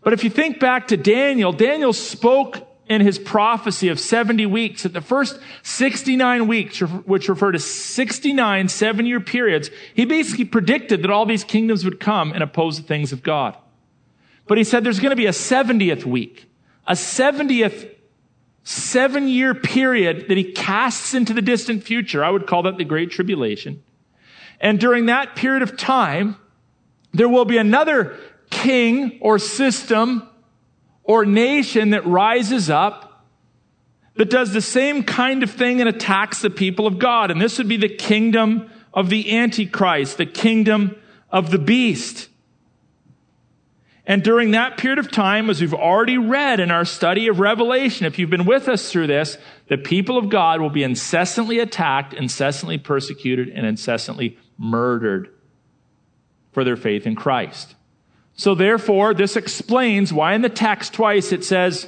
But 0.03 0.13
if 0.13 0.25
you 0.25 0.31
think 0.31 0.61
back 0.61 0.89
to 0.89 0.97
Daniel, 0.97 1.53
Daniel 1.53 1.93
spoke 1.93 2.67
in 2.89 3.03
his 3.03 3.19
prophecy 3.19 3.89
of 3.89 4.01
70 4.01 4.47
weeks 4.47 4.85
that 4.85 4.95
the 4.95 5.01
first 5.01 5.39
69 5.63 6.47
weeks, 6.47 6.81
which 6.81 7.29
refer 7.29 7.53
to 7.53 7.59
69 7.59 8.69
seven 8.69 9.07
year 9.07 9.21
periods, 9.21 9.71
he 9.95 10.05
basically 10.05 10.47
predicted 10.47 11.03
that 11.03 11.11
all 11.11 11.27
these 11.27 11.45
kingdoms 11.45 11.85
would 11.85 12.01
come 12.01 12.33
and 12.33 12.43
oppose 12.43 12.79
the 12.79 12.87
things 12.87 13.13
of 13.13 13.23
God. 13.23 13.57
But 14.47 14.57
he 14.57 14.65
said 14.65 14.85
there's 14.85 15.01
going 15.01 15.11
to 15.11 15.17
be 15.17 15.27
a 15.27 15.31
70th 15.31 16.05
week, 16.05 16.47
a 16.87 16.93
70th 16.93 17.95
seven 18.65 19.29
year 19.29 19.55
period 19.55 20.27
that 20.29 20.37
he 20.37 20.53
casts 20.53 21.15
into 21.15 21.33
the 21.33 21.43
distant 21.43 21.83
future. 21.83 22.25
I 22.25 22.31
would 22.31 22.47
call 22.47 22.63
that 22.65 22.77
the 22.77 22.85
Great 22.85 23.11
Tribulation. 23.11 23.83
And 24.61 24.81
during 24.81 25.07
that 25.07 25.37
period 25.37 25.63
of 25.63 25.77
time, 25.77 26.37
there 27.13 27.29
will 27.29 27.45
be 27.45 27.59
another 27.59 28.17
king 28.51 29.19
or 29.21 29.39
system 29.39 30.29
or 31.03 31.25
nation 31.25 31.91
that 31.91 32.07
rises 32.07 32.69
up 32.69 33.25
that 34.17 34.31
does 34.31 34.53
the 34.53 34.61
same 34.61 35.05
kind 35.05 35.43
of 35.43 35.51
thing 35.51 35.81
and 35.81 35.89
attacks 35.89 36.43
the 36.43 36.51
people 36.51 36.87
of 36.87 36.99
God. 36.99 37.31
And 37.31 37.41
this 37.41 37.57
would 37.59 37.69
be 37.69 37.77
the 37.77 37.89
kingdom 37.89 38.71
of 38.93 39.11
the 39.11 39.39
Antichrist, 39.39 40.19
the 40.19 40.27
kingdom 40.27 40.97
of 41.31 41.51
the 41.51 41.59
beast. 41.59 42.29
And 44.05 44.23
during 44.23 44.53
that 44.53 44.77
period 44.77 44.99
of 44.99 45.11
time, 45.11 45.51
as 45.51 45.61
we've 45.61 45.75
already 45.75 46.19
read 46.19 46.61
in 46.61 46.71
our 46.71 46.85
study 46.85 47.29
of 47.29 47.41
Revelation, 47.41 48.07
if 48.07 48.19
you've 48.19 48.31
been 48.31 48.47
with 48.47 48.67
us 48.67 48.91
through 48.91 49.07
this, 49.07 49.39
the 49.69 49.77
people 49.77 50.19
of 50.19 50.31
God 50.31 50.61
will 50.61 50.71
be 50.71 50.83
incessantly 50.83 51.59
attacked, 51.59 52.15
incessantly 52.15 52.79
persecuted, 52.79 53.51
and 53.51 53.67
incessantly 53.67 54.39
murdered 54.57 55.29
for 56.59 56.65
their 56.65 56.77
faith 56.77 57.07
in 57.07 57.15
Christ. 57.15 57.77
So 58.35 58.57
therefore, 58.57 59.15
this 59.15 59.37
explains 59.37 60.13
why 60.13 60.35
in 60.35 60.43
the 60.43 60.49
text 60.49 60.93
twice 60.93 61.31
it 61.31 61.45
says, 61.45 61.87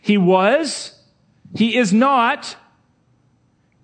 He 0.00 0.18
was, 0.18 1.00
He 1.54 1.76
is 1.76 1.92
not, 1.92 2.56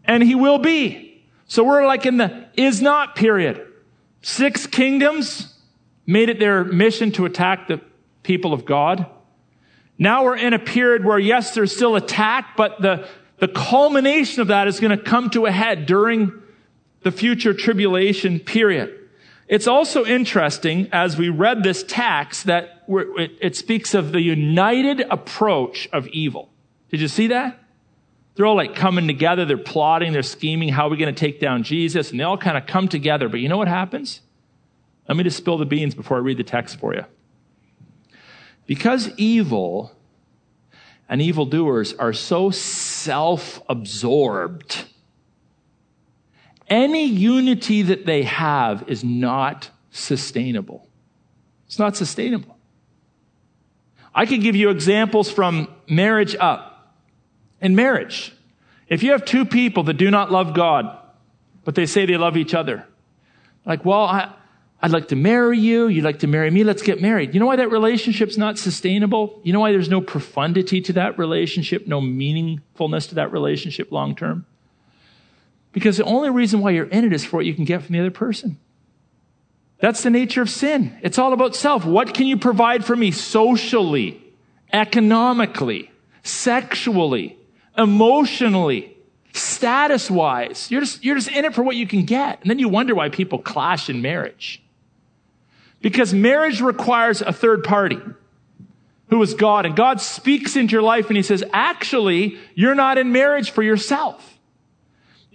and 0.05 0.25
He 0.25 0.35
will 0.35 0.59
be. 0.59 1.25
So 1.47 1.63
we're 1.63 1.87
like 1.87 2.05
in 2.05 2.17
the 2.17 2.49
is 2.57 2.83
not 2.83 3.15
period. 3.15 3.65
Six 4.23 4.67
kingdoms 4.67 5.55
made 6.05 6.29
it 6.29 6.41
their 6.41 6.65
mission 6.65 7.13
to 7.13 7.27
attack 7.27 7.69
the 7.69 7.81
people 8.25 8.53
of 8.53 8.65
God. 8.65 9.07
Now 9.99 10.25
we're 10.25 10.37
in 10.37 10.53
a 10.53 10.59
period 10.59 11.05
where, 11.05 11.21
yes, 11.21 11.55
there's 11.55 11.73
still 11.73 11.95
attack, 11.95 12.57
but 12.57 12.83
the, 12.83 13.09
the 13.39 13.47
culmination 13.47 14.43
of 14.43 14.49
that 14.49 14.67
is 14.67 14.81
going 14.81 14.99
to 14.99 15.05
come 15.05 15.31
to 15.31 15.47
a 15.47 15.53
head 15.53 15.87
during 15.87 16.33
the 17.05 17.13
future 17.13 17.55
tribulation 17.55 18.41
period. 18.41 18.99
It's 19.47 19.67
also 19.67 20.05
interesting 20.05 20.89
as 20.93 21.19
we 21.19 21.29
read 21.29 21.63
this 21.63 21.85
text 21.87 22.47
that 22.47 22.85
it, 22.89 23.33
it 23.41 23.57
speaks 23.57 23.95
of 23.95 24.13
the 24.13 24.21
united 24.21 25.01
approach 25.01 25.89
of 25.93 26.07
evil. 26.09 26.51
Did 26.91 27.01
you 27.01 27.09
see 27.09 27.27
that? 27.29 27.61
They're 28.35 28.47
all 28.47 28.57
like 28.57 28.75
coming 28.75 29.07
together, 29.07 29.45
they're 29.45 29.57
plotting, 29.57 30.13
they're 30.13 30.23
scheming, 30.23 30.71
how 30.71 30.87
are 30.87 30.91
we 30.91 30.97
going 30.97 31.15
to 31.15 31.19
take 31.19 31.41
down 31.41 31.63
Jesus? 31.63 32.11
And 32.11 32.19
they 32.19 32.25
all 32.25 32.39
kind 32.39 32.57
of 32.57 32.67
come 32.67 32.89
together. 32.89 33.29
But 33.29 33.41
you 33.41 33.49
know 33.49 33.59
what 33.59 33.69
happens? 33.69 34.23
Let 35.09 35.17
me 35.17 35.23
just 35.25 35.37
spill 35.37 35.59
the 35.59 35.67
beans 35.67 35.95
before 35.95 36.17
I 36.17 36.21
read 36.21 36.39
the 36.39 36.45
text 36.45 36.81
for 36.81 36.95
you. 36.95 37.05
Because 38.67 39.11
evil 39.17 39.95
and 41.09 41.21
evildoers 41.21 41.93
are 41.95 42.13
so 42.13 42.51
self 42.51 43.63
absorbed 43.69 44.87
any 46.69 47.05
unity 47.05 47.83
that 47.83 48.07
they 48.07 48.23
have 48.23 48.85
is 48.89 49.05
not 49.05 49.71
sustainable. 49.91 50.89
It's 51.67 51.79
not 51.79 51.97
sustainable. 51.97 52.57
I 54.15 54.27
could 54.27 54.43
give 54.43 54.55
you 54.55 54.71
examples 54.71 55.31
from 55.31 55.69
marriage 55.89 56.37
up. 56.39 56.95
In 57.61 57.75
marriage, 57.75 58.33
if 58.89 59.03
you 59.03 59.13
have 59.13 59.25
two 59.25 59.45
people 59.45 59.85
that 59.85 59.95
do 59.95 60.11
not 60.11 60.31
love 60.31 60.55
God, 60.55 60.99
but 61.65 61.75
they 61.75 61.87
say 61.87 62.07
they 62.07 62.17
love 62.17 62.37
each 62.37 62.55
other, 62.55 62.87
like, 63.65 63.85
well, 63.85 64.05
I, 64.05 64.33
I'd 64.83 64.91
like 64.91 65.09
to 65.09 65.17
marry 65.17 65.59
you. 65.59 65.89
You'd 65.89 66.05
like 66.05 66.19
to 66.19 66.27
marry 66.27 66.51
me. 66.51 66.63
Let's 66.63 66.83
get 66.83 67.01
married. 67.01 67.33
You 67.33 67.41
know 67.41 67.47
why 67.47 67.57
that 67.57 67.71
relationship's 67.71 68.37
not 68.37 68.59
sustainable? 68.59 69.41
You 69.43 69.55
know 69.55 69.61
why 69.61 69.73
there's 69.73 69.89
no 69.89 70.03
profundity 70.03 70.83
to 70.83 70.93
that 70.93 71.19
relationship, 71.19 71.87
no 71.87 72.03
meaningfulness 72.03 73.09
to 73.09 73.15
that 73.15 73.33
relationship 73.33 73.91
long 73.91 74.15
term? 74.15 74.45
Because 75.75 75.97
the 75.97 76.05
only 76.05 76.31
reason 76.31 76.61
why 76.61 76.71
you're 76.71 76.87
in 76.87 77.05
it 77.05 77.13
is 77.13 77.25
for 77.25 77.39
what 77.39 77.47
you 77.47 77.53
can 77.53 77.65
get 77.65 77.83
from 77.83 77.93
the 77.93 78.01
other 78.01 78.11
person. 78.11 78.59
That's 79.81 80.05
the 80.05 80.09
nature 80.09 80.41
of 80.41 80.49
sin. 80.49 80.97
It's 81.03 81.19
all 81.19 81.33
about 81.33 81.57
self. 81.57 81.85
What 81.85 82.15
can 82.15 82.27
you 82.27 82.39
provide 82.39 82.85
for 82.85 82.95
me 82.95 83.11
socially, 83.11 84.23
economically, 84.73 85.91
sexually, 86.23 87.37
emotionally, 87.77 88.97
status 89.33 90.09
wise? 90.09 90.71
You're 90.71 90.81
just, 90.81 91.05
you're 91.05 91.17
just 91.17 91.29
in 91.29 91.45
it 91.45 91.55
for 91.55 91.65
what 91.65 91.75
you 91.75 91.89
can 91.89 92.05
get. 92.05 92.41
And 92.41 92.49
then 92.49 92.61
you 92.61 92.69
wonder 92.69 92.95
why 92.95 93.09
people 93.09 93.41
clash 93.41 93.91
in 93.91 94.01
marriage. 94.01 94.63
Because 95.83 96.15
marriage 96.15 96.61
requires 96.61 97.21
a 97.21 97.33
third 97.33 97.65
party 97.65 97.99
who 99.09 99.21
is 99.23 99.35
God. 99.35 99.67
And 99.67 99.75
God 99.75 100.01
speaks 100.01 100.55
into 100.55 100.73
your 100.73 100.83
life 100.83 101.09
and 101.09 101.17
He 101.17 101.23
says, 101.25 101.43
actually, 101.53 102.39
you're 102.55 102.77
not 102.77 102.97
in 102.97 103.11
marriage 103.11 103.51
for 103.51 103.63
yourself. 103.63 104.39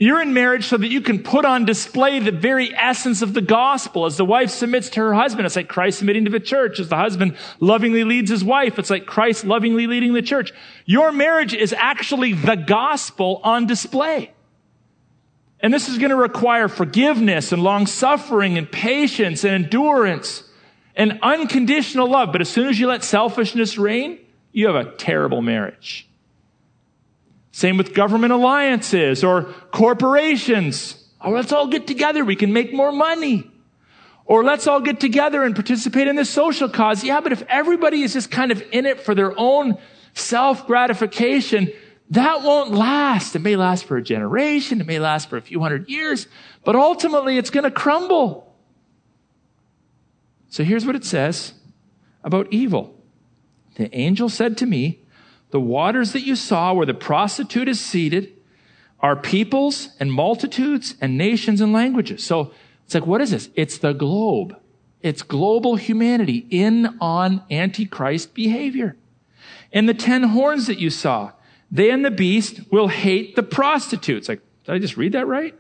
You're 0.02 0.22
in 0.22 0.34
marriage 0.34 0.66
so 0.66 0.78
that 0.78 0.88
you 0.88 1.02
can 1.02 1.24
put 1.24 1.44
on 1.44 1.66
display 1.66 2.20
the 2.20 2.32
very 2.32 2.74
essence 2.74 3.22
of 3.22 3.34
the 3.34 3.42
gospel. 3.42 4.06
As 4.06 4.16
the 4.16 4.24
wife 4.24 4.50
submits 4.50 4.90
to 4.92 5.02
her 5.02 5.14
husband, 5.14 5.46
it's 5.46 5.58
like 5.58 5.68
Christ 5.68 6.00
submitting 6.00 6.24
to 6.24 6.32
the 6.32 6.40
church. 6.40 6.80
As 6.80 6.88
the 6.88 6.96
husband 6.96 7.36
lovingly 7.60 8.06
leads 8.06 8.32
his 8.32 8.42
wife, 8.42 8.80
it's 8.80 8.90
like 8.90 9.06
Christ 9.06 9.44
lovingly 9.44 9.88
leading 9.88 10.14
the 10.14 10.22
church. 10.22 10.54
Your 10.86 11.12
marriage 11.12 11.54
is 11.54 11.74
actually 11.74 12.32
the 12.32 12.56
gospel 12.56 13.42
on 13.44 13.68
display. 13.68 14.32
And 15.60 15.74
this 15.74 15.90
is 15.90 15.98
going 15.98 16.12
to 16.12 16.16
require 16.16 16.70
forgiveness 16.70 17.52
and 17.52 17.62
long 17.62 17.86
suffering 17.86 18.58
and 18.58 18.72
patience 18.72 19.44
and 19.44 19.54
endurance 19.66 20.44
and 20.96 21.20
unconditional 21.22 22.10
love. 22.10 22.32
But 22.32 22.40
as 22.40 22.48
soon 22.48 22.70
as 22.70 22.80
you 22.80 22.88
let 22.88 23.04
selfishness 23.04 23.78
reign, 23.78 24.20
you 24.54 24.68
have 24.68 24.76
a 24.76 24.92
terrible 24.96 25.42
marriage. 25.42 26.09
Same 27.60 27.76
with 27.76 27.94
government 27.94 28.32
alliances 28.32 29.22
or 29.22 29.44
corporations. 29.74 30.96
Oh, 31.20 31.32
let's 31.32 31.52
all 31.52 31.68
get 31.68 31.88
together. 31.88 32.24
We 32.24 32.38
can 32.38 32.54
make 32.54 32.72
more 32.72 32.94
money. 32.94 33.52
Or 34.24 34.46
let's 34.46 34.66
all 34.66 34.80
get 34.80 35.02
together 35.02 35.44
and 35.44 35.54
participate 35.54 36.08
in 36.08 36.16
this 36.16 36.30
social 36.30 36.70
cause. 36.70 37.04
Yeah, 37.04 37.20
but 37.20 37.34
if 37.34 37.44
everybody 37.50 38.02
is 38.02 38.14
just 38.14 38.32
kind 38.32 38.54
of 38.54 38.64
in 38.72 38.86
it 38.86 39.02
for 39.02 39.14
their 39.14 39.38
own 39.38 39.78
self 40.14 40.68
gratification, 40.68 41.70
that 42.12 42.44
won't 42.44 42.72
last. 42.72 43.36
It 43.36 43.40
may 43.40 43.58
last 43.58 43.84
for 43.84 43.98
a 43.98 44.02
generation. 44.02 44.80
It 44.80 44.88
may 44.88 45.00
last 45.00 45.30
for 45.30 45.36
a 45.36 45.42
few 45.42 45.60
hundred 45.60 45.90
years, 45.90 46.30
but 46.64 46.78
ultimately 46.78 47.38
it's 47.38 47.50
going 47.50 47.66
to 47.66 47.72
crumble. 47.72 48.56
So 50.48 50.64
here's 50.64 50.86
what 50.86 50.96
it 50.96 51.04
says 51.04 51.56
about 52.24 52.48
evil. 52.54 52.96
The 53.76 53.94
angel 53.94 54.30
said 54.30 54.58
to 54.60 54.66
me, 54.66 54.99
the 55.52 55.60
waters 55.60 56.14
that 56.14 56.22
you 56.22 56.36
saw 56.36 56.74
where 56.74 56.86
the 56.86 56.94
prostitute 56.94 57.68
is 57.68 57.80
seated 57.80 58.34
are 59.00 59.16
peoples 59.16 59.90
and 60.00 60.12
multitudes 60.12 60.96
and 61.02 61.18
nations 61.18 61.62
and 61.62 61.74
languages. 61.74 62.24
So 62.24 62.52
it's 62.86 62.94
like, 62.94 63.08
what 63.08 63.22
is 63.22 63.32
this? 63.32 63.50
It's 63.56 63.78
the 63.78 63.94
globe. 63.94 64.56
It's 65.02 65.22
global 65.22 65.78
humanity 65.78 66.46
in 66.50 66.98
on 67.00 67.44
antichrist 67.50 68.34
behavior. 68.34 68.98
And 69.72 69.88
the 69.88 69.94
ten 69.94 70.24
horns 70.24 70.68
that 70.68 70.80
you 70.80 70.90
saw, 70.90 71.32
they 71.72 71.90
and 71.92 72.04
the 72.04 72.12
beast 72.12 72.72
will 72.72 72.88
hate 72.88 73.36
the 73.36 73.44
prostitutes. 73.44 74.28
Like, 74.28 74.42
did 74.66 74.76
I 74.76 74.80
just 74.80 74.98
read 74.98 75.14
that 75.14 75.28
right? 75.28 75.56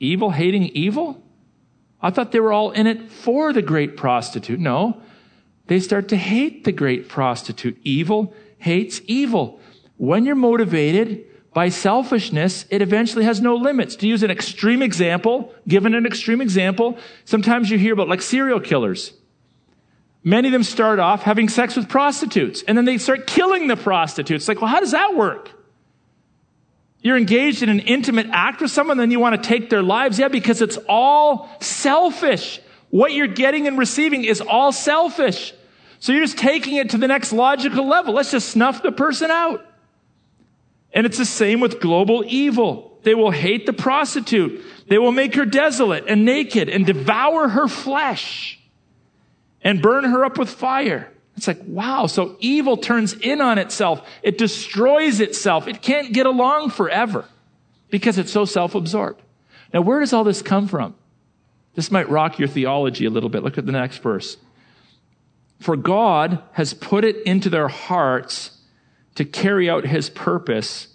Evil 0.00 0.30
hating 0.30 0.64
evil? 0.68 1.22
I 2.00 2.10
thought 2.10 2.32
they 2.32 2.40
were 2.40 2.52
all 2.52 2.70
in 2.70 2.86
it 2.86 3.10
for 3.10 3.52
the 3.52 3.62
great 3.62 3.96
prostitute. 3.96 4.60
No, 4.60 5.00
they 5.68 5.80
start 5.80 6.08
to 6.08 6.16
hate 6.16 6.64
the 6.64 6.72
great 6.72 7.08
prostitute. 7.08 7.78
Evil 7.84 8.34
hates 8.58 9.00
evil. 9.06 9.60
When 9.96 10.24
you're 10.24 10.34
motivated 10.34 11.24
by 11.54 11.68
selfishness, 11.68 12.66
it 12.70 12.82
eventually 12.82 13.24
has 13.24 13.40
no 13.40 13.54
limits. 13.54 13.96
To 13.96 14.08
use 14.08 14.22
an 14.22 14.30
extreme 14.30 14.82
example, 14.82 15.54
given 15.66 15.94
an 15.94 16.06
extreme 16.06 16.40
example, 16.40 16.98
sometimes 17.24 17.70
you 17.70 17.78
hear 17.78 17.92
about 17.92 18.08
like 18.08 18.22
serial 18.22 18.60
killers. 18.60 19.12
Many 20.24 20.48
of 20.48 20.52
them 20.52 20.62
start 20.62 20.98
off 20.98 21.22
having 21.22 21.48
sex 21.48 21.76
with 21.76 21.88
prostitutes 21.88 22.62
and 22.66 22.76
then 22.76 22.84
they 22.84 22.98
start 22.98 23.26
killing 23.26 23.68
the 23.68 23.76
prostitutes. 23.76 24.48
Like, 24.48 24.60
well, 24.60 24.70
how 24.70 24.80
does 24.80 24.92
that 24.92 25.14
work? 25.14 25.50
You're 27.00 27.16
engaged 27.16 27.62
in 27.62 27.68
an 27.68 27.80
intimate 27.80 28.26
act 28.32 28.60
with 28.60 28.70
someone, 28.70 28.96
then 28.96 29.10
you 29.10 29.20
want 29.20 29.40
to 29.40 29.48
take 29.48 29.70
their 29.70 29.82
lives. 29.82 30.18
Yeah, 30.18 30.28
because 30.28 30.60
it's 30.60 30.78
all 30.88 31.48
selfish. 31.60 32.60
What 32.90 33.12
you're 33.12 33.26
getting 33.26 33.66
and 33.66 33.78
receiving 33.78 34.24
is 34.24 34.40
all 34.40 34.72
selfish. 34.72 35.54
So 36.00 36.12
you're 36.12 36.24
just 36.24 36.38
taking 36.38 36.76
it 36.76 36.90
to 36.90 36.98
the 36.98 37.08
next 37.08 37.32
logical 37.32 37.86
level. 37.86 38.14
Let's 38.14 38.30
just 38.30 38.50
snuff 38.50 38.82
the 38.82 38.92
person 38.92 39.30
out. 39.30 39.64
And 40.92 41.06
it's 41.06 41.18
the 41.18 41.24
same 41.24 41.60
with 41.60 41.80
global 41.80 42.24
evil. 42.26 42.98
They 43.02 43.14
will 43.14 43.30
hate 43.30 43.66
the 43.66 43.72
prostitute. 43.72 44.62
They 44.88 44.98
will 44.98 45.12
make 45.12 45.34
her 45.34 45.44
desolate 45.44 46.04
and 46.08 46.24
naked 46.24 46.68
and 46.68 46.86
devour 46.86 47.48
her 47.48 47.68
flesh 47.68 48.60
and 49.62 49.82
burn 49.82 50.04
her 50.04 50.24
up 50.24 50.38
with 50.38 50.48
fire. 50.48 51.12
It's 51.36 51.46
like, 51.46 51.60
wow. 51.66 52.06
So 52.06 52.36
evil 52.40 52.76
turns 52.76 53.12
in 53.12 53.40
on 53.40 53.58
itself. 53.58 54.06
It 54.22 54.38
destroys 54.38 55.20
itself. 55.20 55.68
It 55.68 55.82
can't 55.82 56.12
get 56.12 56.26
along 56.26 56.70
forever 56.70 57.24
because 57.90 58.18
it's 58.18 58.32
so 58.32 58.44
self-absorbed. 58.44 59.22
Now, 59.72 59.82
where 59.82 60.00
does 60.00 60.12
all 60.12 60.24
this 60.24 60.42
come 60.42 60.66
from? 60.66 60.94
This 61.74 61.90
might 61.90 62.08
rock 62.08 62.38
your 62.38 62.48
theology 62.48 63.04
a 63.04 63.10
little 63.10 63.28
bit. 63.28 63.42
Look 63.42 63.58
at 63.58 63.66
the 63.66 63.72
next 63.72 63.98
verse. 63.98 64.36
For 65.58 65.76
God 65.76 66.42
has 66.52 66.74
put 66.74 67.04
it 67.04 67.16
into 67.24 67.50
their 67.50 67.68
hearts 67.68 68.58
to 69.16 69.24
carry 69.24 69.68
out 69.68 69.84
his 69.84 70.10
purpose 70.10 70.88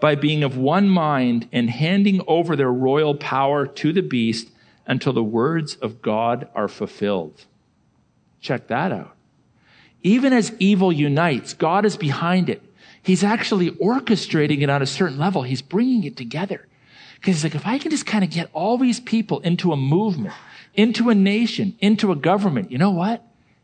by 0.00 0.14
being 0.14 0.42
of 0.42 0.56
one 0.56 0.88
mind 0.88 1.48
and 1.52 1.70
handing 1.70 2.20
over 2.26 2.56
their 2.56 2.72
royal 2.72 3.14
power 3.14 3.66
to 3.66 3.92
the 3.92 4.02
beast 4.02 4.50
until 4.86 5.12
the 5.12 5.22
words 5.22 5.76
of 5.76 6.02
God 6.02 6.48
are 6.54 6.68
fulfilled. 6.68 7.44
Check 8.40 8.68
that 8.68 8.90
out. 8.90 9.14
Even 10.02 10.32
as 10.32 10.52
evil 10.58 10.92
unites, 10.92 11.52
God 11.52 11.84
is 11.84 11.96
behind 11.96 12.48
it. 12.48 12.62
He's 13.02 13.22
actually 13.22 13.70
orchestrating 13.70 14.62
it 14.62 14.70
on 14.70 14.82
a 14.82 14.86
certain 14.86 15.18
level. 15.18 15.42
He's 15.42 15.62
bringing 15.62 16.04
it 16.04 16.16
together. 16.16 16.66
Because 17.14 17.36
he's 17.36 17.44
like, 17.44 17.54
if 17.54 17.66
I 17.66 17.78
can 17.78 17.90
just 17.90 18.06
kind 18.06 18.24
of 18.24 18.30
get 18.30 18.48
all 18.52 18.78
these 18.78 18.98
people 18.98 19.40
into 19.40 19.72
a 19.72 19.76
movement, 19.76 20.34
into 20.74 21.10
a 21.10 21.14
nation, 21.14 21.76
into 21.80 22.12
a 22.12 22.16
government, 22.16 22.70
you 22.70 22.78
know 22.78 22.90
what? 22.90 23.22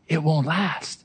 It 0.08 0.22
won't 0.22 0.46
last. 0.46 1.04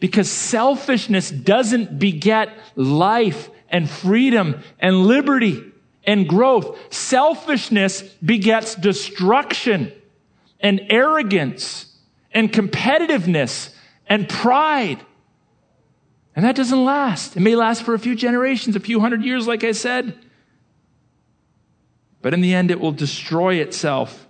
Because 0.00 0.30
selfishness 0.30 1.30
doesn't 1.30 1.98
beget 1.98 2.50
life 2.76 3.50
and 3.68 3.88
freedom 3.88 4.62
and 4.78 5.06
liberty 5.06 5.62
and 6.04 6.28
growth. 6.28 6.78
Selfishness 6.92 8.02
begets 8.24 8.74
destruction 8.74 9.92
and 10.60 10.80
arrogance 10.88 11.86
and 12.32 12.52
competitiveness 12.52 13.74
and 14.06 14.28
pride. 14.28 15.04
And 16.36 16.44
that 16.44 16.54
doesn't 16.54 16.84
last. 16.84 17.36
It 17.36 17.40
may 17.40 17.56
last 17.56 17.82
for 17.82 17.94
a 17.94 17.98
few 17.98 18.14
generations, 18.14 18.76
a 18.76 18.80
few 18.80 19.00
hundred 19.00 19.24
years, 19.24 19.46
like 19.46 19.64
I 19.64 19.72
said. 19.72 20.16
But 22.22 22.34
in 22.34 22.40
the 22.40 22.54
end, 22.54 22.70
it 22.70 22.80
will 22.80 22.92
destroy 22.92 23.56
itself. 23.56 24.26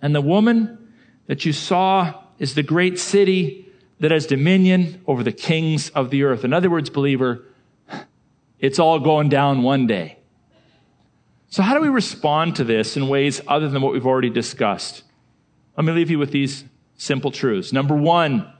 And 0.00 0.14
the 0.14 0.20
woman 0.20 0.92
that 1.26 1.44
you 1.44 1.52
saw 1.52 2.22
is 2.40 2.54
the 2.54 2.62
great 2.64 2.98
city 2.98 3.68
that 4.00 4.10
has 4.10 4.26
dominion 4.26 5.00
over 5.06 5.22
the 5.22 5.30
kings 5.30 5.90
of 5.90 6.10
the 6.10 6.24
earth. 6.24 6.44
In 6.44 6.52
other 6.52 6.70
words, 6.70 6.90
believer, 6.90 7.44
it's 8.58 8.80
all 8.80 8.98
going 8.98 9.28
down 9.28 9.62
one 9.62 9.86
day. 9.86 10.18
So, 11.50 11.62
how 11.62 11.74
do 11.74 11.80
we 11.80 11.88
respond 11.88 12.56
to 12.56 12.64
this 12.64 12.96
in 12.96 13.08
ways 13.08 13.40
other 13.46 13.68
than 13.68 13.82
what 13.82 13.92
we've 13.92 14.06
already 14.06 14.30
discussed? 14.30 15.02
Let 15.76 15.84
me 15.84 15.92
leave 15.92 16.10
you 16.10 16.18
with 16.18 16.30
these 16.30 16.64
simple 16.96 17.30
truths. 17.30 17.72
Number 17.72 17.94
one, 17.94 18.50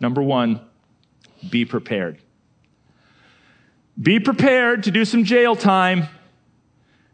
number 0.00 0.22
one, 0.22 0.60
be 1.48 1.64
prepared. 1.64 2.18
Be 4.00 4.18
prepared 4.18 4.82
to 4.84 4.90
do 4.90 5.04
some 5.04 5.24
jail 5.24 5.54
time. 5.54 6.08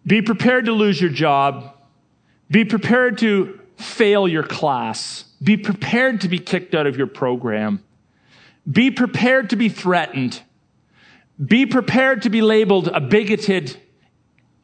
Be 0.06 0.22
prepared 0.22 0.64
to 0.64 0.72
lose 0.72 1.00
your 1.00 1.10
job. 1.10 1.76
Be 2.50 2.64
prepared 2.64 3.18
to 3.18 3.60
fail 3.76 4.26
your 4.26 4.42
class. 4.42 5.24
Be 5.42 5.56
prepared 5.56 6.20
to 6.22 6.28
be 6.28 6.38
kicked 6.38 6.74
out 6.74 6.86
of 6.86 6.96
your 6.96 7.06
program. 7.06 7.82
Be 8.70 8.90
prepared 8.90 9.50
to 9.50 9.56
be 9.56 9.68
threatened. 9.68 10.42
Be 11.42 11.64
prepared 11.64 12.22
to 12.22 12.30
be 12.30 12.42
labeled 12.42 12.88
a 12.88 13.00
bigoted, 13.00 13.76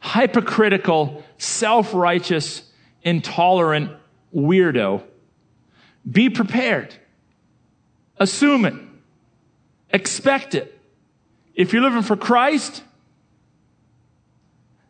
hypocritical, 0.01 1.25
self 1.39 1.95
righteous, 1.95 2.63
intolerant 3.03 3.93
weirdo. 4.35 5.03
Be 6.09 6.29
prepared. 6.29 6.95
Assume 8.19 8.65
it. 8.67 8.75
Expect 9.91 10.55
it. 10.55 10.79
If 11.55 11.73
you're 11.73 11.83
living 11.83 12.03
for 12.03 12.17
Christ, 12.17 12.83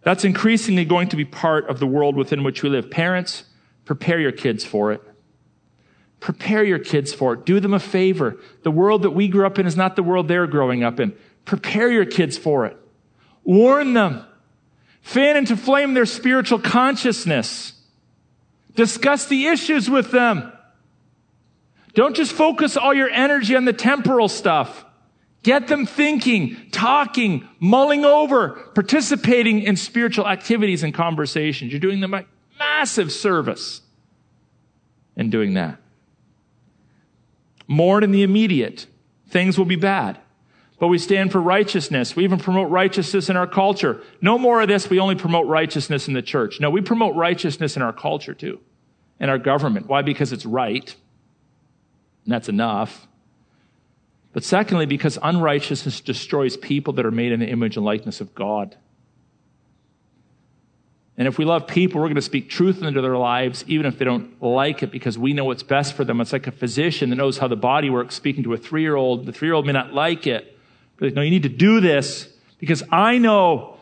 that's 0.03 0.25
increasingly 0.25 0.85
going 0.85 1.09
to 1.09 1.17
be 1.17 1.25
part 1.25 1.69
of 1.69 1.79
the 1.79 1.87
world 1.87 2.17
within 2.17 2.43
which 2.43 2.63
we 2.63 2.69
live. 2.69 2.91
Parents, 2.91 3.45
prepare 3.85 4.19
your 4.19 4.33
kids 4.33 4.65
for 4.65 4.93
it. 4.93 5.03
Prepare 6.27 6.65
your 6.65 6.81
kids 6.81 7.15
for 7.15 7.35
it. 7.35 7.47
Do 7.47 7.61
them 7.61 7.73
a 7.73 7.79
favor. 7.79 8.37
The 8.65 8.71
world 8.73 9.03
that 9.03 9.13
we 9.13 9.29
grew 9.29 9.47
up 9.47 9.61
in 9.61 9.67
is 9.67 9.77
not 9.77 9.95
the 9.95 10.03
world 10.03 10.27
they're 10.27 10.49
growing 10.49 10.83
up 10.83 10.99
in. 10.99 11.15
Prepare 11.45 11.89
your 11.89 12.05
kids 12.05 12.37
for 12.37 12.67
it. 12.67 12.77
Warn 13.45 13.93
them. 13.93 14.27
Fan 15.03 15.37
into 15.37 15.57
flame 15.57 15.95
their 15.95 16.05
spiritual 16.05 16.59
consciousness. 16.59 17.75
Discuss 18.75 19.27
the 19.27 19.47
issues 19.47 19.89
with 19.89 20.11
them. 20.11 20.51
Don't 21.95 22.17
just 22.17 22.33
focus 22.33 22.77
all 22.77 22.93
your 22.93 23.09
energy 23.09 23.55
on 23.55 23.65
the 23.65 23.73
temporal 23.73 24.27
stuff. 24.27 24.85
Get 25.45 25.69
them 25.69 25.87
thinking, 25.87 26.57
talking, 26.73 27.49
mulling 27.61 28.05
over, 28.05 28.69
participating 28.75 29.63
in 29.63 29.77
spiritual 29.77 30.27
activities 30.27 30.83
and 30.83 30.93
conversations. 30.93 31.71
You're 31.71 31.79
doing 31.79 32.01
them 32.01 32.15
a 32.15 32.25
massive 32.59 33.13
service 33.13 33.81
in 35.15 35.31
doing 35.31 35.55
that. 35.55 35.79
Mourn 37.67 38.05
in 38.05 38.11
the 38.11 38.23
immediate. 38.23 38.87
Things 39.29 39.59
will 39.59 39.65
be 39.65 39.77
bad. 39.77 40.19
But 40.79 40.89
we 40.89 40.99
stand 40.99 41.33
for 41.33 41.41
righteousness. 41.41 42.15
We 42.15 42.25
even 42.25 42.39
promote 42.39 42.71
righteousness 42.71 43.31
in 43.31 43.37
our 43.37 43.47
culture. 43.47 44.03
No 44.21 44.39
more 44.39 44.61
of 44.61 44.69
this. 44.69 44.91
We 44.91 45.01
only 45.01 45.15
promote 45.15 45.47
righteousness 45.47 46.07
in 46.07 46.15
the 46.15 46.23
church. 46.23 46.61
No, 46.61 46.69
we 46.69 46.83
promote 46.83 47.17
righteousness 47.17 47.77
in 47.77 47.83
our 47.83 47.95
culture 47.95 48.35
too, 48.35 48.61
in 49.19 49.31
our 49.31 49.39
government. 49.39 49.87
Why? 49.87 50.03
Because 50.03 50.33
it's 50.33 50.45
right. 50.45 50.95
And 52.25 52.33
that's 52.33 52.49
enough. 52.49 53.07
But 54.35 54.45
secondly, 54.45 54.85
because 54.85 55.19
unrighteousness 55.23 56.03
destroys 56.03 56.59
people 56.59 56.93
that 56.95 57.07
are 57.07 57.11
made 57.11 57.33
in 57.33 57.41
the 57.41 57.49
image 57.49 57.79
and 57.79 57.87
likeness 57.87 58.21
of 58.21 58.35
God. 58.35 58.77
And 61.19 61.27
if 61.27 61.39
we 61.39 61.47
love 61.47 61.67
people, 61.67 62.01
we're 62.01 62.09
going 62.09 62.17
to 62.17 62.23
speak 62.23 62.51
truth 62.51 62.83
into 62.83 63.01
their 63.01 63.17
lives, 63.17 63.65
even 63.67 63.87
if 63.87 63.99
they 63.99 64.05
don't 64.05 64.41
like 64.43 64.83
it, 64.83 64.91
because 64.91 65.19
we 65.19 65.33
know 65.33 65.47
what's 65.47 65.63
best 65.63 65.95
for 65.95 66.05
them. 66.05 66.21
It's 66.21 66.33
like 66.33 66.47
a 66.47 66.53
physician 66.53 67.09
that 67.11 67.17
knows 67.17 67.39
how 67.39 67.49
the 67.49 67.57
body 67.57 67.89
works, 67.89 68.15
speaking 68.15 68.43
to 68.45 68.53
a 68.53 68.59
three 68.59 68.83
year 68.83 68.97
old. 68.97 69.25
The 69.25 69.33
three 69.33 69.49
year 69.49 69.55
old 69.55 69.67
may 69.67 69.73
not 69.73 69.95
like 69.95 70.27
it, 70.27 70.59
but 70.99 71.15
no, 71.15 71.23
you 71.23 71.31
need 71.31 71.45
to 71.45 71.49
do 71.49 71.81
this 71.81 72.29
because 72.59 72.83
I 72.93 73.17
know 73.17 73.79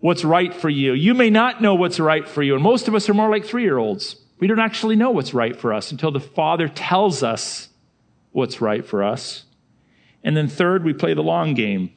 what's 0.00 0.24
right 0.24 0.52
for 0.54 0.68
you. 0.68 0.92
You 0.92 1.14
may 1.14 1.30
not 1.30 1.62
know 1.62 1.74
what's 1.74 1.98
right 1.98 2.28
for 2.28 2.42
you. 2.42 2.54
And 2.54 2.62
most 2.62 2.88
of 2.88 2.94
us 2.94 3.08
are 3.08 3.14
more 3.14 3.30
like 3.30 3.46
three 3.46 3.62
year 3.62 3.78
olds. 3.78 4.16
We 4.38 4.46
don't 4.46 4.60
actually 4.60 4.96
know 4.96 5.10
what's 5.10 5.32
right 5.32 5.56
for 5.56 5.72
us 5.72 5.90
until 5.90 6.10
the 6.10 6.20
Father 6.20 6.68
tells 6.68 7.22
us 7.22 7.70
what's 8.32 8.60
right 8.60 8.84
for 8.84 9.02
us. 9.02 9.44
And 10.22 10.36
then 10.36 10.46
third, 10.48 10.84
we 10.84 10.92
play 10.92 11.14
the 11.14 11.22
long 11.22 11.54
game. 11.54 11.92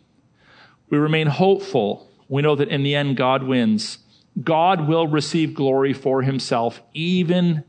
We 0.90 0.98
remain 0.98 1.28
hopeful. 1.28 2.10
We 2.30 2.42
know 2.42 2.56
that 2.56 2.70
in 2.70 2.84
the 2.84 2.96
end, 2.96 3.18
God 3.18 3.44
wins. 3.44 3.98
God 4.42 4.88
will 4.88 5.08
receive 5.08 5.54
glory 5.54 5.94
for 5.94 6.22
himself, 6.22 6.82
even 6.94 7.64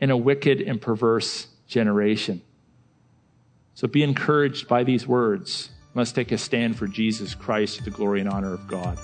in 0.00 0.10
a 0.10 0.16
wicked 0.16 0.60
and 0.60 0.80
perverse 0.80 1.48
generation. 1.66 2.42
So 3.74 3.86
be 3.86 4.02
encouraged 4.02 4.68
by 4.68 4.84
these 4.84 5.06
words. 5.06 5.70
Let's 5.94 6.12
take 6.12 6.32
a 6.32 6.38
stand 6.38 6.76
for 6.76 6.86
Jesus 6.86 7.34
Christ 7.34 7.78
to 7.78 7.84
the 7.84 7.90
glory 7.90 8.20
and 8.20 8.28
honor 8.28 8.54
of 8.54 8.66
God. 8.68 8.98